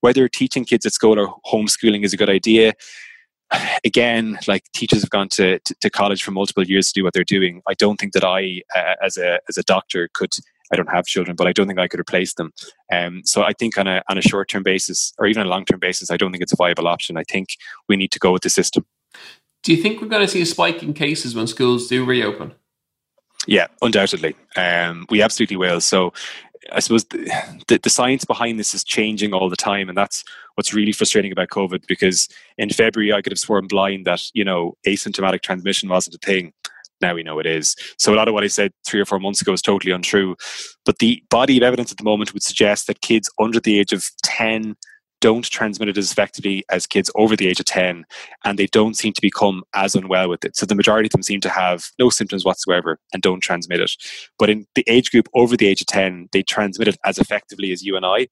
whether 0.00 0.28
teaching 0.28 0.64
kids 0.64 0.86
at 0.86 0.92
school 0.92 1.18
or 1.18 1.34
homeschooling 1.46 2.04
is 2.04 2.12
a 2.12 2.16
good 2.16 2.30
idea. 2.30 2.74
Again 3.84 4.38
like 4.46 4.64
teachers 4.74 5.00
have 5.00 5.10
gone 5.10 5.28
to, 5.30 5.58
to, 5.60 5.74
to, 5.80 5.88
college 5.88 6.22
for 6.22 6.32
multiple 6.32 6.64
years 6.64 6.88
to 6.88 7.00
do 7.00 7.04
what 7.04 7.14
they're 7.14 7.24
doing. 7.24 7.62
I 7.66 7.74
don't 7.74 7.98
think 7.98 8.12
that 8.12 8.24
i 8.24 8.60
uh, 8.76 8.94
as 9.02 9.16
a 9.16 9.40
as 9.48 9.56
a 9.56 9.62
doctor 9.62 10.10
could 10.12 10.34
i 10.70 10.76
don't 10.76 10.90
have 10.90 11.06
children 11.06 11.34
but 11.34 11.46
i 11.46 11.52
don't 11.52 11.66
think 11.66 11.78
i 11.78 11.88
could 11.88 11.98
replace 12.00 12.34
them. 12.34 12.52
Um, 12.92 13.22
so 13.24 13.42
i 13.44 13.54
think 13.54 13.78
on 13.78 13.86
a 13.86 14.02
on 14.10 14.18
a 14.18 14.22
short 14.22 14.50
term 14.50 14.62
basis 14.62 15.14
or 15.18 15.26
even 15.26 15.46
a 15.46 15.48
long 15.48 15.64
term 15.64 15.80
basis 15.80 16.10
i 16.10 16.18
don't 16.18 16.30
think 16.30 16.42
it's 16.42 16.52
a 16.52 16.56
viable 16.56 16.88
option. 16.88 17.16
I 17.16 17.24
think 17.24 17.48
we 17.88 17.96
need 17.96 18.10
to 18.12 18.18
go 18.18 18.32
with 18.32 18.42
the 18.42 18.50
system. 18.50 18.84
Do 19.62 19.74
you 19.74 19.82
think 19.82 20.00
we're 20.00 20.08
going 20.08 20.24
to 20.24 20.30
see 20.30 20.42
a 20.42 20.46
spike 20.46 20.82
in 20.82 20.92
cases 20.92 21.34
when 21.34 21.46
schools 21.46 21.88
do 21.88 22.04
reopen? 22.04 22.54
Yeah, 23.46 23.68
undoubtedly. 23.80 24.36
Um, 24.56 25.06
we 25.10 25.22
absolutely 25.22 25.56
will. 25.56 25.80
So 25.80 26.12
I 26.72 26.80
suppose 26.80 27.04
the, 27.04 27.30
the, 27.68 27.78
the, 27.82 27.90
science 27.90 28.24
behind 28.24 28.58
this 28.58 28.74
is 28.74 28.84
changing 28.84 29.32
all 29.32 29.48
the 29.48 29.56
time, 29.56 29.88
and 29.88 29.96
that's 29.96 30.24
what's 30.54 30.74
really 30.74 30.92
frustrating 30.92 31.32
about 31.32 31.48
COVID. 31.48 31.86
Because 31.86 32.28
in 32.58 32.70
February, 32.70 33.12
I 33.12 33.22
could 33.22 33.32
have 33.32 33.38
sworn 33.38 33.66
blind 33.66 34.06
that 34.06 34.22
you 34.34 34.44
know 34.44 34.76
asymptomatic 34.86 35.42
transmission 35.42 35.88
wasn't 35.88 36.16
a 36.16 36.18
thing. 36.18 36.52
Now 37.00 37.14
we 37.14 37.22
know 37.22 37.38
it 37.38 37.46
is. 37.46 37.76
So 37.96 38.12
a 38.12 38.16
lot 38.16 38.28
of 38.28 38.34
what 38.34 38.44
I 38.44 38.48
said 38.48 38.72
three 38.86 39.00
or 39.00 39.04
four 39.04 39.20
months 39.20 39.40
ago 39.40 39.52
is 39.52 39.62
totally 39.62 39.92
untrue. 39.92 40.34
But 40.84 40.98
the 40.98 41.22
body 41.30 41.56
of 41.56 41.62
evidence 41.62 41.92
at 41.92 41.98
the 41.98 42.04
moment 42.04 42.34
would 42.34 42.42
suggest 42.42 42.86
that 42.86 43.02
kids 43.02 43.30
under 43.38 43.60
the 43.60 43.78
age 43.78 43.92
of 43.92 44.04
ten 44.24 44.76
don't 45.20 45.48
transmit 45.50 45.88
it 45.88 45.98
as 45.98 46.12
effectively 46.12 46.64
as 46.70 46.86
kids 46.86 47.10
over 47.14 47.36
the 47.36 47.48
age 47.48 47.60
of 47.60 47.66
10 47.66 48.04
and 48.44 48.58
they 48.58 48.66
don't 48.66 48.96
seem 48.96 49.12
to 49.12 49.20
become 49.20 49.62
as 49.74 49.94
unwell 49.94 50.28
with 50.28 50.44
it 50.44 50.56
so 50.56 50.66
the 50.66 50.74
majority 50.74 51.06
of 51.06 51.12
them 51.12 51.22
seem 51.22 51.40
to 51.40 51.48
have 51.48 51.90
no 51.98 52.10
symptoms 52.10 52.44
whatsoever 52.44 52.98
and 53.12 53.22
don't 53.22 53.40
transmit 53.40 53.80
it 53.80 53.90
but 54.38 54.50
in 54.50 54.66
the 54.74 54.84
age 54.88 55.10
group 55.10 55.28
over 55.34 55.56
the 55.56 55.66
age 55.66 55.80
of 55.80 55.86
10 55.86 56.28
they 56.32 56.42
transmit 56.42 56.88
it 56.88 56.96
as 57.04 57.18
effectively 57.18 57.72
as 57.72 57.82
you 57.82 57.96
and 57.96 58.06
i 58.06 58.26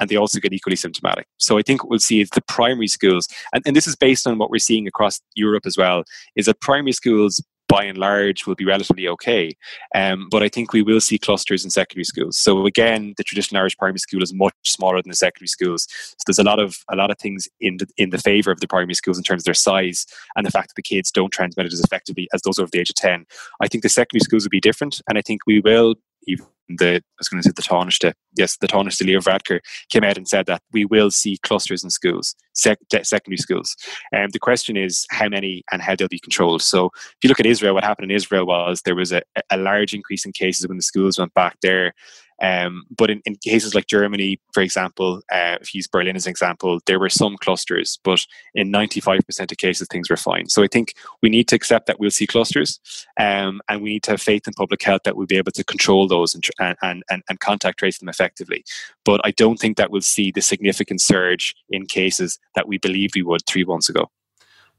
and 0.00 0.08
they 0.08 0.16
also 0.16 0.40
get 0.40 0.52
equally 0.52 0.76
symptomatic. 0.76 1.26
So 1.36 1.58
I 1.58 1.62
think 1.62 1.84
what 1.84 1.90
we'll 1.90 1.98
see 1.98 2.22
is 2.22 2.30
the 2.30 2.40
primary 2.40 2.88
schools, 2.88 3.28
and, 3.52 3.62
and 3.66 3.76
this 3.76 3.86
is 3.86 3.94
based 3.94 4.26
on 4.26 4.38
what 4.38 4.50
we're 4.50 4.58
seeing 4.58 4.88
across 4.88 5.20
Europe 5.34 5.66
as 5.66 5.76
well, 5.76 6.04
is 6.34 6.46
that 6.46 6.60
primary 6.60 6.92
schools 6.92 7.44
by 7.70 7.84
and 7.84 7.98
large 7.98 8.46
will 8.46 8.56
be 8.56 8.64
relatively 8.64 9.06
okay. 9.08 9.56
Um, 9.94 10.28
but 10.30 10.42
I 10.42 10.48
think 10.48 10.72
we 10.72 10.82
will 10.82 11.00
see 11.00 11.18
clusters 11.18 11.64
in 11.64 11.70
secondary 11.70 12.04
schools. 12.04 12.36
So 12.36 12.66
again, 12.66 13.14
the 13.16 13.24
traditional 13.24 13.60
Irish 13.60 13.76
primary 13.78 14.00
school 14.00 14.22
is 14.22 14.34
much 14.34 14.54
smaller 14.64 15.00
than 15.00 15.10
the 15.10 15.16
secondary 15.16 15.46
schools. 15.46 15.86
So 15.90 16.24
there's 16.26 16.38
a 16.38 16.44
lot 16.44 16.58
of 16.58 16.78
a 16.90 16.96
lot 16.96 17.10
of 17.10 17.18
things 17.18 17.48
in 17.60 17.76
the, 17.76 17.86
in 17.96 18.10
the 18.10 18.18
favour 18.18 18.50
of 18.50 18.60
the 18.60 18.68
primary 18.68 18.94
schools 18.94 19.18
in 19.18 19.24
terms 19.24 19.42
of 19.42 19.44
their 19.44 19.54
size 19.54 20.06
and 20.34 20.44
the 20.44 20.50
fact 20.50 20.68
that 20.68 20.76
the 20.76 20.82
kids 20.82 21.10
don't 21.10 21.32
transmit 21.32 21.66
it 21.66 21.72
as 21.72 21.80
effectively 21.80 22.28
as 22.34 22.42
those 22.42 22.58
over 22.58 22.70
the 22.70 22.80
age 22.80 22.90
of 22.90 22.96
ten. 22.96 23.24
I 23.60 23.68
think 23.68 23.82
the 23.82 23.88
secondary 23.88 24.20
schools 24.20 24.44
will 24.44 24.50
be 24.50 24.60
different, 24.60 25.00
and 25.08 25.16
I 25.16 25.22
think 25.22 25.42
we 25.46 25.60
will 25.60 25.94
even 26.26 26.46
the 26.78 26.96
I 26.96 27.00
was 27.18 27.28
going 27.28 27.42
to 27.42 27.48
say 27.48 27.52
the 27.54 27.62
Taoiseach, 27.62 28.12
yes, 28.36 28.56
the 28.56 28.68
Taoiseach 28.68 29.04
Leo 29.06 29.20
Varadkar 29.20 29.60
came 29.90 30.04
out 30.04 30.16
and 30.16 30.28
said 30.28 30.46
that 30.46 30.62
we 30.72 30.84
will 30.84 31.10
see 31.10 31.38
clusters 31.42 31.84
in 31.84 31.90
schools, 31.90 32.34
sec- 32.54 32.78
secondary 33.02 33.36
schools. 33.36 33.76
And 34.12 34.24
um, 34.24 34.30
the 34.32 34.38
question 34.38 34.76
is 34.76 35.06
how 35.10 35.28
many 35.28 35.62
and 35.72 35.82
how 35.82 35.96
they'll 35.96 36.08
be 36.08 36.18
controlled. 36.18 36.62
So 36.62 36.86
if 36.86 37.18
you 37.22 37.28
look 37.28 37.40
at 37.40 37.46
Israel, 37.46 37.74
what 37.74 37.84
happened 37.84 38.10
in 38.10 38.16
Israel 38.16 38.46
was 38.46 38.82
there 38.82 38.94
was 38.94 39.12
a, 39.12 39.22
a 39.50 39.56
large 39.56 39.94
increase 39.94 40.24
in 40.24 40.32
cases 40.32 40.66
when 40.66 40.76
the 40.76 40.82
schools 40.82 41.18
went 41.18 41.34
back 41.34 41.56
there. 41.62 41.92
Um, 42.40 42.84
but 42.96 43.10
in, 43.10 43.20
in, 43.24 43.36
cases 43.36 43.74
like 43.74 43.86
Germany, 43.86 44.40
for 44.52 44.62
example, 44.62 45.22
uh, 45.30 45.58
if 45.60 45.74
you 45.74 45.78
use 45.78 45.86
Berlin 45.86 46.16
as 46.16 46.26
an 46.26 46.30
example, 46.30 46.80
there 46.86 46.98
were 46.98 47.08
some 47.10 47.36
clusters, 47.36 47.98
but 48.02 48.24
in 48.54 48.72
95% 48.72 49.52
of 49.52 49.58
cases, 49.58 49.88
things 49.90 50.08
were 50.08 50.16
fine. 50.16 50.48
So 50.48 50.62
I 50.62 50.66
think 50.66 50.94
we 51.22 51.28
need 51.28 51.48
to 51.48 51.56
accept 51.56 51.86
that 51.86 52.00
we'll 52.00 52.10
see 52.10 52.26
clusters 52.26 52.80
um, 53.18 53.60
and 53.68 53.82
we 53.82 53.90
need 53.90 54.02
to 54.04 54.12
have 54.12 54.22
faith 54.22 54.46
in 54.46 54.54
public 54.54 54.82
health 54.82 55.02
that 55.04 55.16
we'll 55.16 55.26
be 55.26 55.36
able 55.36 55.52
to 55.52 55.64
control 55.64 56.08
those 56.08 56.34
and, 56.34 56.44
and, 56.82 57.02
and, 57.10 57.22
and 57.28 57.40
contact 57.40 57.78
trace 57.78 57.98
them 57.98 58.08
effectively. 58.08 58.64
But 59.04 59.20
I 59.24 59.32
don't 59.32 59.58
think 59.58 59.76
that 59.76 59.90
we'll 59.90 60.00
see 60.00 60.30
the 60.30 60.42
significant 60.42 61.00
surge 61.00 61.54
in 61.68 61.86
cases 61.86 62.38
that 62.54 62.68
we 62.68 62.78
believed 62.78 63.14
we 63.14 63.22
would 63.22 63.46
three 63.46 63.64
months 63.64 63.88
ago. 63.88 64.10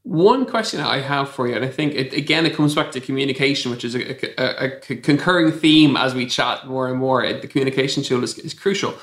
One 0.04 0.46
question 0.46 0.80
I 0.80 0.98
have 0.98 1.30
for 1.30 1.46
you, 1.46 1.54
and 1.54 1.64
I 1.64 1.68
think 1.68 1.94
it, 1.94 2.12
again 2.12 2.44
it 2.44 2.56
comes 2.56 2.74
back 2.74 2.90
to 2.92 3.00
communication, 3.00 3.70
which 3.70 3.84
is 3.84 3.94
a, 3.94 4.40
a, 4.40 4.66
a 4.66 4.96
concurring 4.96 5.52
theme 5.52 5.96
as 5.96 6.12
we 6.12 6.26
chat 6.26 6.66
more 6.66 6.88
and 6.88 6.98
more. 6.98 7.22
The 7.32 7.46
communication 7.46 8.02
tool 8.02 8.24
is, 8.24 8.36
is, 8.38 8.52
crucial. 8.52 8.94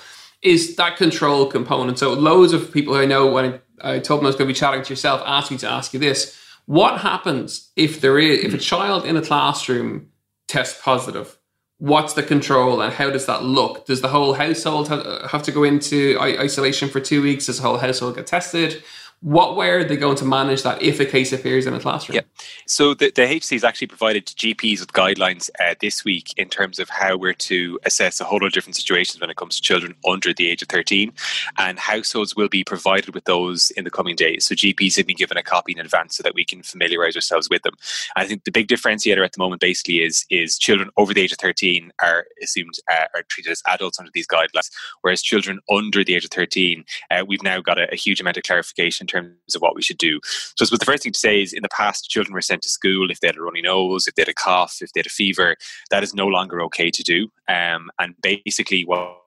Is 0.41 0.75
that 0.75 0.97
control 0.97 1.45
component? 1.45 1.99
So 1.99 2.11
loads 2.13 2.51
of 2.51 2.73
people 2.73 2.95
I 2.95 3.05
know 3.05 3.31
when 3.31 3.61
I, 3.81 3.93
I 3.93 3.99
told 3.99 4.19
them 4.19 4.25
I 4.25 4.29
was 4.29 4.35
going 4.35 4.49
to 4.49 4.53
be 4.53 4.59
chatting 4.59 4.83
to 4.83 4.89
yourself 4.89 5.21
asked 5.25 5.51
me 5.51 5.57
to 5.59 5.69
ask 5.69 5.93
you 5.93 6.01
this: 6.01 6.37
What 6.65 6.99
happens 6.99 7.71
if 7.77 8.01
there 8.01 8.19
is 8.19 8.43
if 8.43 8.53
a 8.53 8.57
hmm. 8.57 8.61
child 8.61 9.05
in 9.05 9.15
a 9.15 9.21
classroom 9.21 10.09
tests 10.49 10.81
positive? 10.83 11.37
What's 11.77 12.11
the 12.11 12.23
control 12.23 12.81
and 12.81 12.91
how 12.91 13.09
does 13.09 13.25
that 13.27 13.43
look? 13.43 13.85
Does 13.85 14.01
the 14.01 14.09
whole 14.09 14.33
household 14.33 14.89
have, 14.89 15.31
have 15.31 15.43
to 15.43 15.53
go 15.53 15.63
into 15.63 16.17
isolation 16.19 16.89
for 16.89 16.99
two 16.99 17.21
weeks? 17.21 17.45
Does 17.45 17.61
the 17.61 17.63
whole 17.63 17.77
household 17.77 18.17
get 18.17 18.27
tested? 18.27 18.83
What 19.21 19.57
way 19.57 19.69
are 19.69 19.83
they 19.83 19.97
going 19.97 20.15
to 20.17 20.25
manage 20.25 20.63
that 20.63 20.81
if 20.81 21.01
a 21.01 21.05
case 21.05 21.33
appears 21.33 21.65
in 21.65 21.73
a 21.73 21.79
classroom? 21.79 22.15
Yeah. 22.15 22.21
So 22.65 22.93
the, 22.93 23.11
the 23.13 23.23
HSE 23.23 23.51
has 23.51 23.63
actually 23.65 23.87
provided 23.87 24.25
to 24.27 24.35
GPs 24.35 24.79
with 24.79 24.93
guidelines 24.93 25.49
uh, 25.59 25.75
this 25.81 26.05
week 26.05 26.33
in 26.37 26.47
terms 26.47 26.79
of 26.79 26.87
how 26.89 27.17
we're 27.17 27.33
to 27.33 27.79
assess 27.85 28.21
a 28.21 28.23
whole 28.23 28.39
lot 28.39 28.47
of 28.47 28.53
different 28.53 28.77
situations 28.77 29.19
when 29.19 29.29
it 29.29 29.35
comes 29.35 29.57
to 29.57 29.61
children 29.61 29.95
under 30.07 30.33
the 30.33 30.49
age 30.49 30.61
of 30.61 30.69
13. 30.69 31.11
And 31.57 31.77
households 31.77 32.37
will 32.37 32.47
be 32.47 32.63
provided 32.63 33.13
with 33.13 33.25
those 33.25 33.71
in 33.71 33.83
the 33.83 33.91
coming 33.91 34.15
days. 34.15 34.45
So 34.47 34.55
GPs 34.55 34.95
have 34.95 35.07
been 35.07 35.17
given 35.17 35.37
a 35.37 35.43
copy 35.43 35.73
in 35.73 35.79
advance 35.79 36.15
so 36.15 36.23
that 36.23 36.33
we 36.33 36.45
can 36.45 36.63
familiarize 36.63 37.17
ourselves 37.17 37.49
with 37.49 37.63
them. 37.63 37.73
I 38.15 38.25
think 38.25 38.45
the 38.45 38.51
big 38.51 38.69
differentiator 38.69 39.25
at 39.25 39.33
the 39.33 39.39
moment 39.39 39.59
basically 39.59 40.01
is, 40.01 40.25
is 40.29 40.57
children 40.57 40.91
over 40.95 41.13
the 41.13 41.21
age 41.21 41.33
of 41.33 41.39
13 41.39 41.91
are 42.01 42.25
assumed 42.41 42.75
uh, 42.89 43.05
are 43.13 43.23
treated 43.23 43.51
as 43.51 43.61
adults 43.67 43.99
under 43.99 44.11
these 44.13 44.27
guidelines, 44.27 44.69
whereas 45.01 45.21
children 45.21 45.59
under 45.69 46.05
the 46.05 46.15
age 46.15 46.23
of 46.23 46.31
13, 46.31 46.85
uh, 47.11 47.25
we've 47.27 47.43
now 47.43 47.59
got 47.59 47.77
a, 47.77 47.91
a 47.91 47.95
huge 47.95 48.21
amount 48.21 48.37
of 48.37 48.43
clarification 48.43 49.08
terms 49.09 49.55
of 49.55 49.61
what 49.61 49.75
we 49.75 49.81
should 49.81 49.97
do. 49.97 50.19
So, 50.55 50.65
the 50.65 50.85
first 50.85 51.03
thing 51.03 51.11
to 51.11 51.19
say 51.19 51.41
is 51.41 51.53
in 51.53 51.63
the 51.63 51.69
past, 51.69 52.09
children 52.09 52.33
were 52.33 52.41
sent 52.41 52.61
to 52.63 52.69
school 52.69 53.11
if 53.11 53.19
they 53.19 53.27
had 53.27 53.37
a 53.37 53.41
runny 53.41 53.61
nose, 53.61 54.07
if 54.07 54.15
they 54.15 54.21
had 54.21 54.29
a 54.29 54.33
cough, 54.33 54.77
if 54.81 54.93
they 54.93 54.99
had 54.99 55.07
a 55.07 55.09
fever. 55.09 55.55
That 55.91 56.03
is 56.03 56.13
no 56.13 56.27
longer 56.27 56.61
okay 56.63 56.89
to 56.91 57.03
do. 57.03 57.27
Um, 57.47 57.89
and 57.99 58.15
basically, 58.21 58.83
what 58.85 59.18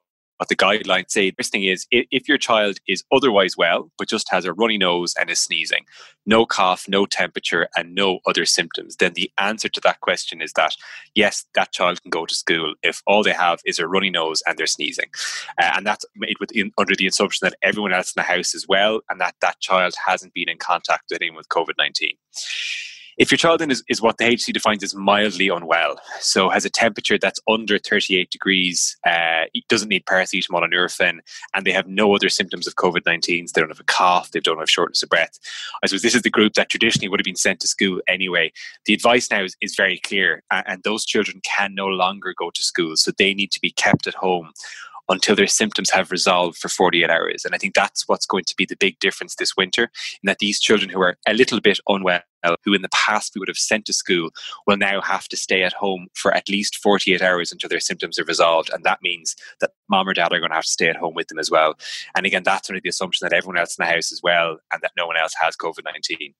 what 0.42 0.48
the 0.48 0.56
guidelines 0.56 1.12
say. 1.12 1.30
First 1.30 1.52
thing 1.52 1.62
is 1.62 1.86
if 1.92 2.28
your 2.28 2.36
child 2.36 2.78
is 2.88 3.04
otherwise 3.12 3.56
well, 3.56 3.92
but 3.96 4.08
just 4.08 4.28
has 4.32 4.44
a 4.44 4.52
runny 4.52 4.76
nose 4.76 5.14
and 5.16 5.30
is 5.30 5.38
sneezing, 5.38 5.84
no 6.26 6.44
cough, 6.44 6.86
no 6.88 7.06
temperature, 7.06 7.68
and 7.76 7.94
no 7.94 8.18
other 8.26 8.44
symptoms, 8.44 8.96
then 8.96 9.12
the 9.12 9.30
answer 9.38 9.68
to 9.68 9.80
that 9.82 10.00
question 10.00 10.42
is 10.42 10.52
that 10.54 10.74
yes, 11.14 11.44
that 11.54 11.70
child 11.70 12.02
can 12.02 12.10
go 12.10 12.26
to 12.26 12.34
school 12.34 12.74
if 12.82 13.02
all 13.06 13.22
they 13.22 13.32
have 13.32 13.60
is 13.64 13.78
a 13.78 13.86
runny 13.86 14.10
nose 14.10 14.42
and 14.44 14.58
they're 14.58 14.66
sneezing. 14.66 15.10
Uh, 15.58 15.70
and 15.76 15.86
that's 15.86 16.04
made 16.16 16.34
within, 16.40 16.72
under 16.76 16.96
the 16.96 17.06
assumption 17.06 17.46
that 17.46 17.56
everyone 17.62 17.92
else 17.92 18.12
in 18.12 18.20
the 18.20 18.24
house 18.24 18.52
is 18.52 18.66
well 18.66 19.00
and 19.10 19.20
that 19.20 19.36
that 19.42 19.60
child 19.60 19.94
hasn't 20.04 20.34
been 20.34 20.48
in 20.48 20.58
contact 20.58 21.04
with 21.08 21.22
anyone 21.22 21.36
with 21.36 21.48
COVID 21.50 21.74
19. 21.78 22.16
If 23.18 23.30
your 23.30 23.38
child 23.38 23.60
then 23.60 23.70
is, 23.70 23.82
is 23.88 24.00
what 24.00 24.18
the 24.18 24.24
HSE 24.24 24.52
defines 24.52 24.82
as 24.82 24.94
mildly 24.94 25.48
unwell, 25.48 25.96
so 26.20 26.48
has 26.48 26.64
a 26.64 26.70
temperature 26.70 27.18
that's 27.18 27.40
under 27.48 27.78
38 27.78 28.30
degrees, 28.30 28.96
uh, 29.06 29.44
doesn't 29.68 29.88
need 29.88 30.06
paracetamol 30.06 30.62
or 30.62 30.68
Nurofen, 30.68 31.18
and 31.54 31.66
they 31.66 31.72
have 31.72 31.86
no 31.86 32.14
other 32.14 32.28
symptoms 32.28 32.66
of 32.66 32.74
COVID 32.76 33.04
19, 33.04 33.46
they 33.54 33.60
don't 33.60 33.70
have 33.70 33.80
a 33.80 33.84
cough, 33.84 34.30
they 34.30 34.40
don't 34.40 34.58
have 34.58 34.70
shortness 34.70 35.02
of 35.02 35.08
breath. 35.08 35.38
I 35.82 35.86
suppose 35.86 36.02
this 36.02 36.14
is 36.14 36.22
the 36.22 36.30
group 36.30 36.54
that 36.54 36.70
traditionally 36.70 37.08
would 37.08 37.20
have 37.20 37.24
been 37.24 37.36
sent 37.36 37.60
to 37.60 37.68
school 37.68 38.00
anyway. 38.08 38.52
The 38.86 38.94
advice 38.94 39.30
now 39.30 39.44
is, 39.44 39.56
is 39.60 39.76
very 39.76 39.98
clear, 39.98 40.42
and 40.50 40.82
those 40.82 41.04
children 41.04 41.40
can 41.44 41.74
no 41.74 41.86
longer 41.86 42.34
go 42.36 42.50
to 42.50 42.62
school, 42.62 42.96
so 42.96 43.10
they 43.10 43.34
need 43.34 43.52
to 43.52 43.60
be 43.60 43.70
kept 43.70 44.06
at 44.06 44.14
home 44.14 44.52
until 45.08 45.36
their 45.36 45.46
symptoms 45.46 45.90
have 45.90 46.10
resolved 46.10 46.56
for 46.56 46.68
48 46.68 47.10
hours. 47.10 47.44
And 47.44 47.54
I 47.54 47.58
think 47.58 47.74
that's 47.74 48.08
what's 48.08 48.26
going 48.26 48.44
to 48.44 48.54
be 48.56 48.64
the 48.64 48.76
big 48.76 48.98
difference 48.98 49.34
this 49.34 49.56
winter, 49.56 49.84
in 49.84 50.26
that 50.26 50.38
these 50.38 50.60
children 50.60 50.90
who 50.90 51.00
are 51.00 51.16
a 51.26 51.34
little 51.34 51.60
bit 51.60 51.80
unwell, 51.88 52.20
who 52.64 52.74
in 52.74 52.82
the 52.82 52.88
past 52.88 53.32
we 53.34 53.38
would 53.38 53.48
have 53.48 53.58
sent 53.58 53.86
to 53.86 53.92
school, 53.92 54.30
will 54.66 54.76
now 54.76 55.00
have 55.00 55.28
to 55.28 55.36
stay 55.36 55.62
at 55.62 55.72
home 55.72 56.08
for 56.14 56.32
at 56.32 56.48
least 56.48 56.76
48 56.76 57.22
hours 57.22 57.52
until 57.52 57.68
their 57.68 57.80
symptoms 57.80 58.18
are 58.18 58.24
resolved. 58.24 58.70
And 58.72 58.84
that 58.84 59.02
means 59.02 59.36
that 59.60 59.70
mom 59.88 60.08
or 60.08 60.14
dad 60.14 60.32
are 60.32 60.38
going 60.38 60.50
to 60.50 60.56
have 60.56 60.64
to 60.64 60.70
stay 60.70 60.88
at 60.88 60.96
home 60.96 61.14
with 61.14 61.28
them 61.28 61.38
as 61.38 61.50
well. 61.50 61.74
And 62.16 62.26
again, 62.26 62.42
that's 62.42 62.68
under 62.68 62.80
the 62.80 62.88
assumption 62.88 63.26
that 63.26 63.36
everyone 63.36 63.58
else 63.58 63.76
in 63.78 63.84
the 63.84 63.92
house 63.92 64.10
is 64.10 64.22
well 64.22 64.58
and 64.72 64.82
that 64.82 64.92
no 64.96 65.06
one 65.06 65.16
else 65.16 65.34
has 65.40 65.56
COVID 65.56 65.84
19. 65.84 66.34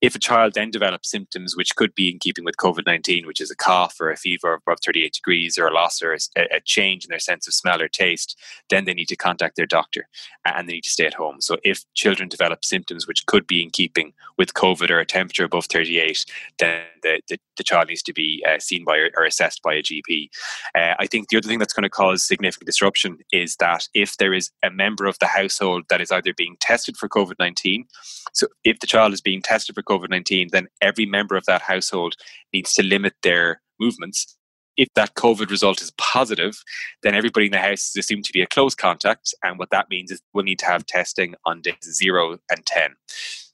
If 0.00 0.14
a 0.14 0.18
child 0.18 0.54
then 0.54 0.70
develops 0.70 1.10
symptoms 1.10 1.56
which 1.56 1.76
could 1.76 1.94
be 1.94 2.10
in 2.10 2.18
keeping 2.18 2.44
with 2.44 2.56
COVID 2.56 2.86
19, 2.86 3.26
which 3.26 3.40
is 3.40 3.50
a 3.50 3.56
cough 3.56 3.96
or 4.00 4.10
a 4.10 4.16
fever 4.16 4.54
above 4.54 4.78
38 4.84 5.12
degrees 5.12 5.58
or 5.58 5.66
a 5.66 5.74
loss 5.74 6.02
or 6.02 6.14
a, 6.14 6.18
a, 6.36 6.60
change 6.64 7.04
in 7.04 7.10
their 7.10 7.18
sense 7.18 7.46
of 7.46 7.52
smell 7.52 7.82
or 7.82 7.88
taste, 7.88 8.38
then 8.70 8.84
they 8.84 8.94
need 8.94 9.08
to 9.08 9.16
contact 9.16 9.56
their 9.56 9.66
doctor 9.66 10.08
and 10.46 10.68
they 10.68 10.74
need 10.74 10.84
to 10.84 10.90
stay 10.90 11.06
at 11.06 11.14
home. 11.14 11.40
So 11.40 11.58
if 11.64 11.84
children 11.94 12.28
develop 12.28 12.64
symptoms 12.64 13.06
which 13.06 13.26
could 13.26 13.46
be 13.46 13.62
in 13.62 13.70
keeping 13.70 14.12
with 14.38 14.54
COVID 14.54 14.90
or 14.90 15.00
a 15.00 15.06
temperature 15.06 15.39
above 15.44 15.66
38, 15.66 16.24
then 16.58 16.82
the, 17.02 17.20
the, 17.28 17.38
the 17.56 17.64
child 17.64 17.88
needs 17.88 18.02
to 18.02 18.12
be 18.12 18.44
uh, 18.48 18.58
seen 18.58 18.84
by 18.84 19.08
or 19.16 19.24
assessed 19.24 19.62
by 19.62 19.74
a 19.74 19.82
GP. 19.82 20.28
Uh, 20.74 20.94
I 20.98 21.06
think 21.06 21.28
the 21.28 21.36
other 21.36 21.48
thing 21.48 21.58
that's 21.58 21.72
going 21.72 21.82
to 21.82 21.90
cause 21.90 22.22
significant 22.22 22.66
disruption 22.66 23.18
is 23.32 23.56
that 23.56 23.88
if 23.94 24.16
there 24.18 24.32
is 24.32 24.50
a 24.64 24.70
member 24.70 25.06
of 25.06 25.18
the 25.18 25.26
household 25.26 25.84
that 25.90 26.00
is 26.00 26.12
either 26.12 26.34
being 26.36 26.56
tested 26.60 26.96
for 26.96 27.08
COVID 27.08 27.34
19, 27.38 27.86
so 28.32 28.46
if 28.64 28.80
the 28.80 28.86
child 28.86 29.12
is 29.12 29.20
being 29.20 29.42
tested 29.42 29.74
for 29.74 29.82
COVID 29.82 30.10
19, 30.10 30.48
then 30.52 30.68
every 30.80 31.06
member 31.06 31.36
of 31.36 31.46
that 31.46 31.62
household 31.62 32.14
needs 32.52 32.72
to 32.74 32.82
limit 32.82 33.14
their 33.22 33.60
movements. 33.78 34.36
If 34.76 34.88
that 34.94 35.14
COVID 35.14 35.50
result 35.50 35.82
is 35.82 35.92
positive, 35.98 36.62
then 37.02 37.14
everybody 37.14 37.46
in 37.46 37.52
the 37.52 37.58
house 37.58 37.90
is 37.90 37.96
assumed 37.96 38.24
to 38.24 38.32
be 38.32 38.40
a 38.40 38.46
close 38.46 38.74
contact. 38.74 39.34
And 39.42 39.58
what 39.58 39.70
that 39.70 39.90
means 39.90 40.10
is 40.10 40.22
we'll 40.32 40.44
need 40.44 40.58
to 40.60 40.66
have 40.66 40.86
testing 40.86 41.34
on 41.44 41.60
days 41.60 41.76
zero 41.82 42.38
and 42.50 42.64
10. 42.64 42.94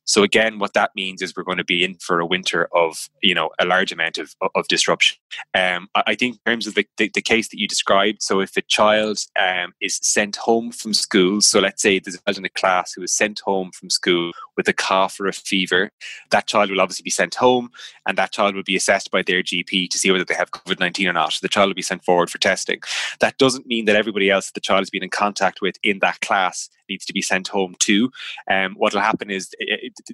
So 0.07 0.23
again, 0.23 0.59
what 0.59 0.73
that 0.75 0.93
means 0.95 1.21
is 1.21 1.35
we're 1.37 1.43
going 1.43 1.59
to 1.59 1.65
be 1.65 1.85
in 1.85 1.97
for 1.97 2.21
a 2.21 2.27
winter 2.27 2.69
of 2.73 3.09
you 3.23 3.35
know 3.35 3.51
a 3.59 3.67
large 3.67 3.93
amount 3.93 4.19
of, 4.19 4.35
of 4.55 4.69
disruption. 4.69 5.19
Um, 5.55 5.89
I 5.95 6.15
think 6.15 6.37
in 6.37 6.53
terms 6.53 6.67
of 6.67 6.75
the, 6.75 6.87
the, 6.97 7.11
the, 7.13 7.21
case 7.21 7.49
that 7.49 7.59
you 7.59 7.67
described, 7.67 8.23
so 8.23 8.41
if 8.41 8.57
a 8.57 8.63
child 8.63 9.19
um, 9.39 9.75
is 9.81 9.99
sent 10.01 10.37
home 10.37 10.71
from 10.71 10.95
school, 10.95 11.41
so 11.41 11.59
let's 11.59 11.83
say 11.83 11.99
there's 11.99 12.15
a 12.15 12.23
child 12.23 12.39
in 12.39 12.45
a 12.45 12.51
class 12.51 12.93
who 12.93 13.03
is 13.03 13.13
sent 13.13 13.41
home 13.41 13.73
from 13.73 13.91
school 13.91 14.31
with 14.57 14.69
a 14.69 14.73
cough 14.73 15.19
or 15.19 15.27
a 15.27 15.33
fever, 15.33 15.91
that 16.31 16.47
child 16.47 16.71
will 16.71 16.81
obviously 16.81 17.03
be 17.03 17.11
sent 17.11 17.35
home, 17.35 17.71
and 18.07 18.17
that 18.17 18.33
child 18.33 18.55
will 18.55 18.63
be 18.63 18.77
assessed 18.77 19.11
by 19.11 19.23
their 19.23 19.43
GP 19.43 19.91
to 19.91 19.99
see 19.99 20.11
whether 20.11 20.25
they 20.25 20.35
have 20.35 20.53
COVID 20.53 20.79
nineteen 20.79 21.09
or 21.09 21.13
not. 21.13 21.37
The 21.43 21.49
child 21.49 21.69
will 21.69 21.75
be 21.75 21.83
sent 21.83 22.05
forward 22.05 22.31
for 22.31 22.39
testing. 22.39 22.81
That 23.21 23.39
doesn't 23.39 23.67
mean 23.67 23.87
that 23.87 23.97
everybody 23.97 24.31
else 24.31 24.47
that 24.47 24.55
the 24.55 24.61
child 24.61 24.81
has 24.81 24.91
been 24.91 25.03
in 25.03 25.11
contact 25.11 25.61
with 25.61 25.77
in 25.83 25.99
that 25.99 26.21
class 26.21 26.71
needs 26.89 27.05
to 27.07 27.13
be 27.13 27.23
sent 27.23 27.49
home 27.49 27.75
too. 27.79 28.11
Um, 28.51 28.75
what 28.75 28.93
will 28.93 29.01
happen 29.01 29.31
is 29.31 29.51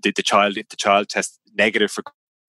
the, 0.03 0.13
the 0.15 0.23
child, 0.23 0.57
if 0.57 0.69
the 0.69 0.77
child 0.77 1.09
tests 1.09 1.39
negative 1.55 1.91
for 1.91 2.03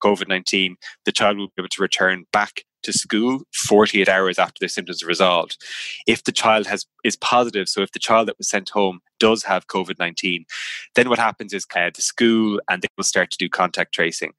COVID 0.04 0.28
19, 0.28 0.76
the 1.06 1.12
child 1.12 1.38
will 1.38 1.48
be 1.48 1.54
able 1.60 1.70
to 1.70 1.82
return 1.82 2.26
back 2.32 2.64
to 2.84 2.94
school 2.94 3.42
48 3.54 4.10
hours 4.10 4.38
after 4.38 4.60
their 4.60 4.70
symptoms 4.70 5.02
are 5.02 5.08
resolved. 5.08 5.58
If 6.06 6.26
the 6.26 6.32
child 6.32 6.68
has 6.68 6.86
is 7.04 7.16
positive, 7.16 7.68
so 7.68 7.82
if 7.82 7.92
the 7.94 8.00
child 8.00 8.28
that 8.28 8.38
was 8.38 8.50
sent 8.50 8.70
home 8.70 9.00
does 9.20 9.44
have 9.44 9.68
COVID 9.68 10.00
19, 10.00 10.46
then 10.96 11.10
what 11.10 11.20
happens 11.20 11.54
is 11.54 11.66
uh, 11.76 11.90
the 11.94 12.02
school 12.02 12.60
and 12.70 12.82
they 12.82 12.88
will 12.98 13.04
start 13.04 13.32
to 13.32 13.38
do 13.38 13.50
contact 13.50 13.94
tracing. 13.94 14.34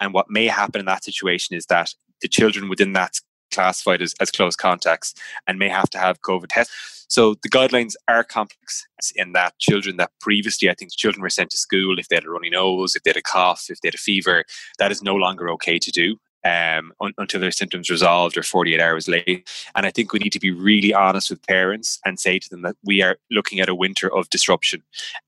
And 0.00 0.12
what 0.12 0.26
may 0.28 0.46
happen 0.46 0.80
in 0.80 0.86
that 0.86 1.04
situation 1.04 1.56
is 1.56 1.66
that 1.66 1.94
the 2.20 2.28
children 2.28 2.68
within 2.68 2.92
that 2.94 3.20
classified 3.50 4.02
as, 4.02 4.14
as 4.20 4.30
close 4.30 4.56
contacts 4.56 5.14
and 5.46 5.58
may 5.58 5.68
have 5.68 5.90
to 5.90 5.98
have 5.98 6.22
COVID 6.22 6.48
tests. 6.48 7.04
So 7.08 7.34
the 7.42 7.50
guidelines 7.50 7.94
are 8.08 8.24
complex 8.24 8.86
in 9.14 9.32
that 9.32 9.58
children 9.58 9.98
that 9.98 10.10
previously, 10.20 10.70
I 10.70 10.74
think 10.74 10.92
children 10.92 11.22
were 11.22 11.30
sent 11.30 11.50
to 11.50 11.56
school 11.56 11.98
if 11.98 12.08
they 12.08 12.16
had 12.16 12.24
a 12.24 12.30
runny 12.30 12.50
nose, 12.50 12.96
if 12.96 13.02
they 13.02 13.10
had 13.10 13.16
a 13.16 13.22
cough, 13.22 13.66
if 13.68 13.80
they 13.80 13.88
had 13.88 13.94
a 13.94 13.98
fever, 13.98 14.44
that 14.78 14.90
is 14.90 15.02
no 15.02 15.14
longer 15.14 15.50
okay 15.50 15.78
to 15.78 15.90
do 15.90 16.16
um, 16.44 16.92
un- 17.00 17.14
until 17.18 17.40
their 17.40 17.50
symptoms 17.50 17.90
resolved 17.90 18.36
or 18.36 18.42
48 18.42 18.80
hours 18.80 19.08
late. 19.08 19.48
And 19.74 19.86
I 19.86 19.90
think 19.90 20.12
we 20.12 20.18
need 20.18 20.32
to 20.32 20.40
be 20.40 20.50
really 20.50 20.92
honest 20.92 21.30
with 21.30 21.46
parents 21.46 21.98
and 22.04 22.20
say 22.20 22.38
to 22.38 22.50
them 22.50 22.62
that 22.62 22.76
we 22.84 23.02
are 23.02 23.16
looking 23.30 23.60
at 23.60 23.68
a 23.68 23.74
winter 23.74 24.14
of 24.14 24.28
disruption 24.30 24.82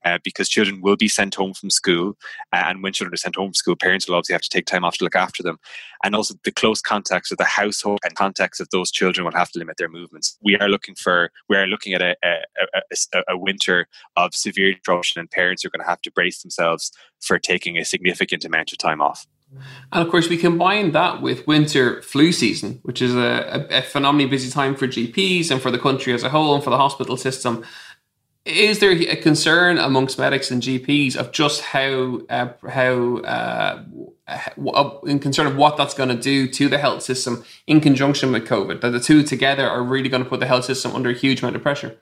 uh, 0.05 0.19
because 0.23 0.49
children 0.49 0.81
will 0.81 0.95
be 0.95 1.07
sent 1.07 1.35
home 1.35 1.53
from 1.53 1.69
school. 1.69 2.17
Uh, 2.53 2.63
and 2.67 2.83
when 2.83 2.93
children 2.93 3.13
are 3.13 3.17
sent 3.17 3.35
home 3.35 3.47
from 3.47 3.53
school, 3.53 3.75
parents 3.75 4.07
will 4.07 4.15
obviously 4.15 4.33
have 4.33 4.41
to 4.41 4.49
take 4.49 4.65
time 4.65 4.85
off 4.85 4.97
to 4.97 5.03
look 5.03 5.15
after 5.15 5.41
them. 5.41 5.59
And 6.03 6.15
also 6.15 6.35
the 6.43 6.51
close 6.51 6.81
contacts 6.81 7.31
of 7.31 7.39
the 7.39 7.43
household 7.43 7.99
and 8.03 8.15
contacts 8.15 8.59
of 8.59 8.69
those 8.71 8.91
children 8.91 9.25
will 9.25 9.31
have 9.33 9.51
to 9.51 9.59
limit 9.59 9.77
their 9.77 9.89
movements. 9.89 10.37
We 10.43 10.57
are 10.57 10.69
looking 10.69 10.95
for, 10.95 11.31
we 11.49 11.57
are 11.57 11.65
looking 11.65 11.93
at 11.93 12.01
a, 12.01 12.15
a, 12.23 12.37
a, 13.13 13.23
a 13.29 13.37
winter 13.37 13.87
of 14.15 14.35
severe 14.35 14.73
disruption 14.73 15.19
and 15.19 15.31
parents 15.31 15.65
are 15.65 15.69
going 15.69 15.83
to 15.83 15.89
have 15.89 16.01
to 16.01 16.11
brace 16.11 16.41
themselves 16.41 16.91
for 17.19 17.39
taking 17.39 17.77
a 17.77 17.85
significant 17.85 18.45
amount 18.45 18.71
of 18.71 18.77
time 18.77 19.01
off. 19.01 19.25
And 19.91 20.03
of 20.03 20.09
course, 20.09 20.29
we 20.29 20.37
combine 20.37 20.91
that 20.91 21.21
with 21.21 21.47
winter 21.47 22.01
flu 22.01 22.31
season, 22.31 22.79
which 22.83 23.01
is 23.01 23.15
a, 23.15 23.67
a, 23.69 23.81
phenomenally 23.81 24.29
busy 24.29 24.51
time 24.51 24.75
for 24.75 24.87
GPs 24.87 25.49
and 25.49 25.61
for 25.61 25.71
the 25.71 25.79
country 25.79 26.13
as 26.13 26.23
a 26.23 26.29
whole 26.29 26.53
and 26.55 26.63
for 26.63 26.69
the 26.69 26.77
hospital 26.77 27.15
system. 27.15 27.63
Is 28.45 28.79
there 28.79 28.91
a 28.91 29.15
concern 29.15 29.77
amongst 29.77 30.17
medics 30.19 30.51
and 30.51 30.61
GPs 30.61 31.15
of 31.15 31.31
just 31.33 31.61
how 31.61 32.21
uh, 32.29 32.49
how 32.69 33.17
uh, 33.17 33.83
uh, 34.27 34.89
in 35.05 35.19
concern 35.19 35.47
of 35.47 35.57
what 35.57 35.75
that's 35.75 35.93
going 35.93 36.09
to 36.09 36.15
do 36.15 36.47
to 36.49 36.69
the 36.69 36.77
health 36.77 37.03
system 37.03 37.43
in 37.67 37.81
conjunction 37.81 38.31
with 38.31 38.47
COVID? 38.47 38.79
That 38.81 38.91
the 38.91 39.01
two 39.01 39.23
together 39.23 39.67
are 39.67 39.83
really 39.83 40.07
going 40.07 40.23
to 40.23 40.29
put 40.29 40.39
the 40.39 40.45
health 40.45 40.63
system 40.65 40.93
under 40.95 41.09
a 41.09 41.13
huge 41.13 41.41
amount 41.41 41.57
of 41.57 41.61
pressure. 41.61 41.97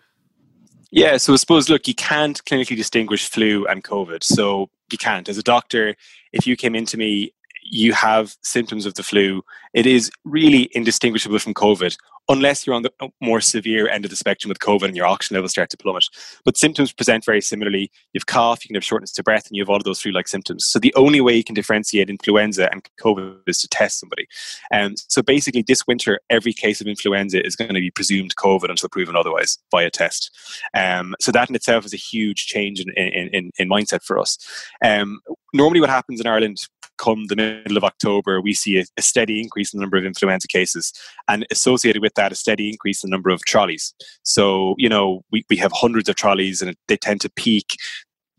Yeah, 0.92 1.18
so 1.18 1.34
I 1.34 1.38
suppose 1.38 1.68
look, 1.68 1.88
you 1.88 1.96
can't 1.96 2.44
clinically 2.46 2.78
distinguish 2.78 3.28
flu 3.28 3.66
and 3.66 3.84
COVID. 3.84 4.24
So 4.24 4.70
you 4.92 5.00
can't. 5.00 5.28
As 5.28 5.38
a 5.38 5.44
doctor, 5.44 5.96
if 6.32 6.46
you 6.46 6.56
came 6.56 6.76
into 6.76 6.96
me 6.96 7.34
you 7.66 7.94
have 7.94 8.36
symptoms 8.44 8.86
of 8.86 8.94
the 8.94 9.04
flu, 9.04 9.44
it 9.74 9.86
is 9.86 10.12
really 10.24 10.70
indistinguishable 10.74 11.40
from 11.40 11.54
COVID 11.54 11.98
unless 12.28 12.66
you're 12.66 12.76
on 12.76 12.82
the 12.82 12.92
more 13.22 13.40
severe 13.40 13.88
end 13.88 14.04
of 14.04 14.10
the 14.10 14.18
spectrum 14.18 14.50
with 14.50 14.60
COVID 14.60 14.86
and 14.86 14.96
your 14.96 15.06
oxygen 15.06 15.36
levels 15.36 15.52
start 15.52 15.70
to 15.70 15.78
plummet. 15.78 16.06
But 16.44 16.58
symptoms 16.58 16.92
present 16.92 17.24
very 17.24 17.42
similarly. 17.42 17.92
You 18.14 18.20
have 18.20 18.26
cough, 18.26 18.64
you 18.64 18.70
can 18.70 18.76
have 18.76 18.84
shortness 18.84 19.18
of 19.18 19.26
breath, 19.26 19.48
and 19.48 19.56
you 19.56 19.62
have 19.62 19.70
all 19.70 19.78
of 19.78 19.84
those 19.84 20.02
flu-like 20.02 20.28
symptoms. 20.28 20.66
So 20.66 20.80
the 20.80 20.94
only 20.96 21.22
way 21.22 21.36
you 21.36 21.44
can 21.44 21.56
differentiate 21.56 22.10
influenza 22.10 22.72
and 22.72 22.88
COVID 23.00 23.42
is 23.48 23.60
to 23.60 23.68
test 23.68 24.00
somebody. 24.00 24.28
Um, 24.74 24.96
so 25.08 25.22
basically, 25.22 25.64
this 25.68 25.86
winter, 25.86 26.20
every 26.30 26.54
case 26.54 26.82
of 26.82 26.88
influenza 26.88 27.46
is 27.46 27.56
going 27.56 27.74
to 27.74 27.80
be 27.80 27.92
presumed 27.92 28.36
COVID 28.38 28.70
until 28.70 28.90
proven 28.90 29.16
otherwise 29.16 29.58
via 29.72 29.90
test. 29.92 30.32
Um, 30.74 31.16
so 31.20 31.32
that 31.32 31.50
in 31.50 31.56
itself 31.56 31.86
is 31.86 31.94
a 31.94 31.98
huge 31.98 32.48
change 32.48 32.80
in, 32.80 32.92
in, 32.94 33.30
in, 33.30 33.52
in 33.58 33.70
mindset 33.70 34.04
for 34.04 34.18
us. 34.18 34.38
Um, 34.84 35.20
normally, 35.54 35.82
what 35.82 35.90
happens 35.90 36.20
in 36.20 36.28
Ireland 36.28 36.58
come 36.98 37.26
the 37.28 37.36
middle 37.36 37.78
of 37.78 37.84
October, 37.84 38.42
we 38.42 38.54
see 38.54 38.80
a, 38.80 38.86
a, 38.98 39.02
steady 39.02 39.42
increase 39.42 39.74
in 39.74 39.80
the 39.80 39.82
number 39.82 39.98
of 39.98 40.06
influenza 40.06 40.48
cases, 40.48 40.94
and 41.28 41.46
associated 41.52 42.02
with 42.02 42.14
that, 42.16 42.32
a 42.32 42.36
steady 42.36 42.70
increase 42.70 43.04
in 43.04 43.10
the 43.10 43.16
number 43.16 43.30
of 43.30 43.44
trolleys. 43.46 43.94
So, 44.24 44.76
you 44.78 44.90
know, 44.90 45.24
we, 45.32 45.46
we 45.50 45.58
have 45.58 45.72
hundreds 45.72 46.10
of 46.10 46.16
trolleys, 46.16 46.62
and 46.62 46.76
they 46.88 46.98
tend 46.98 47.22
to 47.22 47.30
peak 47.30 47.78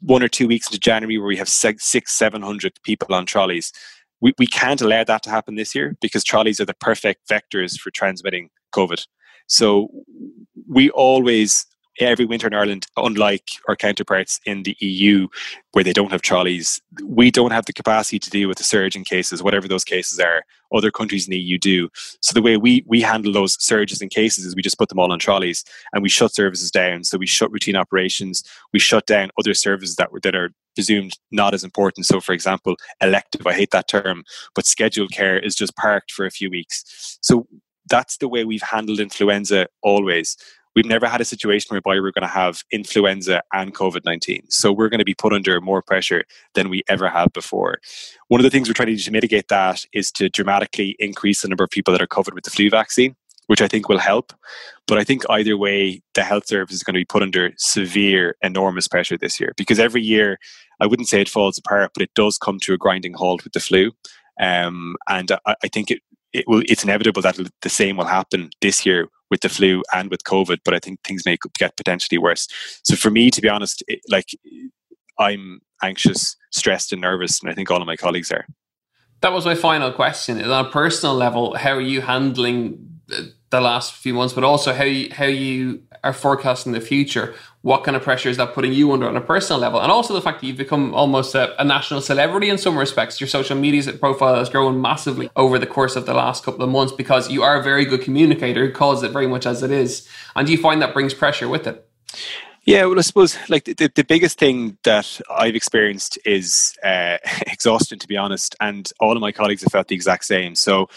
one 0.01 0.23
or 0.23 0.29
two 0.29 0.47
weeks 0.47 0.69
into 0.69 0.79
January 0.79 1.19
where 1.19 1.27
we 1.27 1.37
have 1.37 1.49
six, 1.49 2.13
seven 2.13 2.43
hundred 2.43 2.73
people 2.83 3.15
on 3.15 3.27
trolleys. 3.27 3.73
We, 4.21 4.33
we 4.39 4.47
can't 4.47 4.81
allow 4.81 5.05
that 5.05 5.23
to 5.25 5.31
happen 5.31 5.57
this 5.57 5.75
year 5.75 5.97
because 6.01 6.25
trolleys 6.25 6.61
are 6.61 6.65
the 6.65 6.75
perfect 6.75 7.29
vectors 7.29 7.79
for 7.79 7.91
transmitting 7.91 8.49
COVID. 8.75 9.07
So 9.47 9.89
we 10.69 10.91
always 10.91 11.67
every 12.01 12.25
winter 12.25 12.47
in 12.47 12.55
Ireland, 12.55 12.87
unlike 12.97 13.51
our 13.69 13.77
counterparts 13.77 14.41
in 14.47 14.63
the 14.63 14.77
EU, 14.81 15.29
where 15.73 15.85
they 15.85 15.93
don't 15.93 16.13
have 16.13 16.23
trolleys, 16.23 16.81
we 17.05 17.31
don't 17.31 17.53
have 17.53 17.67
the 17.67 17.73
capacity 17.73 18.19
to 18.19 18.31
deal 18.31 18.49
with 18.49 18.59
the 18.59 18.65
surge 18.65 18.97
in 18.97 19.05
cases, 19.05 19.43
whatever 19.43 19.69
those 19.69 19.85
cases 19.85 20.19
are. 20.19 20.45
Other 20.75 20.91
countries 20.91 21.27
in 21.27 21.31
the 21.31 21.39
EU 21.39 21.59
do. 21.59 21.89
So 22.21 22.33
the 22.33 22.43
way 22.43 22.57
we 22.57 22.85
we 22.87 23.01
handle 23.01 23.33
those 23.33 23.57
surges 23.63 24.03
in 24.03 24.09
cases 24.09 24.45
is 24.45 24.57
we 24.57 24.63
just 24.63 24.79
put 24.79 24.89
them 24.89 24.99
all 24.99 25.13
on 25.13 25.19
trolleys 25.19 25.65
and 25.93 26.03
we 26.03 26.09
shut 26.09 26.35
services 26.35 26.71
down. 26.71 27.05
So 27.05 27.19
we 27.19 27.27
shut 27.27 27.53
routine 27.53 27.77
operations, 27.77 28.43
we 28.73 28.81
shut 28.81 29.07
down 29.07 29.31
other 29.39 29.55
services 29.55 29.97
that 29.97 30.11
were 30.11 30.21
that 30.21 30.35
are 30.35 30.51
presumed 30.75 31.13
not 31.31 31.55
as 31.55 31.65
important. 31.65 32.07
So, 32.07 32.21
for 32.21 32.33
example, 32.33 32.77
elective, 33.01 33.47
I 33.47 33.55
hate 33.55 33.71
that 33.71 33.89
term, 33.89 34.25
but 34.55 34.67
scheduled 34.67 35.13
care 35.13 35.39
is 35.39 35.55
just 35.55 35.77
parked 35.77 36.13
for 36.13 36.27
a 36.27 36.31
few 36.31 36.51
weeks. 36.51 37.19
So 37.23 37.47
that's 37.89 38.17
the 38.19 38.29
way 38.29 38.45
we've 38.45 38.63
handled 38.63 39.01
influenza 39.01 39.69
always 39.83 40.37
we've 40.77 40.85
never 40.85 41.09
had 41.09 41.23
a 41.23 41.25
situation 41.25 41.69
whereby 41.71 41.99
we're 41.99 42.13
going 42.13 42.23
to 42.23 42.29
have 42.29 42.63
influenza 42.71 43.43
and 43.53 43.75
COVID 43.75 44.05
19. 44.05 44.43
So 44.51 44.71
we're 44.71 44.91
going 44.91 45.01
to 45.01 45.05
be 45.05 45.15
put 45.15 45.33
under 45.33 45.61
more 45.61 45.83
pressure 45.83 46.23
than 46.55 46.69
we 46.69 46.83
ever 46.89 47.09
have 47.09 47.33
before. 47.33 47.79
One 48.29 48.39
of 48.39 48.45
the 48.45 48.51
things 48.51 48.69
we're 48.69 48.75
trying 48.75 48.89
to 48.89 48.97
do 48.97 49.03
to 49.03 49.11
mitigate 49.11 49.49
that 49.49 49.85
is 49.93 50.13
to 50.13 50.29
dramatically 50.29 50.95
increase 50.99 51.43
the 51.43 51.49
number 51.49 51.65
of 51.65 51.71
people 51.71 51.93
that 51.93 52.03
are 52.03 52.07
covered 52.07 52.35
with 52.35 52.45
the 52.45 52.51
flu 52.51 52.69
vaccine, 52.69 53.17
which 53.47 53.63
I 53.63 53.69
think 53.69 53.89
will 53.89 53.99
help. 53.99 54.35
But 54.87 54.99
I 54.99 55.05
think 55.05 55.23
either 55.31 55.57
way, 55.57 56.03
the 56.15 56.23
health 56.23 56.47
service 56.47 56.75
is 56.75 56.83
going 56.83 56.95
to 56.95 57.01
be 57.01 57.07
put 57.07 57.23
under 57.23 57.53
severe, 57.57 58.37
enormous 58.43 58.87
pressure 58.87 59.17
this 59.17 59.41
year 59.41 59.55
because 59.57 59.81
every 59.81 60.03
year, 60.03 60.39
I 60.79 60.87
wouldn't 60.87 61.09
say 61.09 61.23
it 61.23 61.29
falls 61.29 61.57
apart, 61.57 61.93
but 61.95 62.03
it 62.03 62.11
does 62.15 62.37
come 62.37 62.61
to 62.61 62.75
a 62.75 62.79
grinding 62.79 63.15
halt 63.15 63.45
with 63.45 63.55
the 63.55 63.61
flu. 63.61 63.93
Um, 64.39 64.97
and 65.09 65.33
I, 65.47 65.55
I 65.65 65.69
think 65.69 65.91
it, 65.91 66.03
it 66.35 66.45
will, 66.47 66.63
it's 66.69 66.85
inevitable 66.85 67.23
that 67.23 67.39
the 67.63 67.69
same 67.71 67.97
will 67.97 68.05
happen 68.05 68.51
this 68.61 68.85
year 68.85 69.09
with 69.31 69.41
the 69.41 69.49
flu 69.49 69.83
and 69.93 70.11
with 70.11 70.25
COVID, 70.25 70.59
but 70.65 70.75
I 70.75 70.79
think 70.79 71.03
things 71.03 71.25
may 71.27 71.37
get 71.59 71.77
potentially 71.77 72.19
worse. 72.19 72.47
So 72.85 72.97
for 72.97 73.11
me, 73.11 73.31
to 73.31 73.41
be 73.41 73.49
honest, 73.49 73.83
it, 73.89 74.01
like 74.09 74.31
I'm 75.19 75.61
anxious, 75.83 76.37
stressed, 76.53 76.93
and 76.93 77.01
nervous, 77.01 77.41
and 77.41 77.51
I 77.51 77.55
think 77.55 77.71
all 77.71 77.81
of 77.81 77.87
my 77.87 77.97
colleagues 77.97 78.31
are. 78.31 78.47
That 79.23 79.33
was 79.33 79.45
my 79.45 79.55
final 79.55 79.93
question. 79.93 80.43
On 80.43 80.67
a 80.67 80.71
personal 80.71 81.15
level, 81.15 81.55
how 81.55 81.73
are 81.73 81.81
you 81.81 82.03
handling 82.03 83.01
uh, 83.13 83.23
the 83.57 83.63
last 83.63 83.95
few 83.95 84.15
months, 84.15 84.35
but 84.35 84.45
also 84.45 84.73
how 84.73 84.85
you, 84.85 85.13
how 85.13 85.25
you 85.25 85.83
are 86.05 86.13
forecasting 86.13 86.73
the 86.73 86.81
future? 86.81 87.35
What 87.63 87.83
kind 87.83 87.97
of 87.97 88.03
pressure 88.03 88.29
is 88.29 88.37
that 88.37 88.55
putting 88.55 88.73
you 88.73 88.93
under 88.93 89.09
on 89.09 89.17
a 89.17 89.21
personal 89.21 89.59
level? 89.59 89.81
And 89.81 89.91
also 89.91 90.15
the 90.15 90.21
fact 90.21 90.41
that 90.41 90.47
you've 90.47 90.57
become 90.57 90.95
almost 90.95 91.35
a, 91.35 91.61
a 91.61 91.65
national 91.65 92.01
celebrity 92.01 92.49
in 92.49 92.59
some 92.59 92.79
respects. 92.79 93.21
Your 93.21 93.29
social 93.29 93.57
media 93.57 93.93
profile 93.95 94.37
has 94.37 94.49
grown 94.49 94.81
massively 94.81 95.31
over 95.35 95.59
the 95.59 95.67
course 95.67 95.97
of 95.97 96.07
the 96.07 96.15
last 96.15 96.45
couple 96.45 96.63
of 96.63 96.71
months 96.71 96.93
because 96.93 97.31
you 97.31 97.43
are 97.43 97.59
a 97.59 97.63
very 97.63 97.85
good 97.85 98.03
communicator 98.03 98.67
who 98.67 98.73
calls 98.73 99.03
it 99.03 99.11
very 99.11 99.27
much 99.27 99.47
as 99.47 99.63
it 99.63 99.71
is. 99.71 100.09
And 100.37 100.47
do 100.47 100.53
you 100.53 100.59
find 100.59 100.81
that 100.83 100.95
brings 100.95 101.15
pressure 101.15 101.49
with 101.49 101.67
it? 101.67 101.89
Yeah, 102.67 102.85
well, 102.87 102.99
I 102.99 103.03
suppose 103.03 103.39
like 103.49 103.65
the, 103.65 103.91
the 103.95 104.03
biggest 104.03 104.41
thing 104.41 104.77
that 104.83 105.21
I've 105.31 105.55
experienced 105.55 106.19
is 106.25 106.77
uh, 106.85 107.19
exhaustion, 107.47 108.01
to 108.01 108.09
be 108.09 108.17
honest, 108.17 108.57
and 108.61 108.91
all 108.99 109.17
of 109.17 109.21
my 109.21 109.31
colleagues 109.31 109.63
have 109.63 109.73
felt 109.73 109.87
the 109.87 109.95
exact 109.95 110.25
same. 110.25 110.57
So, 110.57 110.89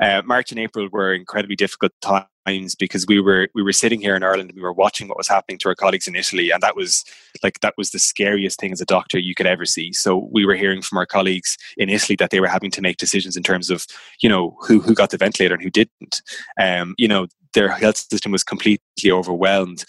uh, 0.00 0.22
March 0.24 0.50
and 0.50 0.60
April 0.60 0.88
were 0.90 1.12
incredibly 1.12 1.56
difficult 1.56 1.92
times 2.00 2.74
because 2.74 3.04
we 3.06 3.20
were 3.20 3.48
we 3.54 3.62
were 3.62 3.72
sitting 3.72 4.00
here 4.00 4.14
in 4.14 4.22
Ireland 4.22 4.50
and 4.50 4.56
we 4.56 4.62
were 4.62 4.72
watching 4.72 5.08
what 5.08 5.18
was 5.18 5.28
happening 5.28 5.58
to 5.58 5.68
our 5.68 5.74
colleagues 5.74 6.06
in 6.06 6.16
Italy, 6.16 6.50
and 6.50 6.62
that 6.62 6.76
was 6.76 7.04
like 7.42 7.60
that 7.60 7.74
was 7.76 7.90
the 7.90 7.98
scariest 7.98 8.60
thing 8.60 8.72
as 8.72 8.80
a 8.80 8.86
doctor 8.86 9.18
you 9.18 9.34
could 9.34 9.46
ever 9.46 9.64
see. 9.64 9.92
So 9.92 10.28
we 10.30 10.46
were 10.46 10.54
hearing 10.54 10.82
from 10.82 10.98
our 10.98 11.06
colleagues 11.06 11.56
in 11.76 11.88
Italy 11.88 12.16
that 12.16 12.30
they 12.30 12.40
were 12.40 12.46
having 12.46 12.70
to 12.72 12.82
make 12.82 12.96
decisions 12.96 13.36
in 13.36 13.42
terms 13.42 13.70
of 13.70 13.86
you 14.22 14.28
know 14.28 14.56
who 14.60 14.80
who 14.80 14.94
got 14.94 15.10
the 15.10 15.18
ventilator 15.18 15.54
and 15.54 15.62
who 15.62 15.70
didn't. 15.70 16.22
Um, 16.60 16.94
you 16.96 17.08
know 17.08 17.26
their 17.54 17.68
health 17.68 17.96
system 17.96 18.30
was 18.30 18.44
completely 18.44 19.10
overwhelmed, 19.10 19.84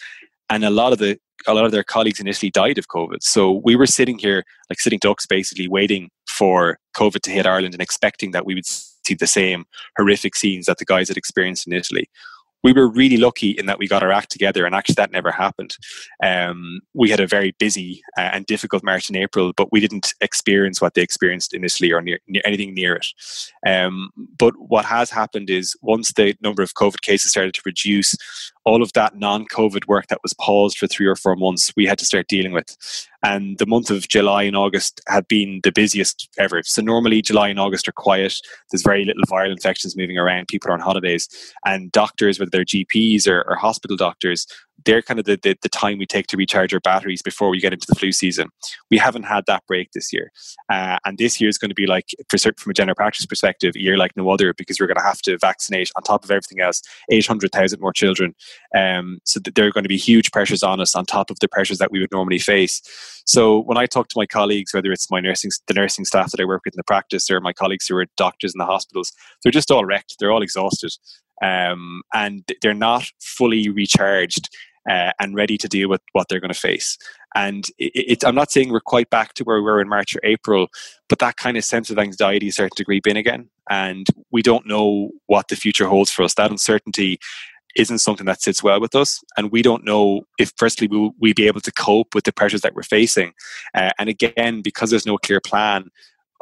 and 0.49 0.65
a 0.65 0.69
lot 0.69 0.91
of 0.91 0.99
the 0.99 1.19
a 1.47 1.53
lot 1.53 1.65
of 1.65 1.71
their 1.71 1.83
colleagues 1.83 2.19
in 2.19 2.27
Italy 2.27 2.49
died 2.49 2.77
of 2.77 2.87
COVID. 2.87 3.21
So 3.21 3.61
we 3.63 3.75
were 3.75 3.85
sitting 3.85 4.17
here, 4.17 4.43
like 4.69 4.79
sitting 4.79 4.99
ducks, 4.99 5.25
basically 5.25 5.67
waiting 5.67 6.09
for 6.27 6.79
COVID 6.97 7.21
to 7.21 7.31
hit 7.31 7.45
Ireland 7.45 7.73
and 7.73 7.81
expecting 7.81 8.31
that 8.31 8.45
we 8.45 8.55
would 8.55 8.65
see 9.09 9.15
the 9.15 9.27
same 9.27 9.65
horrific 9.97 10.35
scenes 10.35 10.65
that 10.65 10.77
the 10.77 10.85
guys 10.85 11.07
had 11.07 11.17
experienced 11.17 11.67
in 11.67 11.73
Italy 11.73 12.09
we 12.63 12.73
were 12.73 12.89
really 12.89 13.17
lucky 13.17 13.51
in 13.51 13.65
that 13.67 13.79
we 13.79 13.87
got 13.87 14.03
our 14.03 14.11
act 14.11 14.31
together, 14.31 14.65
and 14.65 14.75
actually 14.75 14.95
that 14.95 15.11
never 15.11 15.31
happened. 15.31 15.77
Um, 16.23 16.81
we 16.93 17.09
had 17.09 17.19
a 17.19 17.27
very 17.27 17.55
busy 17.57 18.01
uh, 18.17 18.31
and 18.33 18.45
difficult 18.45 18.83
March 18.83 19.09
and 19.09 19.17
April, 19.17 19.53
but 19.55 19.71
we 19.71 19.79
didn't 19.79 20.13
experience 20.21 20.81
what 20.81 20.93
they 20.93 21.01
experienced 21.01 21.53
initially 21.53 21.91
or 21.91 22.01
near, 22.01 22.19
near 22.27 22.41
anything 22.45 22.73
near 22.73 22.95
it. 22.95 23.07
Um, 23.65 24.09
but 24.37 24.53
what 24.57 24.85
has 24.85 25.09
happened 25.09 25.49
is 25.49 25.75
once 25.81 26.11
the 26.13 26.35
number 26.41 26.61
of 26.61 26.73
COVID 26.73 27.01
cases 27.01 27.31
started 27.31 27.53
to 27.53 27.61
reduce, 27.65 28.15
all 28.65 28.83
of 28.83 28.93
that 28.93 29.15
non-COVID 29.15 29.87
work 29.87 30.07
that 30.07 30.19
was 30.21 30.33
paused 30.33 30.77
for 30.77 30.87
three 30.87 31.07
or 31.07 31.15
four 31.15 31.35
months, 31.35 31.71
we 31.75 31.85
had 31.85 31.97
to 31.99 32.05
start 32.05 32.27
dealing 32.27 32.51
with. 32.51 32.75
And 33.23 33.57
the 33.57 33.65
month 33.65 33.89
of 33.89 34.07
July 34.07 34.43
and 34.43 34.55
August 34.55 35.01
had 35.07 35.27
been 35.27 35.59
the 35.63 35.71
busiest 35.71 36.29
ever. 36.37 36.61
So 36.63 36.81
normally 36.81 37.21
July 37.21 37.49
and 37.49 37.59
August 37.59 37.87
are 37.87 37.93
quiet. 37.93 38.35
There's 38.71 38.83
very 38.83 39.05
little 39.05 39.23
viral 39.23 39.51
infections 39.51 39.97
moving 39.97 40.17
around. 40.17 40.47
People 40.47 40.71
are 40.71 40.73
on 40.73 40.79
holidays, 40.79 41.27
and 41.65 41.91
doctors, 41.91 42.39
whether 42.39 42.49
they're 42.51 42.65
GPs 42.65 43.27
or, 43.27 43.43
or 43.47 43.55
hospital 43.55 43.97
doctors, 43.97 44.45
they're 44.85 45.01
kind 45.01 45.19
of 45.19 45.25
the, 45.25 45.39
the, 45.41 45.57
the, 45.61 45.69
time 45.69 45.97
we 45.97 46.05
take 46.05 46.27
to 46.27 46.37
recharge 46.37 46.73
our 46.73 46.79
batteries 46.79 47.21
before 47.21 47.49
we 47.49 47.59
get 47.59 47.73
into 47.73 47.87
the 47.87 47.95
flu 47.95 48.11
season. 48.11 48.49
We 48.89 48.97
haven't 48.97 49.23
had 49.23 49.45
that 49.47 49.65
break 49.67 49.91
this 49.91 50.11
year. 50.11 50.31
Uh, 50.69 50.97
and 51.05 51.17
this 51.17 51.39
year 51.39 51.49
is 51.49 51.57
going 51.57 51.69
to 51.69 51.75
be 51.75 51.87
like, 51.87 52.09
for 52.29 52.37
from 52.37 52.71
a 52.71 52.73
general 52.73 52.95
practice 52.95 53.25
perspective, 53.25 53.73
a 53.75 53.79
year 53.81 53.97
like 53.97 54.15
no 54.15 54.29
other 54.29 54.53
because 54.53 54.79
we're 54.79 54.87
going 54.87 54.97
to 54.97 55.03
have 55.03 55.21
to 55.23 55.37
vaccinate 55.37 55.89
on 55.95 56.03
top 56.03 56.23
of 56.23 56.31
everything 56.31 56.59
else 56.59 56.81
800,000 57.09 57.79
more 57.79 57.93
children. 57.93 58.35
Um, 58.75 59.19
so 59.23 59.39
there 59.39 59.67
are 59.67 59.71
going 59.71 59.83
to 59.83 59.89
be 59.89 59.97
huge 59.97 60.31
pressures 60.31 60.63
on 60.63 60.79
us 60.79 60.95
on 60.95 61.05
top 61.05 61.29
of 61.29 61.39
the 61.39 61.47
pressures 61.47 61.77
that 61.77 61.91
we 61.91 61.99
would 61.99 62.11
normally 62.11 62.39
face. 62.39 62.81
So 63.25 63.59
when 63.59 63.77
I 63.77 63.85
talk 63.85 64.07
to 64.09 64.17
my 64.17 64.25
colleagues, 64.25 64.73
whether 64.73 64.91
it's 64.91 65.11
my 65.11 65.19
nursing, 65.19 65.51
the 65.67 65.73
nursing 65.73 66.05
staff 66.05 66.31
that 66.31 66.41
I 66.41 66.45
work 66.45 66.61
with 66.65 66.73
in 66.73 66.79
the 66.79 66.83
practice 66.83 67.29
or 67.29 67.39
my 67.41 67.53
colleagues 67.53 67.87
who 67.87 67.95
are 67.97 68.05
doctors 68.17 68.53
in 68.53 68.59
the 68.59 68.65
hospitals, 68.65 69.11
they're 69.43 69.51
just 69.51 69.71
all 69.71 69.85
wrecked. 69.85 70.15
They're 70.19 70.31
all 70.31 70.41
exhausted. 70.41 70.91
Um, 71.41 72.01
and 72.13 72.43
they're 72.61 72.73
not 72.73 73.05
fully 73.21 73.69
recharged 73.69 74.49
uh, 74.89 75.11
and 75.19 75.35
ready 75.35 75.57
to 75.57 75.67
deal 75.67 75.87
with 75.87 76.01
what 76.13 76.27
they're 76.27 76.39
going 76.39 76.53
to 76.53 76.59
face. 76.59 76.97
And 77.35 77.65
it, 77.77 77.91
it, 77.95 78.25
I'm 78.25 78.35
not 78.35 78.51
saying 78.51 78.71
we're 78.71 78.79
quite 78.81 79.09
back 79.09 79.33
to 79.35 79.43
where 79.43 79.57
we 79.57 79.61
were 79.61 79.81
in 79.81 79.87
March 79.87 80.15
or 80.15 80.19
April, 80.23 80.67
but 81.07 81.19
that 81.19 81.37
kind 81.37 81.57
of 81.57 81.63
sense 81.63 81.89
of 81.89 81.99
anxiety 81.99 82.47
is 82.47 82.55
starting 82.55 82.75
to 82.75 82.85
creep 82.85 83.05
in 83.07 83.15
again. 83.15 83.49
And 83.69 84.07
we 84.31 84.41
don't 84.41 84.65
know 84.65 85.11
what 85.27 85.47
the 85.47 85.55
future 85.55 85.87
holds 85.87 86.11
for 86.11 86.23
us. 86.23 86.33
That 86.33 86.49
uncertainty 86.49 87.19
isn't 87.75 87.99
something 87.99 88.25
that 88.25 88.41
sits 88.41 88.63
well 88.63 88.81
with 88.81 88.95
us. 88.95 89.23
And 89.37 89.51
we 89.51 89.61
don't 89.61 89.85
know 89.85 90.21
if, 90.39 90.51
firstly, 90.57 90.87
we'll, 90.87 91.11
we 91.21 91.33
be 91.33 91.45
able 91.45 91.61
to 91.61 91.71
cope 91.71 92.15
with 92.15 92.23
the 92.23 92.33
pressures 92.33 92.61
that 92.61 92.73
we're 92.73 92.81
facing. 92.81 93.33
Uh, 93.75 93.91
and 93.99 94.09
again, 94.09 94.61
because 94.63 94.89
there's 94.89 95.05
no 95.05 95.19
clear 95.19 95.39
plan, 95.39 95.91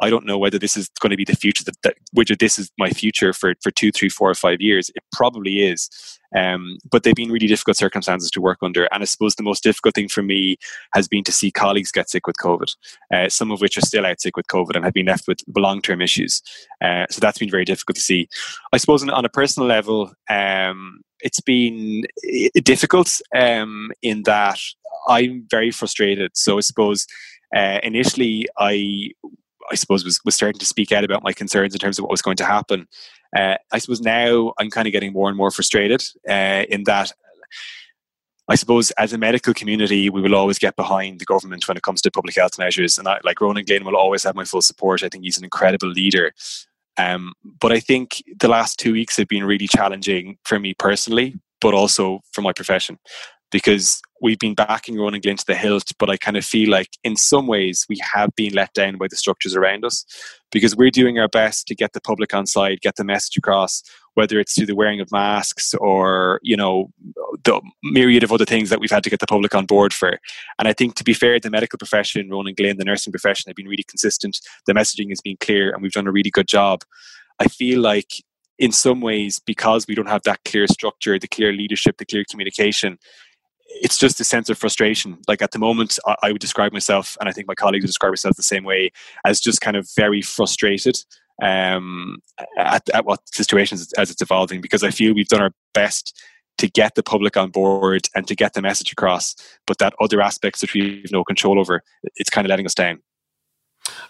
I 0.00 0.10
don't 0.10 0.26
know 0.26 0.38
whether 0.38 0.58
this 0.58 0.76
is 0.76 0.88
going 1.00 1.10
to 1.10 1.16
be 1.16 1.24
the 1.24 1.36
future 1.36 1.64
that, 1.64 1.76
that 1.82 2.38
this 2.38 2.58
is 2.58 2.70
my 2.78 2.90
future 2.90 3.32
for 3.32 3.54
for 3.62 3.70
two, 3.70 3.90
three, 3.90 4.08
four, 4.08 4.30
or 4.30 4.34
five 4.34 4.60
years. 4.60 4.90
It 4.94 5.02
probably 5.12 5.66
is. 5.66 5.90
Um, 6.36 6.76
but 6.90 7.02
they've 7.02 7.14
been 7.14 7.32
really 7.32 7.46
difficult 7.46 7.78
circumstances 7.78 8.30
to 8.32 8.40
work 8.40 8.58
under. 8.62 8.84
And 8.92 9.02
I 9.02 9.06
suppose 9.06 9.34
the 9.34 9.42
most 9.42 9.62
difficult 9.62 9.94
thing 9.94 10.08
for 10.08 10.22
me 10.22 10.56
has 10.92 11.08
been 11.08 11.24
to 11.24 11.32
see 11.32 11.50
colleagues 11.50 11.90
get 11.90 12.10
sick 12.10 12.26
with 12.26 12.36
COVID, 12.36 12.74
uh, 13.14 13.28
some 13.28 13.50
of 13.50 13.60
which 13.60 13.78
are 13.78 13.82
still 13.82 14.04
out 14.04 14.20
sick 14.20 14.36
with 14.36 14.46
COVID 14.48 14.76
and 14.76 14.84
have 14.84 14.92
been 14.92 15.06
left 15.06 15.26
with 15.26 15.38
long 15.56 15.80
term 15.80 16.02
issues. 16.02 16.42
Uh, 16.82 17.06
so 17.10 17.20
that's 17.20 17.38
been 17.38 17.50
very 17.50 17.64
difficult 17.64 17.96
to 17.96 18.02
see. 18.02 18.28
I 18.72 18.76
suppose 18.76 19.02
on, 19.02 19.10
on 19.10 19.24
a 19.24 19.30
personal 19.30 19.68
level, 19.68 20.12
um, 20.28 21.00
it's 21.20 21.40
been 21.40 22.04
difficult 22.62 23.20
um, 23.34 23.90
in 24.02 24.22
that 24.24 24.60
I'm 25.08 25.46
very 25.50 25.70
frustrated. 25.70 26.32
So 26.34 26.58
I 26.58 26.60
suppose 26.60 27.06
uh, 27.56 27.80
initially 27.82 28.46
I 28.58 29.10
I 29.70 29.74
suppose 29.74 30.04
was 30.04 30.20
was 30.24 30.34
starting 30.34 30.58
to 30.58 30.66
speak 30.66 30.92
out 30.92 31.04
about 31.04 31.22
my 31.22 31.32
concerns 31.32 31.74
in 31.74 31.78
terms 31.78 31.98
of 31.98 32.02
what 32.02 32.10
was 32.10 32.22
going 32.22 32.36
to 32.36 32.44
happen. 32.44 32.88
Uh, 33.36 33.56
I 33.72 33.78
suppose 33.78 34.00
now 34.00 34.52
I'm 34.58 34.70
kind 34.70 34.86
of 34.86 34.92
getting 34.92 35.12
more 35.12 35.28
and 35.28 35.36
more 35.36 35.50
frustrated 35.50 36.02
uh, 36.28 36.64
in 36.68 36.84
that 36.84 37.12
I 38.50 38.54
suppose 38.54 38.90
as 38.92 39.12
a 39.12 39.18
medical 39.18 39.52
community, 39.52 40.08
we 40.08 40.22
will 40.22 40.34
always 40.34 40.58
get 40.58 40.74
behind 40.74 41.20
the 41.20 41.26
government 41.26 41.68
when 41.68 41.76
it 41.76 41.82
comes 41.82 42.00
to 42.02 42.10
public 42.10 42.34
health 42.34 42.58
measures. 42.58 42.96
And 42.96 43.06
I, 43.06 43.18
like 43.22 43.40
Ronan 43.40 43.66
Glynn 43.66 43.84
will 43.84 43.96
always 43.96 44.22
have 44.24 44.34
my 44.34 44.44
full 44.44 44.62
support. 44.62 45.02
I 45.02 45.10
think 45.10 45.24
he's 45.24 45.36
an 45.36 45.44
incredible 45.44 45.88
leader. 45.88 46.32
Um, 46.96 47.34
but 47.60 47.72
I 47.72 47.78
think 47.78 48.22
the 48.40 48.48
last 48.48 48.78
two 48.78 48.92
weeks 48.92 49.18
have 49.18 49.28
been 49.28 49.44
really 49.44 49.68
challenging 49.68 50.38
for 50.44 50.58
me 50.58 50.72
personally, 50.72 51.34
but 51.60 51.74
also 51.74 52.20
for 52.32 52.40
my 52.40 52.52
profession 52.52 52.98
because 53.50 54.00
we've 54.20 54.38
been 54.38 54.54
backing 54.54 54.98
Ronan 54.98 55.20
Glynn 55.20 55.36
to 55.36 55.46
the 55.46 55.54
hilt, 55.54 55.92
but 55.98 56.10
I 56.10 56.16
kind 56.16 56.36
of 56.36 56.44
feel 56.44 56.70
like 56.70 56.98
in 57.04 57.16
some 57.16 57.46
ways 57.46 57.86
we 57.88 57.98
have 58.14 58.34
been 58.34 58.52
let 58.52 58.72
down 58.74 58.98
by 58.98 59.06
the 59.08 59.16
structures 59.16 59.54
around 59.56 59.84
us 59.84 60.04
because 60.50 60.76
we're 60.76 60.90
doing 60.90 61.18
our 61.18 61.28
best 61.28 61.66
to 61.68 61.74
get 61.74 61.92
the 61.92 62.00
public 62.00 62.34
on 62.34 62.46
side, 62.46 62.80
get 62.80 62.96
the 62.96 63.04
message 63.04 63.36
across, 63.36 63.82
whether 64.14 64.40
it's 64.40 64.54
through 64.54 64.66
the 64.66 64.74
wearing 64.74 65.00
of 65.00 65.12
masks 65.12 65.74
or, 65.74 66.40
you 66.42 66.56
know, 66.56 66.90
the 67.44 67.60
myriad 67.84 68.22
of 68.22 68.32
other 68.32 68.44
things 68.44 68.70
that 68.70 68.80
we've 68.80 68.90
had 68.90 69.04
to 69.04 69.10
get 69.10 69.20
the 69.20 69.26
public 69.26 69.54
on 69.54 69.66
board 69.66 69.92
for. 69.92 70.18
And 70.58 70.68
I 70.68 70.72
think 70.72 70.94
to 70.96 71.04
be 71.04 71.14
fair, 71.14 71.38
the 71.38 71.50
medical 71.50 71.78
profession, 71.78 72.28
Ronan 72.28 72.54
Glynn, 72.54 72.78
the 72.78 72.84
nursing 72.84 73.12
profession 73.12 73.48
have 73.48 73.56
been 73.56 73.68
really 73.68 73.84
consistent. 73.84 74.40
The 74.66 74.74
messaging 74.74 75.10
has 75.10 75.20
been 75.20 75.36
clear 75.38 75.70
and 75.72 75.82
we've 75.82 75.92
done 75.92 76.08
a 76.08 76.12
really 76.12 76.30
good 76.30 76.48
job. 76.48 76.82
I 77.38 77.46
feel 77.46 77.80
like 77.80 78.12
in 78.58 78.72
some 78.72 79.00
ways, 79.00 79.38
because 79.38 79.86
we 79.86 79.94
don't 79.94 80.08
have 80.08 80.22
that 80.24 80.40
clear 80.44 80.66
structure, 80.66 81.18
the 81.18 81.28
clear 81.28 81.52
leadership, 81.52 81.96
the 81.98 82.04
clear 82.04 82.24
communication, 82.28 82.98
it's 83.68 83.98
just 83.98 84.20
a 84.20 84.24
sense 84.24 84.48
of 84.48 84.58
frustration. 84.58 85.18
Like 85.28 85.42
at 85.42 85.52
the 85.52 85.58
moment, 85.58 85.98
I, 86.22 86.32
would 86.32 86.40
describe 86.40 86.72
myself, 86.72 87.16
and 87.20 87.28
I 87.28 87.32
think 87.32 87.46
my 87.46 87.54
colleagues 87.54 87.82
would 87.82 87.88
describe 87.88 88.10
themselves 88.10 88.36
the 88.36 88.42
same 88.42 88.64
way, 88.64 88.90
as 89.24 89.40
just 89.40 89.60
kind 89.60 89.76
of 89.76 89.88
very 89.94 90.22
frustrated 90.22 90.98
um, 91.42 92.18
at, 92.58 92.88
at 92.90 93.04
what 93.04 93.20
situations 93.28 93.92
as 93.94 94.10
it's 94.10 94.22
evolving. 94.22 94.60
Because 94.60 94.82
I 94.82 94.90
feel 94.90 95.14
we've 95.14 95.28
done 95.28 95.42
our 95.42 95.52
best 95.74 96.18
to 96.58 96.68
get 96.68 96.94
the 96.94 97.02
public 97.02 97.36
on 97.36 97.50
board 97.50 98.08
and 98.14 98.26
to 98.26 98.34
get 98.34 98.54
the 98.54 98.62
message 98.62 98.92
across, 98.92 99.36
but 99.66 99.78
that 99.78 99.94
other 100.00 100.20
aspects 100.20 100.60
that 100.60 100.74
we 100.74 101.00
have 101.02 101.12
no 101.12 101.24
control 101.24 101.58
over, 101.58 101.82
it's 102.16 102.30
kind 102.30 102.44
of 102.44 102.50
letting 102.50 102.66
us 102.66 102.74
down. 102.74 103.00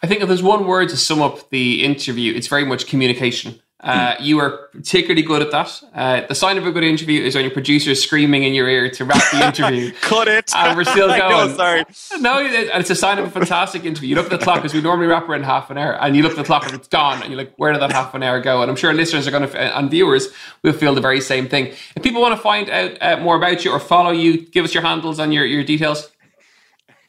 I 0.02 0.06
think 0.06 0.22
if 0.22 0.28
there's 0.28 0.42
one 0.42 0.66
word 0.66 0.88
to 0.88 0.96
sum 0.96 1.20
up 1.20 1.50
the 1.50 1.84
interview, 1.84 2.34
it's 2.34 2.48
very 2.48 2.64
much 2.64 2.86
communication. 2.86 3.60
Uh, 3.80 4.16
you 4.18 4.40
are 4.40 4.68
particularly 4.72 5.22
good 5.22 5.40
at 5.40 5.52
that. 5.52 5.82
Uh, 5.94 6.26
the 6.26 6.34
sign 6.34 6.58
of 6.58 6.66
a 6.66 6.72
good 6.72 6.82
interview 6.82 7.22
is 7.22 7.36
when 7.36 7.44
your 7.44 7.52
producer 7.52 7.92
is 7.92 8.02
screaming 8.02 8.42
in 8.42 8.52
your 8.52 8.68
ear 8.68 8.90
to 8.90 9.04
wrap 9.04 9.22
the 9.30 9.46
interview. 9.46 9.92
Cut 10.00 10.26
it. 10.26 10.50
And 10.56 10.76
we're 10.76 10.82
still 10.82 11.06
going. 11.16 11.30
no, 11.30 11.48
sorry. 11.54 11.84
No, 12.18 12.38
it's 12.40 12.90
a 12.90 12.96
sign 12.96 13.18
of 13.18 13.26
a 13.26 13.30
fantastic 13.30 13.84
interview. 13.84 14.08
You 14.08 14.14
look 14.16 14.32
at 14.32 14.36
the 14.36 14.44
clock 14.44 14.56
because 14.56 14.74
we 14.74 14.80
normally 14.80 15.06
wrap 15.06 15.28
around 15.28 15.44
half 15.44 15.70
an 15.70 15.78
hour, 15.78 15.92
and 15.92 16.16
you 16.16 16.24
look 16.24 16.32
at 16.32 16.38
the 16.38 16.44
clock 16.44 16.66
and 16.66 16.74
it's 16.74 16.88
gone, 16.88 17.22
and 17.22 17.30
you're 17.30 17.38
like, 17.38 17.54
"Where 17.56 17.72
did 17.72 17.80
that 17.80 17.92
half 17.92 18.14
an 18.14 18.24
hour 18.24 18.40
go?" 18.40 18.62
And 18.62 18.70
I'm 18.70 18.76
sure 18.76 18.92
listeners 18.92 19.28
are 19.28 19.30
going 19.30 19.48
to 19.48 19.76
and 19.76 19.88
viewers 19.88 20.28
will 20.62 20.72
feel 20.72 20.94
the 20.94 21.00
very 21.00 21.20
same 21.20 21.48
thing. 21.48 21.66
If 21.94 22.02
people 22.02 22.20
want 22.20 22.34
to 22.34 22.42
find 22.42 22.68
out 22.68 22.98
uh, 23.00 23.16
more 23.18 23.36
about 23.36 23.64
you 23.64 23.70
or 23.70 23.78
follow 23.78 24.10
you, 24.10 24.44
give 24.46 24.64
us 24.64 24.74
your 24.74 24.82
handles 24.82 25.20
and 25.20 25.32
your 25.32 25.46
your 25.46 25.62
details. 25.62 26.10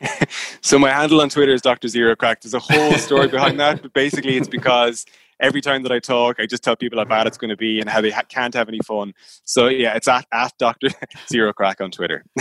so 0.61 0.77
my 0.77 0.91
handle 0.91 1.19
on 1.19 1.29
Twitter 1.29 1.53
is 1.53 1.61
Dr. 1.61 1.87
Zero 1.87 2.15
Craic. 2.15 2.41
There's 2.41 2.53
a 2.53 2.59
whole 2.59 2.93
story 2.93 3.27
behind 3.27 3.59
that, 3.59 3.81
but 3.81 3.93
basically 3.93 4.37
it's 4.37 4.47
because 4.47 5.05
every 5.39 5.61
time 5.61 5.83
that 5.83 5.91
I 5.91 5.99
talk, 5.99 6.39
I 6.39 6.45
just 6.45 6.63
tell 6.63 6.75
people 6.75 6.99
how 6.99 7.05
bad 7.05 7.27
it's 7.27 7.37
going 7.37 7.49
to 7.49 7.57
be 7.57 7.79
and 7.79 7.89
how 7.89 8.01
they 8.01 8.11
ha- 8.11 8.23
can't 8.27 8.53
have 8.53 8.67
any 8.67 8.79
fun. 8.79 9.13
So 9.45 9.67
yeah, 9.67 9.95
it's 9.95 10.07
at, 10.07 10.25
at 10.31 10.53
Dr. 10.57 10.89
Zero 11.29 11.53
Craic 11.53 11.81
on 11.81 11.91
Twitter. 11.91 12.23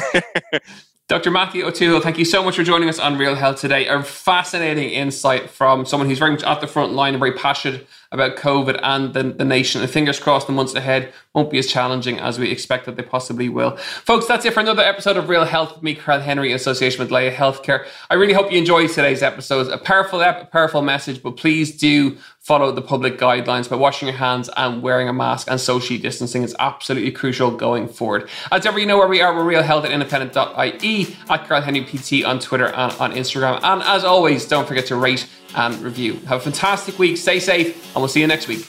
Dr. 1.09 1.31
Maitiú 1.31 1.65
Ó 1.65 1.71
Tuathail, 1.71 2.03
thank 2.03 2.19
you 2.19 2.27
so 2.27 2.43
much 2.43 2.57
for 2.57 2.63
joining 2.63 2.89
us 2.89 2.99
on 2.99 3.17
Real 3.17 3.35
Health 3.35 3.59
today. 3.61 3.87
A 3.87 4.03
fascinating 4.03 4.91
insight 4.91 5.49
from 5.49 5.87
someone 5.87 6.07
who's 6.07 6.19
very 6.19 6.33
much 6.33 6.43
at 6.43 6.61
the 6.61 6.67
front 6.67 6.93
line 6.93 7.15
and 7.15 7.19
very 7.19 7.33
passionate 7.33 7.87
about 8.11 8.37
COVID 8.37 8.81
and 8.83 9.13
the, 9.13 9.23
the 9.23 9.45
nation. 9.45 9.83
And 9.83 9.91
fingers 9.91 10.19
crossed 10.19 10.47
the 10.47 10.53
months 10.53 10.75
ahead 10.75 11.13
won't 11.35 11.51
be 11.51 11.59
as 11.59 11.67
challenging 11.67 12.19
as 12.19 12.39
we 12.39 12.51
expect 12.51 12.87
that 12.87 12.97
they 12.97 13.03
possibly 13.03 13.49
will. 13.49 13.77
Folks, 13.77 14.27
that's 14.27 14.45
it 14.45 14.55
for 14.55 14.61
another 14.61 14.83
episode 14.83 15.17
of 15.17 15.29
Real 15.29 15.45
Health 15.45 15.75
with 15.75 15.83
me, 15.83 15.95
Karl 15.95 16.21
Henry, 16.21 16.51
in 16.51 16.57
association 16.57 17.01
with 17.01 17.11
Laya 17.11 17.33
Healthcare. 17.33 17.87
I 18.11 18.15
really 18.15 18.33
hope 18.33 18.51
you 18.51 18.59
enjoyed 18.59 18.91
today's 18.91 19.23
episode. 19.23 19.69
A 19.69 19.79
powerful, 19.79 20.21
a 20.21 20.49
powerful 20.51 20.83
message, 20.83 21.23
but 21.23 21.37
please 21.37 21.77
do 21.77 22.17
follow 22.41 22.73
the 22.73 22.81
public 22.81 23.19
guidelines 23.19 23.69
by 23.69 23.77
washing 23.77 24.09
your 24.09 24.17
hands 24.17 24.49
and 24.57 24.83
wearing 24.83 25.07
a 25.07 25.13
mask 25.13 25.49
and 25.51 25.61
socially 25.61 25.99
distancing 25.99 26.43
is 26.43 26.57
absolutely 26.59 27.13
crucial 27.13 27.51
going 27.51 27.87
forward. 27.87 28.29
As 28.51 28.65
ever, 28.65 28.79
you 28.79 28.87
know 28.87 28.97
where 28.97 29.07
we 29.07 29.21
are. 29.21 29.35
We're 29.35 29.45
Real 29.45 29.63
Health 29.63 29.85
at 29.85 29.93
independent.ie, 29.93 31.17
at 31.29 31.47
Karl 31.47 31.61
Henry 31.61 31.85
PT 31.85 32.25
on 32.25 32.41
Twitter 32.41 32.69
and 32.69 32.93
on 32.95 33.13
Instagram. 33.13 33.61
And 33.63 33.83
as 33.83 34.03
always, 34.03 34.47
don't 34.47 34.67
forget 34.67 34.87
to 34.87 34.97
rate 34.97 35.29
and 35.59 35.77
review. 35.81 36.15
Have 36.27 36.41
a 36.41 36.41
fantastic 36.41 36.99
week. 36.99 37.17
Stay 37.17 37.41
safe, 37.41 37.95
and 37.95 37.97
we'll 37.97 38.09
see 38.09 38.21
you 38.21 38.27
next 38.27 38.49
week. 38.49 38.67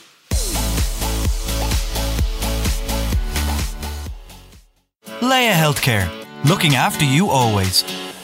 Laya 5.22 5.54
Healthcare, 5.54 6.10
looking 6.46 6.76
after 6.76 7.06
you 7.06 7.30
always. 7.30 7.84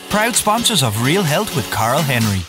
Proud 0.10 0.36
sponsors 0.36 0.82
of 0.82 1.04
Real 1.04 1.24
Health 1.24 1.56
with 1.56 1.70
Karl 1.72 2.02
Henry. 2.02 2.42